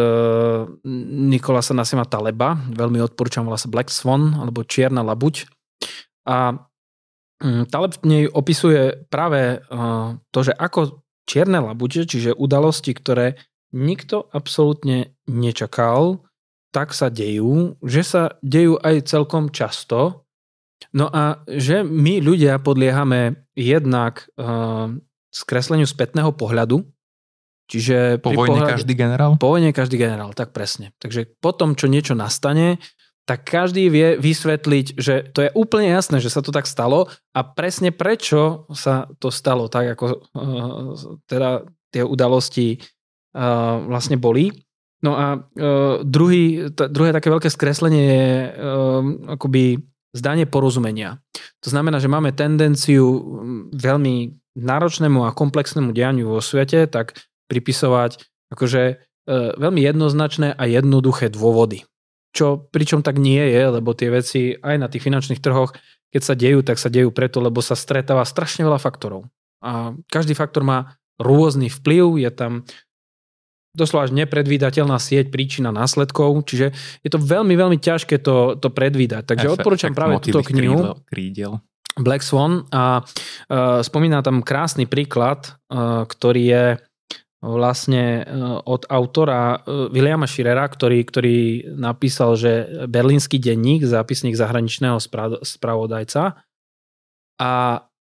Nikolasa 1.29 1.77
Nasima 1.77 2.07
Taleba, 2.07 2.57
veľmi 2.57 2.97
odporúčam, 3.03 3.45
volá 3.45 3.61
sa 3.61 3.69
Black 3.69 3.93
Swan, 3.93 4.33
alebo 4.41 4.65
Čierna 4.65 5.05
labuť. 5.05 5.45
A 6.25 6.57
Mm, 7.43 7.67
Taleb 7.67 7.99
v 7.99 8.05
nej 8.07 8.23
opisuje 8.31 9.03
práve 9.11 9.59
to, 10.31 10.39
že 10.39 10.55
ako 10.55 11.03
čierne 11.27 11.59
labute, 11.59 12.07
čiže 12.07 12.31
udalosti, 12.31 12.95
ktoré 12.95 13.35
nikto 13.75 14.31
absolútne 14.31 15.19
nečakal, 15.27 16.23
tak 16.73 16.97
sa 16.97 17.13
dejú, 17.13 17.77
že 17.85 18.01
sa 18.01 18.23
dejú 18.41 18.81
aj 18.81 19.05
celkom 19.05 19.53
často. 19.53 20.25
No 20.91 21.07
a 21.13 21.45
že 21.45 21.85
my 21.85 22.19
ľudia 22.19 22.57
podliehame 22.59 23.45
jednak 23.53 24.27
uh, 24.35 24.89
skresleniu 25.29 25.85
spätného 25.85 26.33
pohľadu, 26.33 26.83
Čiže 27.63 28.19
po 28.19 28.35
vojne 28.35 28.59
pohľade, 28.59 28.73
každý 28.75 28.93
generál? 28.93 29.31
Po 29.39 29.55
vojne 29.55 29.71
každý 29.71 29.95
generál, 29.95 30.35
tak 30.35 30.51
presne. 30.51 30.91
Takže 30.99 31.39
potom, 31.39 31.79
čo 31.79 31.87
niečo 31.87 32.11
nastane, 32.11 32.77
tak 33.23 33.47
každý 33.47 33.87
vie 33.87 34.19
vysvetliť, 34.19 34.99
že 34.99 35.31
to 35.31 35.47
je 35.47 35.49
úplne 35.55 35.87
jasné, 35.87 36.19
že 36.19 36.27
sa 36.27 36.43
to 36.43 36.51
tak 36.51 36.67
stalo 36.67 37.07
a 37.31 37.39
presne 37.41 37.95
prečo 37.95 38.67
sa 38.75 39.07
to 39.15 39.31
stalo 39.31 39.71
tak, 39.71 39.95
ako 39.95 40.05
uh, 40.11 40.91
teda 41.23 41.63
tie 41.87 42.03
udalosti 42.03 42.83
uh, 43.33 43.79
vlastne 43.87 44.19
boli. 44.19 44.51
No 45.03 45.19
a 45.19 45.27
uh, 45.35 45.99
druhý, 46.07 46.71
t- 46.71 46.89
druhé 46.89 47.11
také 47.11 47.27
veľké 47.27 47.51
skreslenie 47.51 48.03
je 48.07 48.31
uh, 48.47 49.35
akoby 49.35 49.83
zdanie 50.15 50.47
porozumenia. 50.47 51.19
To 51.61 51.67
znamená, 51.67 51.99
že 51.99 52.07
máme 52.07 52.31
tendenciu 52.31 53.03
veľmi 53.75 54.15
náročnému 54.55 55.27
a 55.27 55.35
komplexnému 55.35 55.91
dianiu 55.91 56.31
vo 56.31 56.39
svete 56.39 56.87
tak 56.87 57.19
pripisovať 57.51 58.23
akože 58.55 58.81
uh, 58.95 59.51
veľmi 59.59 59.81
jednoznačné 59.83 60.55
a 60.55 60.63
jednoduché 60.65 61.27
dôvody 61.27 61.83
čo 62.33 62.65
pričom 62.73 63.05
tak 63.05 63.21
nie 63.21 63.39
je, 63.39 63.63
lebo 63.69 63.93
tie 63.93 64.09
veci 64.09 64.57
aj 64.57 64.75
na 64.81 64.89
tých 64.89 65.05
finančných 65.05 65.39
trhoch, 65.39 65.71
keď 66.09 66.21
sa 66.25 66.33
dejú, 66.33 66.65
tak 66.65 66.81
sa 66.81 66.89
dejú 66.89 67.13
preto, 67.13 67.37
lebo 67.39 67.61
sa 67.61 67.77
stretáva 67.77 68.25
strašne 68.25 68.65
veľa 68.65 68.81
faktorov. 68.81 69.29
A 69.61 69.93
každý 70.09 70.33
faktor 70.33 70.65
má 70.65 70.97
rôzny 71.21 71.69
vplyv, 71.69 72.19
je 72.19 72.31
tam 72.33 72.51
doslova 73.73 74.05
až 74.05 74.13
nepredvídateľná 74.13 75.01
sieť 75.01 75.33
príčina 75.33 75.73
následkov, 75.73 76.45
čiže 76.45 76.71
je 77.01 77.09
to 77.09 77.17
veľmi, 77.17 77.57
veľmi 77.57 77.77
ťažké 77.81 78.21
to, 78.21 78.53
to 78.61 78.69
predvídať. 78.69 79.33
Takže 79.33 79.49
efekt, 79.49 79.57
odporúčam 79.59 79.91
práve 79.97 80.21
túto 80.21 80.45
knihu. 80.45 80.93
Krídel. 81.09 81.57
Black 81.93 82.25
Swan 82.25 82.65
a 82.73 83.01
uh, 83.01 83.81
spomína 83.85 84.25
tam 84.25 84.41
krásny 84.41 84.89
príklad, 84.89 85.57
uh, 85.69 86.05
ktorý 86.05 86.43
je 86.45 86.65
vlastne 87.43 88.23
e, 88.23 88.39
od 88.63 88.87
autora 88.87 89.59
e, 89.59 89.91
Williama 89.91 90.23
Schirera, 90.23 90.63
ktorý, 90.63 91.03
ktorý 91.03 91.37
napísal, 91.75 92.39
že 92.39 92.51
berlínsky 92.87 93.35
denník, 93.35 93.83
zápisník 93.83 94.39
zahraničného 94.39 94.95
spravodajca. 95.43 96.39
A 97.43 97.51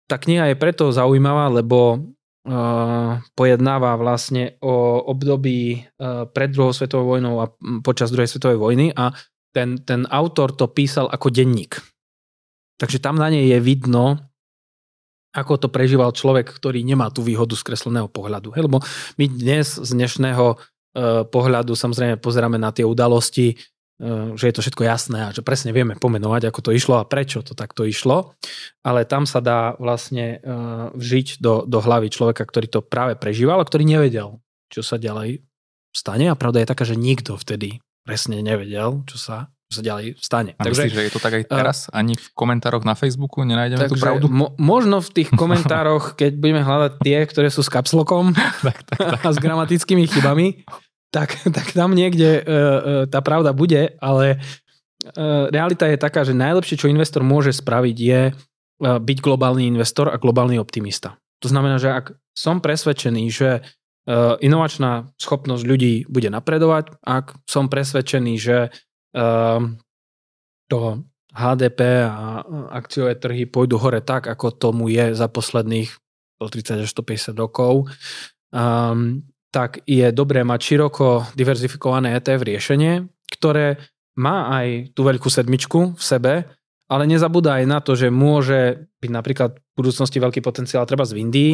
tá 0.07 0.17
kniha 0.23 0.55
je 0.55 0.57
preto 0.63 0.95
zaujímavá, 0.95 1.51
lebo 1.51 1.99
uh, 1.99 2.16
pojednáva 3.35 3.99
vlastne 3.99 4.55
o 4.63 5.03
období 5.11 5.83
uh, 5.83 6.31
pred 6.31 6.55
druhou 6.55 6.71
svetovou 6.71 7.19
vojnou 7.19 7.43
a 7.43 7.51
počas 7.83 8.15
druhej 8.15 8.31
svetovej 8.31 8.59
vojny 8.63 8.87
a 8.95 9.11
ten, 9.51 9.83
ten 9.83 10.07
autor 10.07 10.55
to 10.55 10.71
písal 10.71 11.11
ako 11.11 11.35
denník. 11.35 11.83
Takže 12.79 13.03
tam 13.03 13.19
na 13.19 13.33
nej 13.33 13.51
je 13.51 13.59
vidno, 13.59 14.21
ako 15.35 15.59
to 15.59 15.69
prežíval 15.73 16.15
človek, 16.15 16.47
ktorý 16.47 16.87
nemá 16.87 17.11
tú 17.11 17.27
výhodu 17.27 17.57
z 17.59 17.67
kresleného 17.67 18.07
pohľadu. 18.07 18.55
Lebo 18.55 18.79
my 19.19 19.27
dnes 19.27 19.83
z 19.83 19.91
dnešného 19.91 20.47
uh, 20.55 20.59
pohľadu 21.27 21.75
samozrejme 21.75 22.23
pozeráme 22.23 22.63
na 22.63 22.71
tie 22.71 22.87
udalosti, 22.87 23.59
že 24.37 24.45
je 24.45 24.55
to 24.55 24.61
všetko 24.61 24.83
jasné 24.85 25.19
a 25.25 25.33
že 25.33 25.41
presne 25.41 25.73
vieme 25.73 25.97
pomenovať, 25.97 26.53
ako 26.53 26.61
to 26.69 26.71
išlo 26.77 27.01
a 27.01 27.09
prečo 27.09 27.41
to 27.41 27.57
takto 27.57 27.89
išlo, 27.89 28.37
ale 28.85 29.09
tam 29.09 29.25
sa 29.25 29.41
dá 29.41 29.73
vlastne 29.81 30.45
uh, 30.45 30.93
vžiť 30.93 31.41
do, 31.41 31.65
do 31.65 31.81
hlavy 31.81 32.13
človeka, 32.13 32.45
ktorý 32.45 32.69
to 32.69 32.81
práve 32.85 33.17
prežíval 33.17 33.57
a 33.57 33.69
ktorý 33.69 33.89
nevedel, 33.89 34.37
čo 34.69 34.85
sa 34.85 35.01
ďalej 35.01 35.41
stane 35.97 36.29
a 36.29 36.37
pravda 36.37 36.61
je 36.61 36.69
taká, 36.69 36.85
že 36.85 37.01
nikto 37.01 37.41
vtedy 37.41 37.81
presne 38.05 38.45
nevedel, 38.45 39.01
čo 39.09 39.17
sa 39.17 39.49
sa 39.67 39.83
ďalej 39.83 40.15
stane. 40.23 40.55
A 40.55 40.63
takže, 40.63 40.87
myslíš, 40.87 40.95
že 40.95 41.05
je 41.11 41.13
to 41.13 41.19
tak 41.19 41.35
aj 41.35 41.45
teraz? 41.51 41.91
Ani 41.91 42.15
v 42.15 42.27
komentároch 42.39 42.87
na 42.87 42.95
Facebooku 42.95 43.43
nenájdeme 43.43 43.83
takže 43.83 43.99
tú 43.99 43.99
pravdu? 43.99 44.27
Mo- 44.31 44.55
možno 44.63 45.03
v 45.03 45.11
tých 45.11 45.35
komentároch, 45.35 46.15
keď 46.15 46.39
budeme 46.39 46.63
hľadať 46.63 47.03
tie, 47.03 47.19
ktoré 47.27 47.51
sú 47.51 47.67
s 47.67 47.71
kapslokom 47.71 48.31
tak, 48.67 48.79
tak, 48.87 48.99
tak. 49.19 49.23
a 49.27 49.31
s 49.35 49.39
gramatickými 49.43 50.07
chybami, 50.07 50.63
tak, 51.17 51.41
tak 51.57 51.73
tam 51.73 51.97
niekde 51.97 52.41
uh, 52.41 52.45
uh, 52.45 53.05
tá 53.09 53.25
pravda 53.25 53.57
bude, 53.57 53.97
ale 54.05 54.37
uh, 54.37 55.49
realita 55.49 55.89
je 55.89 55.97
taká, 55.97 56.29
že 56.29 56.37
najlepšie, 56.37 56.77
čo 56.77 56.93
investor 56.93 57.25
môže 57.25 57.57
spraviť, 57.57 57.97
je 57.97 58.21
uh, 58.31 58.99
byť 59.01 59.19
globálny 59.25 59.73
investor 59.73 60.13
a 60.13 60.21
globálny 60.21 60.61
optimista. 60.61 61.17
To 61.41 61.49
znamená, 61.49 61.81
že 61.81 61.93
ak 61.93 62.17
som 62.37 62.61
presvedčený, 62.61 63.25
že 63.33 63.65
inovačná 64.39 65.11
schopnosť 65.19 65.67
ľudí 65.67 66.07
bude 66.07 66.31
napredovať, 66.31 66.95
ak 67.03 67.43
som 67.43 67.67
presvedčený, 67.67 68.39
že 68.39 68.71
Ehm, 69.17 69.81
to 70.69 71.09
HDP 71.33 72.05
a 72.05 72.45
akciové 72.69 73.17
trhy 73.17 73.49
pôjdu 73.49 73.81
hore 73.81 74.05
tak, 74.05 74.29
ako 74.29 74.53
tomu 74.53 74.93
je 74.93 75.17
za 75.17 75.29
posledných 75.29 75.89
130 76.37 76.85
až 76.85 76.89
150 76.93 77.33
rokov, 77.37 77.89
um, 78.53 79.25
tak 79.51 79.81
je 79.87 80.11
dobré 80.13 80.43
mať 80.43 80.61
široko 80.61 81.07
diverzifikované 81.39 82.19
ETF 82.19 82.43
riešenie, 82.45 82.93
ktoré 83.33 83.81
má 84.17 84.49
aj 84.63 84.97
tú 84.97 85.05
veľkú 85.05 85.29
sedmičku 85.29 85.97
v 85.97 86.03
sebe, 86.03 86.35
ale 86.87 87.05
nezabúda 87.05 87.59
aj 87.61 87.65
na 87.67 87.79
to, 87.83 87.99
že 87.99 88.09
môže 88.09 88.89
byť 89.03 89.11
napríklad 89.11 89.51
v 89.59 89.75
budúcnosti 89.77 90.23
veľký 90.23 90.41
potenciál 90.41 90.87
treba 90.87 91.05
z 91.05 91.19
Indii, 91.19 91.53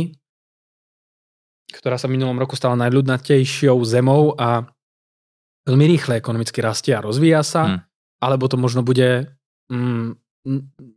ktorá 1.72 1.96
sa 1.96 2.06
v 2.06 2.20
minulom 2.20 2.36
roku 2.36 2.54
stala 2.54 2.76
najľudnatejšou 2.76 3.80
zemou 3.88 4.36
a 4.36 4.68
veľmi 5.64 5.84
rýchle 5.96 6.20
ekonomicky 6.20 6.60
rastie 6.60 6.92
a 6.92 7.04
rozvíja 7.04 7.40
sa, 7.40 7.62
hmm. 7.64 7.80
alebo 8.20 8.44
to 8.46 8.60
možno 8.60 8.84
bude 8.84 9.32
mm, 9.72 10.20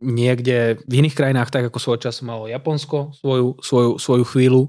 niekde 0.02 0.82
v 0.84 0.92
iných 1.00 1.16
krajinách, 1.16 1.54
tak 1.54 1.70
ako 1.70 1.78
svoj 1.78 1.98
čas 2.02 2.20
malo 2.20 2.50
Japonsko 2.50 3.14
svoju, 3.16 3.62
svoju, 3.62 3.90
svoju 3.96 4.24
chvíľu 4.26 4.62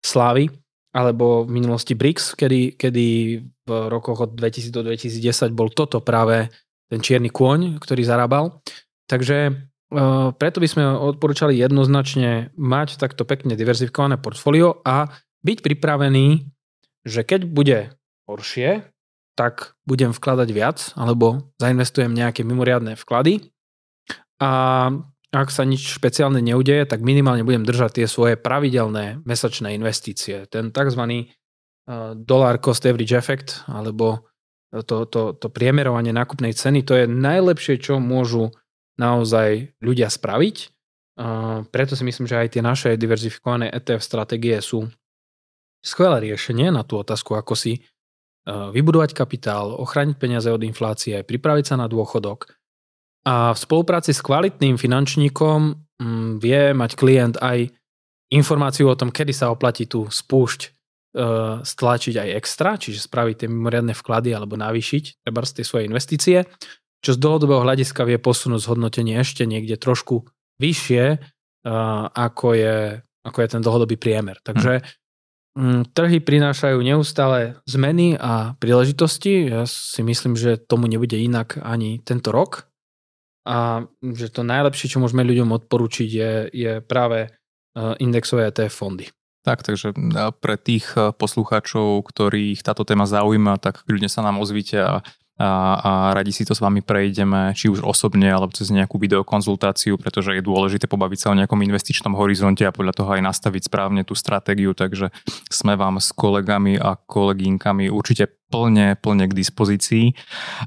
slávy, 0.00 0.48
alebo 0.94 1.42
v 1.42 1.50
minulosti 1.50 1.98
BRICS, 1.98 2.38
kedy, 2.38 2.78
kedy 2.78 3.06
v 3.66 3.70
rokoch 3.90 4.22
od 4.22 4.30
2000 4.38 4.70
do 4.70 4.86
2010 4.86 5.50
bol 5.50 5.68
toto 5.74 5.98
práve 5.98 6.54
ten 6.86 7.02
čierny 7.02 7.34
kôň, 7.34 7.82
ktorý 7.82 8.06
zarábal. 8.06 8.62
Takže 9.10 9.50
e, 9.50 9.52
preto 10.38 10.58
by 10.62 10.68
sme 10.70 10.84
odporúčali 10.86 11.58
jednoznačne 11.58 12.54
mať 12.54 13.02
takto 13.02 13.26
pekne 13.26 13.58
diverzifikované 13.58 14.22
portfólio 14.22 14.78
a 14.86 15.10
byť 15.42 15.58
pripravený, 15.66 16.46
že 17.02 17.20
keď 17.26 17.40
bude 17.50 17.78
horšie, 18.30 18.86
tak 19.34 19.74
budem 19.82 20.14
vkladať 20.14 20.48
viac 20.54 20.78
alebo 20.94 21.50
zainvestujem 21.58 22.14
nejaké 22.14 22.46
mimoriadné 22.46 22.94
vklady 22.94 23.50
a 24.38 24.52
ak 25.34 25.50
sa 25.50 25.66
nič 25.66 25.90
špeciálne 25.98 26.38
neudeje, 26.38 26.86
tak 26.86 27.02
minimálne 27.02 27.42
budem 27.42 27.66
držať 27.66 28.00
tie 28.00 28.06
svoje 28.06 28.38
pravidelné 28.38 29.18
mesačné 29.26 29.74
investície. 29.74 30.46
Ten 30.46 30.70
tzv. 30.70 31.02
Eh, 31.02 32.12
dollar 32.16 32.62
cost 32.62 32.86
average 32.86 33.12
effect 33.12 33.66
alebo 33.68 34.30
to, 34.74 35.06
to, 35.06 35.38
to 35.38 35.46
priemerovanie 35.54 36.10
nákupnej 36.10 36.50
ceny, 36.50 36.82
to 36.82 36.98
je 36.98 37.06
najlepšie, 37.06 37.78
čo 37.78 38.02
môžu 38.02 38.50
naozaj 38.98 39.70
ľudia 39.78 40.10
spraviť. 40.10 40.56
Uh, 41.14 41.62
preto 41.70 41.94
si 41.94 42.02
myslím, 42.02 42.26
že 42.26 42.42
aj 42.42 42.58
tie 42.58 42.62
naše 42.66 42.98
diverzifikované 42.98 43.70
ETF 43.70 44.02
stratégie 44.02 44.58
sú 44.58 44.90
skvelé 45.78 46.26
riešenie 46.26 46.74
na 46.74 46.82
tú 46.82 46.98
otázku, 46.98 47.38
ako 47.38 47.54
si 47.54 47.86
Eh, 48.44 48.52
vybudovať 48.52 49.16
kapitál, 49.16 49.72
ochrániť 49.72 50.20
peniaze 50.20 50.52
od 50.52 50.60
inflácie, 50.68 51.24
pripraviť 51.24 51.64
sa 51.64 51.76
na 51.80 51.88
dôchodok. 51.88 52.52
A 53.24 53.56
v 53.56 53.58
spolupráci 53.58 54.12
s 54.12 54.20
kvalitným 54.20 54.76
finančníkom 54.76 55.60
mm, 55.96 56.30
vie 56.44 56.76
mať 56.76 56.90
klient 56.92 57.36
aj 57.40 57.72
informáciu 58.32 58.92
o 58.92 58.98
tom, 58.98 59.08
kedy 59.08 59.32
sa 59.32 59.48
oplatí 59.48 59.88
tú 59.88 60.08
spúšť 60.12 60.60
eh, 60.64 60.70
stlačiť 61.64 62.14
aj 62.20 62.28
extra, 62.36 62.76
čiže 62.76 63.08
spraviť 63.08 63.44
tie 63.44 63.48
mimoriadne 63.48 63.96
vklady 63.96 64.36
alebo 64.36 64.60
navýšiť 64.60 65.24
treba 65.24 65.40
z 65.44 65.60
tej 65.60 65.64
svoje 65.64 65.84
investície. 65.88 66.44
čo 67.04 67.12
z 67.12 67.20
dlhodobého 67.20 67.60
hľadiska 67.64 68.08
vie 68.08 68.16
posunúť 68.16 68.64
zhodnotenie 68.64 69.20
ešte 69.20 69.44
niekde 69.44 69.76
trošku 69.76 70.24
vyššie, 70.56 71.20
ako 72.16 72.48
je, 72.56 72.76
ako 73.24 73.38
je 73.40 73.48
ten 73.48 73.60
dlhodobý 73.60 73.96
priemer. 73.96 74.40
Takže 74.44 74.84
hm. 75.56 75.92
trhy 75.92 76.18
prinášajú 76.20 76.78
neustále 76.80 77.60
zmeny 77.64 78.16
a 78.20 78.56
príležitosti. 78.60 79.48
Ja 79.48 79.62
si 79.68 80.00
myslím, 80.04 80.36
že 80.36 80.60
tomu 80.60 80.88
nebude 80.88 81.16
inak 81.16 81.60
ani 81.60 82.00
tento 82.00 82.32
rok. 82.32 82.68
A 83.44 83.84
že 84.00 84.32
to 84.32 84.40
najlepšie, 84.40 84.96
čo 84.96 85.02
môžeme 85.04 85.20
ľuďom 85.24 85.52
odporučiť, 85.52 86.08
je, 86.08 86.32
je 86.48 86.72
práve 86.80 87.28
indexové 88.00 88.48
ETF 88.48 88.72
fondy. 88.72 89.06
Tak, 89.44 89.60
takže 89.60 89.92
pre 90.40 90.56
tých 90.56 90.96
poslucháčov, 90.96 92.00
ktorých 92.08 92.64
táto 92.64 92.88
téma 92.88 93.04
zaujíma, 93.04 93.60
tak 93.60 93.84
kľudne 93.84 94.08
sa 94.08 94.24
nám 94.24 94.40
ozvite 94.40 94.80
a 94.80 95.04
a, 95.34 95.50
a 95.82 95.90
radi 96.14 96.30
si 96.30 96.46
to 96.46 96.54
s 96.54 96.62
vami 96.62 96.78
prejdeme, 96.78 97.50
či 97.58 97.66
už 97.66 97.82
osobne, 97.82 98.30
alebo 98.30 98.54
cez 98.54 98.70
nejakú 98.70 99.02
videokonzultáciu, 99.02 99.98
pretože 99.98 100.30
je 100.30 100.46
dôležité 100.46 100.86
pobaviť 100.86 101.18
sa 101.18 101.30
o 101.34 101.38
nejakom 101.38 101.58
investičnom 101.58 102.14
horizonte 102.14 102.62
a 102.62 102.70
podľa 102.70 102.94
toho 102.94 103.18
aj 103.18 103.22
nastaviť 103.34 103.66
správne 103.66 104.06
tú 104.06 104.14
stratégiu, 104.14 104.78
takže 104.78 105.10
sme 105.50 105.74
vám 105.74 105.98
s 105.98 106.14
kolegami 106.14 106.78
a 106.78 106.94
kolegínkami 106.94 107.90
určite 107.90 108.30
plne, 108.52 108.94
plne 109.00 109.24
k 109.26 109.34
dispozícii. 109.34 110.14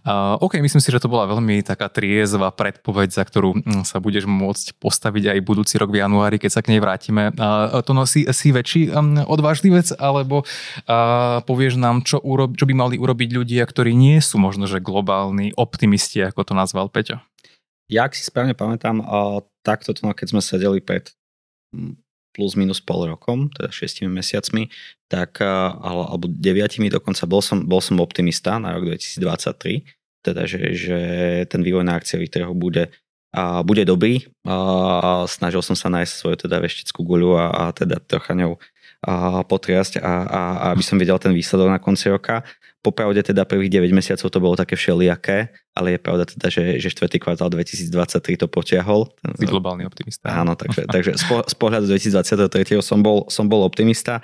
Uh, 0.03 0.35
OK, 0.43 0.59
myslím 0.59 0.81
si, 0.81 0.89
že 0.91 1.01
to 1.01 1.11
bola 1.11 1.29
veľmi 1.29 1.61
taká 1.63 1.87
triezva 1.87 2.51
predpoveď, 2.51 3.09
za 3.13 3.23
ktorú 3.23 3.57
hm, 3.57 3.85
sa 3.87 4.01
budeš 4.03 4.27
môcť 4.27 4.77
postaviť 4.81 5.37
aj 5.37 5.45
budúci 5.45 5.79
rok 5.79 5.93
v 5.93 6.03
januári, 6.03 6.41
keď 6.41 6.51
sa 6.59 6.61
k 6.63 6.75
nej 6.75 6.81
vrátime. 6.83 7.31
Uh, 7.37 7.79
to 7.85 7.95
nosí 7.95 8.27
si 8.35 8.51
väčší 8.51 8.91
um, 8.91 9.21
odvážlivec, 9.23 9.95
alebo 9.97 10.43
uh, 10.43 11.39
povieš 11.45 11.79
nám, 11.79 12.03
čo, 12.03 12.19
urob, 12.19 12.57
čo 12.57 12.67
by 12.67 12.73
mali 12.75 12.95
urobiť 12.99 13.29
ľudia, 13.31 13.63
ktorí 13.63 13.95
nie 13.95 14.19
sú 14.19 14.41
možno, 14.41 14.67
že 14.67 14.83
globálni 14.83 15.55
optimisti, 15.55 16.21
ako 16.25 16.51
to 16.51 16.53
nazval 16.57 16.91
Peťo? 16.91 17.23
Ja, 17.87 18.03
ak 18.03 18.19
si 18.19 18.27
správne 18.27 18.51
pamätám, 18.51 18.99
uh, 18.99 19.39
takto, 19.63 19.95
keď 19.95 20.27
sme 20.27 20.41
sedeli 20.43 20.83
pred 20.83 21.15
hm, 21.71 21.95
plus 22.37 22.53
minus 22.53 22.77
pol 22.77 23.09
rokom, 23.09 23.49
teda 23.49 23.73
6 23.73 24.05
mesiacmi, 24.05 24.69
tak, 25.09 25.41
alebo 25.41 26.29
9 26.29 26.93
dokonca, 26.93 27.25
bol 27.25 27.41
som, 27.41 27.65
bol 27.65 27.81
som 27.81 27.97
optimista 27.97 28.61
na 28.61 28.77
rok 28.77 28.85
2023, 28.93 29.81
teda 30.21 30.45
že, 30.45 30.61
že 30.77 30.99
ten 31.49 31.65
vývoj 31.65 31.81
na 31.81 31.97
akciových 31.97 32.29
trhoch 32.29 32.53
bude, 32.53 32.93
a 33.33 33.65
bude 33.65 33.83
dobrý. 33.83 34.23
A 34.45 35.25
snažil 35.27 35.65
som 35.65 35.75
sa 35.75 35.89
nájsť 35.91 36.13
svoju 36.13 36.37
teda 36.47 36.61
veštickú 36.63 37.01
guľu 37.03 37.35
a, 37.35 37.45
a 37.49 37.63
teda 37.73 37.97
trocha 37.99 38.37
ňou 38.37 38.61
a 38.97 39.45
potriasť 39.45 40.01
a, 40.01 40.13
a, 40.25 40.41
a 40.57 40.65
aby 40.73 40.81
som 40.81 40.97
videl 40.97 41.21
ten 41.21 41.29
výsledok 41.29 41.69
na 41.69 41.77
konci 41.77 42.09
roka. 42.09 42.41
Popravde 42.85 43.19
teda 43.19 43.43
prvých 43.43 43.73
9 43.81 43.91
mesiacov 43.91 44.27
to 44.29 44.39
bolo 44.39 44.55
také 44.55 44.77
všelijaké, 44.77 45.51
ale 45.75 45.97
je 45.97 45.99
pravda 45.99 46.23
teda, 46.29 46.47
že, 46.47 46.77
že 46.77 46.93
štvrtý 46.93 47.17
kvartál 47.19 47.49
2023 47.51 48.45
to 48.45 48.47
potiahol. 48.47 49.11
Si 49.35 49.49
globálny 49.49 49.83
optimista. 49.83 50.29
Áno, 50.29 50.53
takže, 50.53 50.87
takže 50.87 51.11
z, 51.17 51.23
po, 51.25 51.43
z 51.43 51.55
pohľadu 51.57 51.85
2023 51.89 52.79
som 52.85 53.01
bol, 53.01 53.25
som 53.27 53.49
bol 53.49 53.65
optimista. 53.65 54.23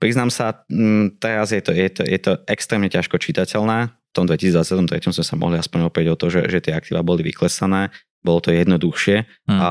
Priznám 0.00 0.32
sa, 0.32 0.64
mm, 0.66 1.20
teraz 1.20 1.52
je 1.52 1.62
to, 1.62 1.70
je, 1.76 1.88
to, 1.92 2.02
je 2.02 2.18
to 2.18 2.32
extrémne 2.48 2.88
ťažko 2.88 3.20
čitateľné. 3.20 3.92
V 3.92 4.12
tom 4.12 4.28
2023 4.28 5.12
sme 5.12 5.24
sa 5.24 5.36
mohli 5.36 5.56
aspoň 5.60 5.88
opäť 5.88 6.12
o 6.12 6.16
to, 6.16 6.26
že, 6.28 6.48
že 6.48 6.58
tie 6.64 6.76
aktíva 6.76 7.00
boli 7.04 7.24
vyklesané 7.24 7.92
bolo 8.22 8.38
to 8.38 8.54
jednoduchšie 8.54 9.26
hmm. 9.50 9.58
a 9.58 9.70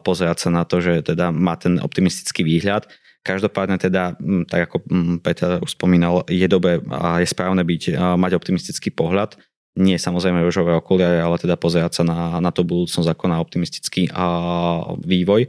pozerať 0.00 0.48
sa 0.48 0.50
na 0.50 0.64
to, 0.64 0.80
že 0.80 1.12
teda 1.12 1.28
má 1.28 1.60
ten 1.60 1.76
optimistický 1.76 2.40
výhľad. 2.40 2.88
Každopádne 3.22 3.78
teda, 3.78 4.18
mm, 4.18 4.50
tak 4.50 4.70
ako 4.70 4.76
mm, 4.82 5.16
Peter 5.22 5.62
už 5.62 5.78
spomínal, 5.78 6.26
je 6.26 6.46
dobre 6.50 6.82
a 6.90 7.22
je 7.22 7.28
správne 7.30 7.62
byť, 7.62 7.94
mať 8.18 8.32
optimistický 8.34 8.90
pohľad. 8.90 9.38
Nie 9.78 9.96
samozrejme 9.96 10.42
rožové 10.44 10.76
okuliare, 10.76 11.22
ale 11.22 11.40
teda 11.40 11.56
pozerať 11.56 12.02
sa 12.02 12.04
na, 12.04 12.42
na 12.42 12.50
to 12.52 12.66
budúcnosť 12.66 13.08
ako 13.08 13.24
na 13.30 13.40
optimistický 13.40 14.10
a, 14.12 14.26
vývoj. 15.00 15.48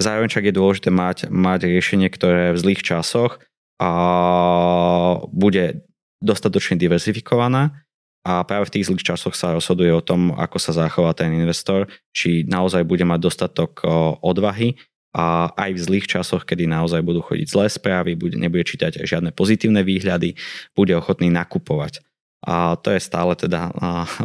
Zároveň 0.00 0.32
však 0.32 0.48
je 0.48 0.56
dôležité 0.56 0.88
mať, 0.88 1.28
mať 1.28 1.68
riešenie, 1.68 2.08
ktoré 2.08 2.56
v 2.56 2.60
zlých 2.64 2.82
časoch 2.82 3.38
a 3.76 3.90
bude 5.28 5.84
dostatočne 6.24 6.80
diverzifikované 6.80 7.76
a 8.22 8.46
práve 8.46 8.70
v 8.70 8.74
tých 8.78 8.86
zlých 8.88 9.14
časoch 9.14 9.34
sa 9.34 9.52
rozhoduje 9.52 9.90
o 9.90 10.00
tom, 10.00 10.30
ako 10.32 10.56
sa 10.62 10.70
zachová 10.72 11.10
ten 11.12 11.34
investor, 11.34 11.90
či 12.14 12.46
naozaj 12.46 12.86
bude 12.86 13.02
mať 13.02 13.20
dostatok 13.20 13.82
odvahy 14.22 14.78
a 15.12 15.52
aj 15.52 15.70
v 15.76 15.84
zlých 15.84 16.06
časoch, 16.08 16.48
kedy 16.48 16.64
naozaj 16.64 17.04
budú 17.04 17.20
chodiť 17.20 17.46
zlé 17.52 17.66
správy, 17.68 18.16
bude, 18.16 18.40
nebude 18.40 18.64
čítať 18.64 19.04
žiadne 19.04 19.36
pozitívne 19.36 19.84
výhľady, 19.84 20.34
bude 20.72 20.96
ochotný 20.96 21.28
nakupovať. 21.28 22.00
A 22.42 22.74
to 22.74 22.90
je 22.90 22.98
stále 22.98 23.30
teda 23.38 23.70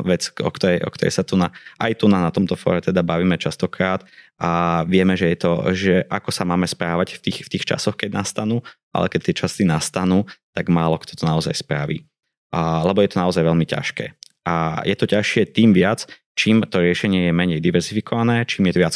vec, 0.09 0.33
o 0.41 0.49
ktorej, 0.49 0.81
o 0.81 0.89
ktorej 0.89 1.13
sa 1.13 1.21
tu 1.21 1.37
na, 1.37 1.53
aj 1.77 2.01
tu 2.01 2.09
na, 2.09 2.25
na 2.25 2.31
tomto 2.33 2.57
fóre 2.57 2.81
teda 2.81 3.05
bavíme 3.05 3.37
častokrát 3.37 4.01
a 4.41 4.81
vieme, 4.89 5.13
že 5.13 5.29
je 5.29 5.37
to, 5.37 5.51
že 5.77 5.93
ako 6.09 6.33
sa 6.33 6.41
máme 6.41 6.65
správať 6.65 7.21
v 7.21 7.29
tých, 7.29 7.37
v 7.45 7.51
tých 7.53 7.65
časoch, 7.69 7.93
keď 7.93 8.17
nastanú, 8.17 8.65
ale 8.89 9.05
keď 9.05 9.29
tie 9.29 9.35
časy 9.45 9.63
nastanú, 9.69 10.25
tak 10.57 10.65
málo 10.73 10.97
kto 10.97 11.13
to 11.13 11.29
naozaj 11.29 11.53
spraví. 11.53 12.09
A, 12.49 12.81
lebo 12.81 13.05
je 13.05 13.11
to 13.13 13.21
naozaj 13.21 13.45
veľmi 13.45 13.69
ťažké. 13.69 14.17
A 14.49 14.81
je 14.81 14.95
to 14.97 15.05
ťažšie 15.05 15.53
tým 15.53 15.75
viac, 15.75 16.09
čím 16.37 16.61
to 16.69 16.77
riešenie 16.77 17.27
je 17.27 17.33
menej 17.33 17.59
diversifikované, 17.59 18.45
čím 18.45 18.69
je 18.69 18.77
viac 18.77 18.93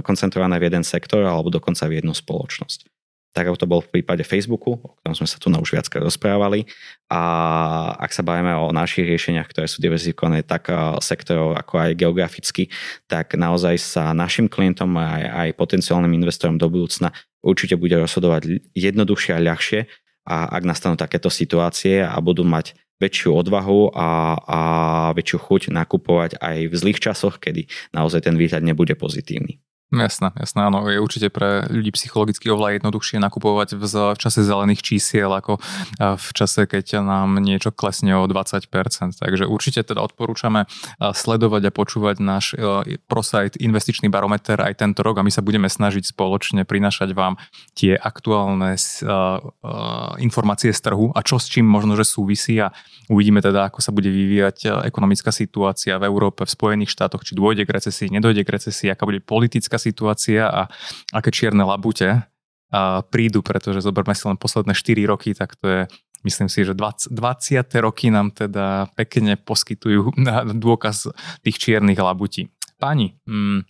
koncentrované 0.00 0.62
v 0.62 0.70
jeden 0.70 0.86
sektor 0.86 1.26
alebo 1.26 1.50
dokonca 1.50 1.90
v 1.90 1.98
jednu 1.98 2.14
spoločnosť. 2.14 2.86
Tak 3.34 3.50
to 3.58 3.66
bol 3.66 3.82
v 3.82 3.98
prípade 3.98 4.22
Facebooku, 4.22 4.78
o 4.78 4.94
ktorom 5.02 5.18
sme 5.18 5.26
sa 5.26 5.42
tu 5.42 5.50
na 5.50 5.58
už 5.58 5.74
viackrát 5.74 6.06
rozprávali. 6.06 6.70
A 7.10 7.20
ak 7.98 8.14
sa 8.14 8.22
bavíme 8.22 8.54
o 8.54 8.70
našich 8.70 9.10
riešeniach, 9.10 9.50
ktoré 9.50 9.66
sú 9.66 9.82
diverzifikované 9.82 10.46
tak 10.46 10.70
sektorov 11.02 11.58
ako 11.58 11.82
aj 11.82 11.98
geograficky, 11.98 12.70
tak 13.10 13.34
naozaj 13.34 13.74
sa 13.82 14.14
našim 14.14 14.46
klientom 14.46 14.94
aj, 14.94 15.50
aj 15.50 15.58
potenciálnym 15.58 16.14
investorom 16.14 16.62
do 16.62 16.70
budúcna 16.70 17.10
určite 17.42 17.74
bude 17.74 17.98
rozhodovať 17.98 18.70
jednoduchšie 18.78 19.34
a 19.34 19.42
ľahšie, 19.42 19.80
a 20.24 20.48
ak 20.56 20.62
nastanú 20.64 20.96
takéto 20.96 21.28
situácie 21.28 22.00
a 22.00 22.16
budú 22.16 22.48
mať 22.48 22.72
väčšiu 23.04 23.36
odvahu 23.36 23.92
a, 23.92 24.08
a 24.40 24.60
väčšiu 25.12 25.38
chuť 25.44 25.62
nakupovať 25.68 26.40
aj 26.40 26.56
v 26.72 26.74
zlých 26.74 26.98
časoch, 27.04 27.36
kedy 27.36 27.68
naozaj 27.92 28.24
ten 28.24 28.40
výhľad 28.40 28.64
nebude 28.64 28.96
pozitívny. 28.96 29.60
Jasné, 29.92 30.32
jasné, 30.40 30.60
áno. 30.64 30.88
Je 30.88 30.96
určite 30.98 31.28
pre 31.28 31.68
ľudí 31.70 31.94
psychologicky 31.94 32.50
oveľa 32.50 32.80
jednoduchšie 32.80 33.20
nakupovať 33.20 33.76
v, 33.76 33.84
v 33.84 34.18
čase 34.18 34.40
zelených 34.40 34.80
čísiel 34.82 35.28
ako 35.28 35.60
v 36.00 36.28
čase, 36.34 36.66
keď 36.66 37.04
nám 37.04 37.38
niečo 37.38 37.70
klesne 37.70 38.16
o 38.18 38.26
20%. 38.26 38.64
Takže 39.20 39.44
určite 39.46 39.86
teda 39.86 40.02
odporúčame 40.02 40.66
sledovať 40.98 41.68
a 41.68 41.74
počúvať 41.74 42.16
náš 42.18 42.58
ProSite 43.06 43.60
investičný 43.60 44.10
barometer 44.10 44.58
aj 44.58 44.82
tento 44.82 45.04
rok 45.06 45.22
a 45.22 45.26
my 45.26 45.30
sa 45.30 45.44
budeme 45.46 45.70
snažiť 45.70 46.10
spoločne 46.10 46.66
prinašať 46.66 47.14
vám 47.14 47.38
tie 47.78 47.94
aktuálne 47.94 48.74
informácie 50.18 50.74
z 50.74 50.80
trhu 50.80 51.14
a 51.14 51.22
čo 51.22 51.38
s 51.38 51.46
čím 51.46 51.70
možno, 51.70 51.94
že 51.94 52.08
súvisí 52.08 52.58
a 52.58 52.74
uvidíme 53.12 53.38
teda, 53.38 53.70
ako 53.70 53.78
sa 53.78 53.94
bude 53.94 54.10
vyvíjať 54.10 54.88
ekonomická 54.88 55.30
situácia 55.30 56.00
v 56.00 56.08
Európe, 56.08 56.42
v 56.42 56.50
Spojených 56.50 56.90
štátoch, 56.90 57.22
či 57.22 57.38
dôjde 57.38 57.62
k 57.62 57.70
recesii, 57.78 58.08
nedôjde 58.10 58.42
k 58.42 58.52
recesii, 58.58 58.88
aká 58.90 59.06
bude 59.06 59.22
politická 59.22 59.73
situácia 59.76 60.48
a 60.48 60.60
aké 61.12 61.30
čierne 61.34 61.62
labute 61.62 62.24
prídu, 63.10 63.38
pretože 63.44 63.86
zoberme 63.86 64.18
si 64.18 64.26
len 64.26 64.34
posledné 64.34 64.74
4 64.74 65.06
roky, 65.06 65.30
tak 65.30 65.54
to 65.54 65.66
je 65.68 65.82
myslím 66.24 66.48
si, 66.48 66.64
že 66.64 66.72
20, 66.72 67.12
20. 67.12 67.84
roky 67.84 68.08
nám 68.08 68.32
teda 68.32 68.88
pekne 68.96 69.36
poskytujú 69.36 70.16
dôkaz 70.64 71.12
tých 71.44 71.56
čiernych 71.60 72.00
labutí. 72.00 72.48
Páni, 72.80 73.14
mm, 73.28 73.68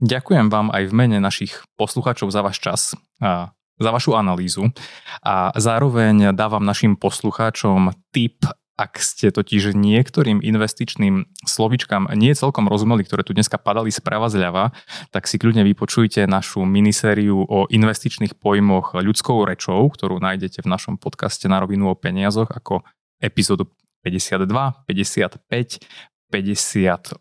ďakujem 0.00 0.46
vám 0.48 0.70
aj 0.72 0.88
v 0.88 0.94
mene 0.94 1.18
našich 1.18 1.66
poslucháčov 1.76 2.30
za 2.30 2.40
váš 2.40 2.62
čas. 2.62 2.80
A 3.18 3.52
za 3.78 3.94
vašu 3.94 4.18
analýzu 4.18 4.74
a 5.22 5.54
zároveň 5.54 6.34
dávam 6.34 6.66
našim 6.66 6.98
poslucháčom 6.98 7.94
tip 8.10 8.42
ak 8.78 9.02
ste 9.02 9.34
totiž 9.34 9.74
niektorým 9.74 10.38
investičným 10.38 11.26
slovičkám 11.42 12.14
nie 12.14 12.30
celkom 12.30 12.70
rozumeli, 12.70 13.02
ktoré 13.02 13.26
tu 13.26 13.34
dneska 13.34 13.58
padali 13.58 13.90
sprava 13.90 14.30
zľava, 14.30 14.70
tak 15.10 15.26
si 15.26 15.34
kľudne 15.34 15.66
vypočujte 15.66 16.30
našu 16.30 16.62
minisériu 16.62 17.42
o 17.42 17.66
investičných 17.66 18.38
pojmoch 18.38 18.94
ľudskou 18.94 19.42
rečou, 19.42 19.82
ktorú 19.90 20.22
nájdete 20.22 20.62
v 20.62 20.70
našom 20.70 20.94
podcaste 20.94 21.50
na 21.50 21.58
rovinu 21.58 21.90
o 21.90 21.98
peniazoch 21.98 22.54
ako 22.54 22.86
epizódu 23.18 23.66
52, 24.06 24.46
55, 24.86 25.82
58 26.30 27.18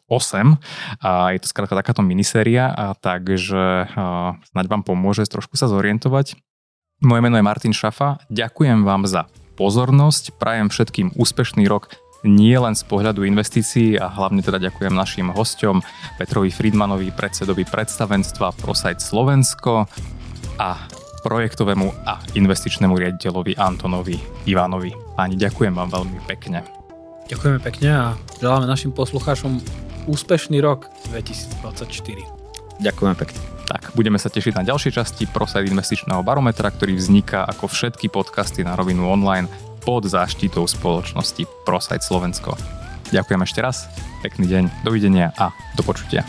a 1.01 1.12
je 1.34 1.39
to 1.41 1.47
skrátka 1.47 1.74
takáto 1.74 2.05
miniséria, 2.05 2.70
a 2.70 2.93
takže 2.93 3.88
snáď 4.53 4.66
vám 4.70 4.84
pomôže 4.86 5.26
trošku 5.26 5.58
sa 5.58 5.72
zorientovať. 5.72 6.38
Moje 7.01 7.22
meno 7.26 7.39
je 7.39 7.47
Martin 7.47 7.74
Šafa, 7.74 8.22
ďakujem 8.30 8.86
vám 8.86 9.10
za 9.10 9.26
pozornosť, 9.58 10.38
prajem 10.38 10.70
všetkým 10.70 11.18
úspešný 11.18 11.66
rok 11.66 11.89
nie 12.26 12.53
len 12.58 12.74
z 12.74 12.84
pohľadu 12.86 13.26
investícií 13.26 13.97
a 13.97 14.10
hlavne 14.10 14.41
teda 14.41 14.58
ďakujem 14.58 14.93
našim 14.93 15.28
hosťom 15.30 15.82
Petrovi 16.18 16.49
Friedmanovi, 16.49 17.14
predsedovi 17.14 17.66
predstavenstva 17.66 18.58
ProSite 18.58 19.01
Slovensko 19.01 19.86
a 20.58 20.70
projektovému 21.22 22.08
a 22.08 22.24
investičnému 22.34 22.95
riaditeľovi 22.97 23.58
Antonovi 23.58 24.18
Ivanovi. 24.49 24.93
Páni, 25.14 25.36
ďakujem 25.38 25.74
vám 25.74 25.89
veľmi 25.91 26.20
pekne. 26.26 26.64
Ďakujeme 27.28 27.60
pekne 27.60 27.89
a 27.91 28.05
želáme 28.39 28.66
našim 28.66 28.95
poslucháčom 28.95 29.60
úspešný 30.08 30.64
rok 30.64 30.88
2024. 31.12 32.24
Ďakujem 32.80 33.16
pekne. 33.20 33.57
Tak, 33.68 33.91
budeme 33.99 34.15
sa 34.15 34.32
tešiť 34.32 34.55
na 34.55 34.63
ďalšie 34.63 34.95
časti 34.95 35.28
ProSite 35.28 35.68
investičného 35.68 36.24
barometra, 36.24 36.72
ktorý 36.72 36.95
vzniká 36.95 37.43
ako 37.43 37.68
všetky 37.68 38.07
podcasty 38.07 38.63
na 38.63 38.80
rovinu 38.80 39.11
online 39.11 39.51
pod 39.84 40.07
záštitou 40.07 40.63
spoločnosti 40.63 41.43
ProSite 41.68 42.03
Slovensko. 42.03 42.55
Ďakujem 43.11 43.41
ešte 43.43 43.59
raz, 43.59 43.91
pekný 44.24 44.47
deň, 44.47 44.63
dovidenia 44.88 45.36
a 45.36 45.51
do 45.76 45.84
počutia. 45.84 46.24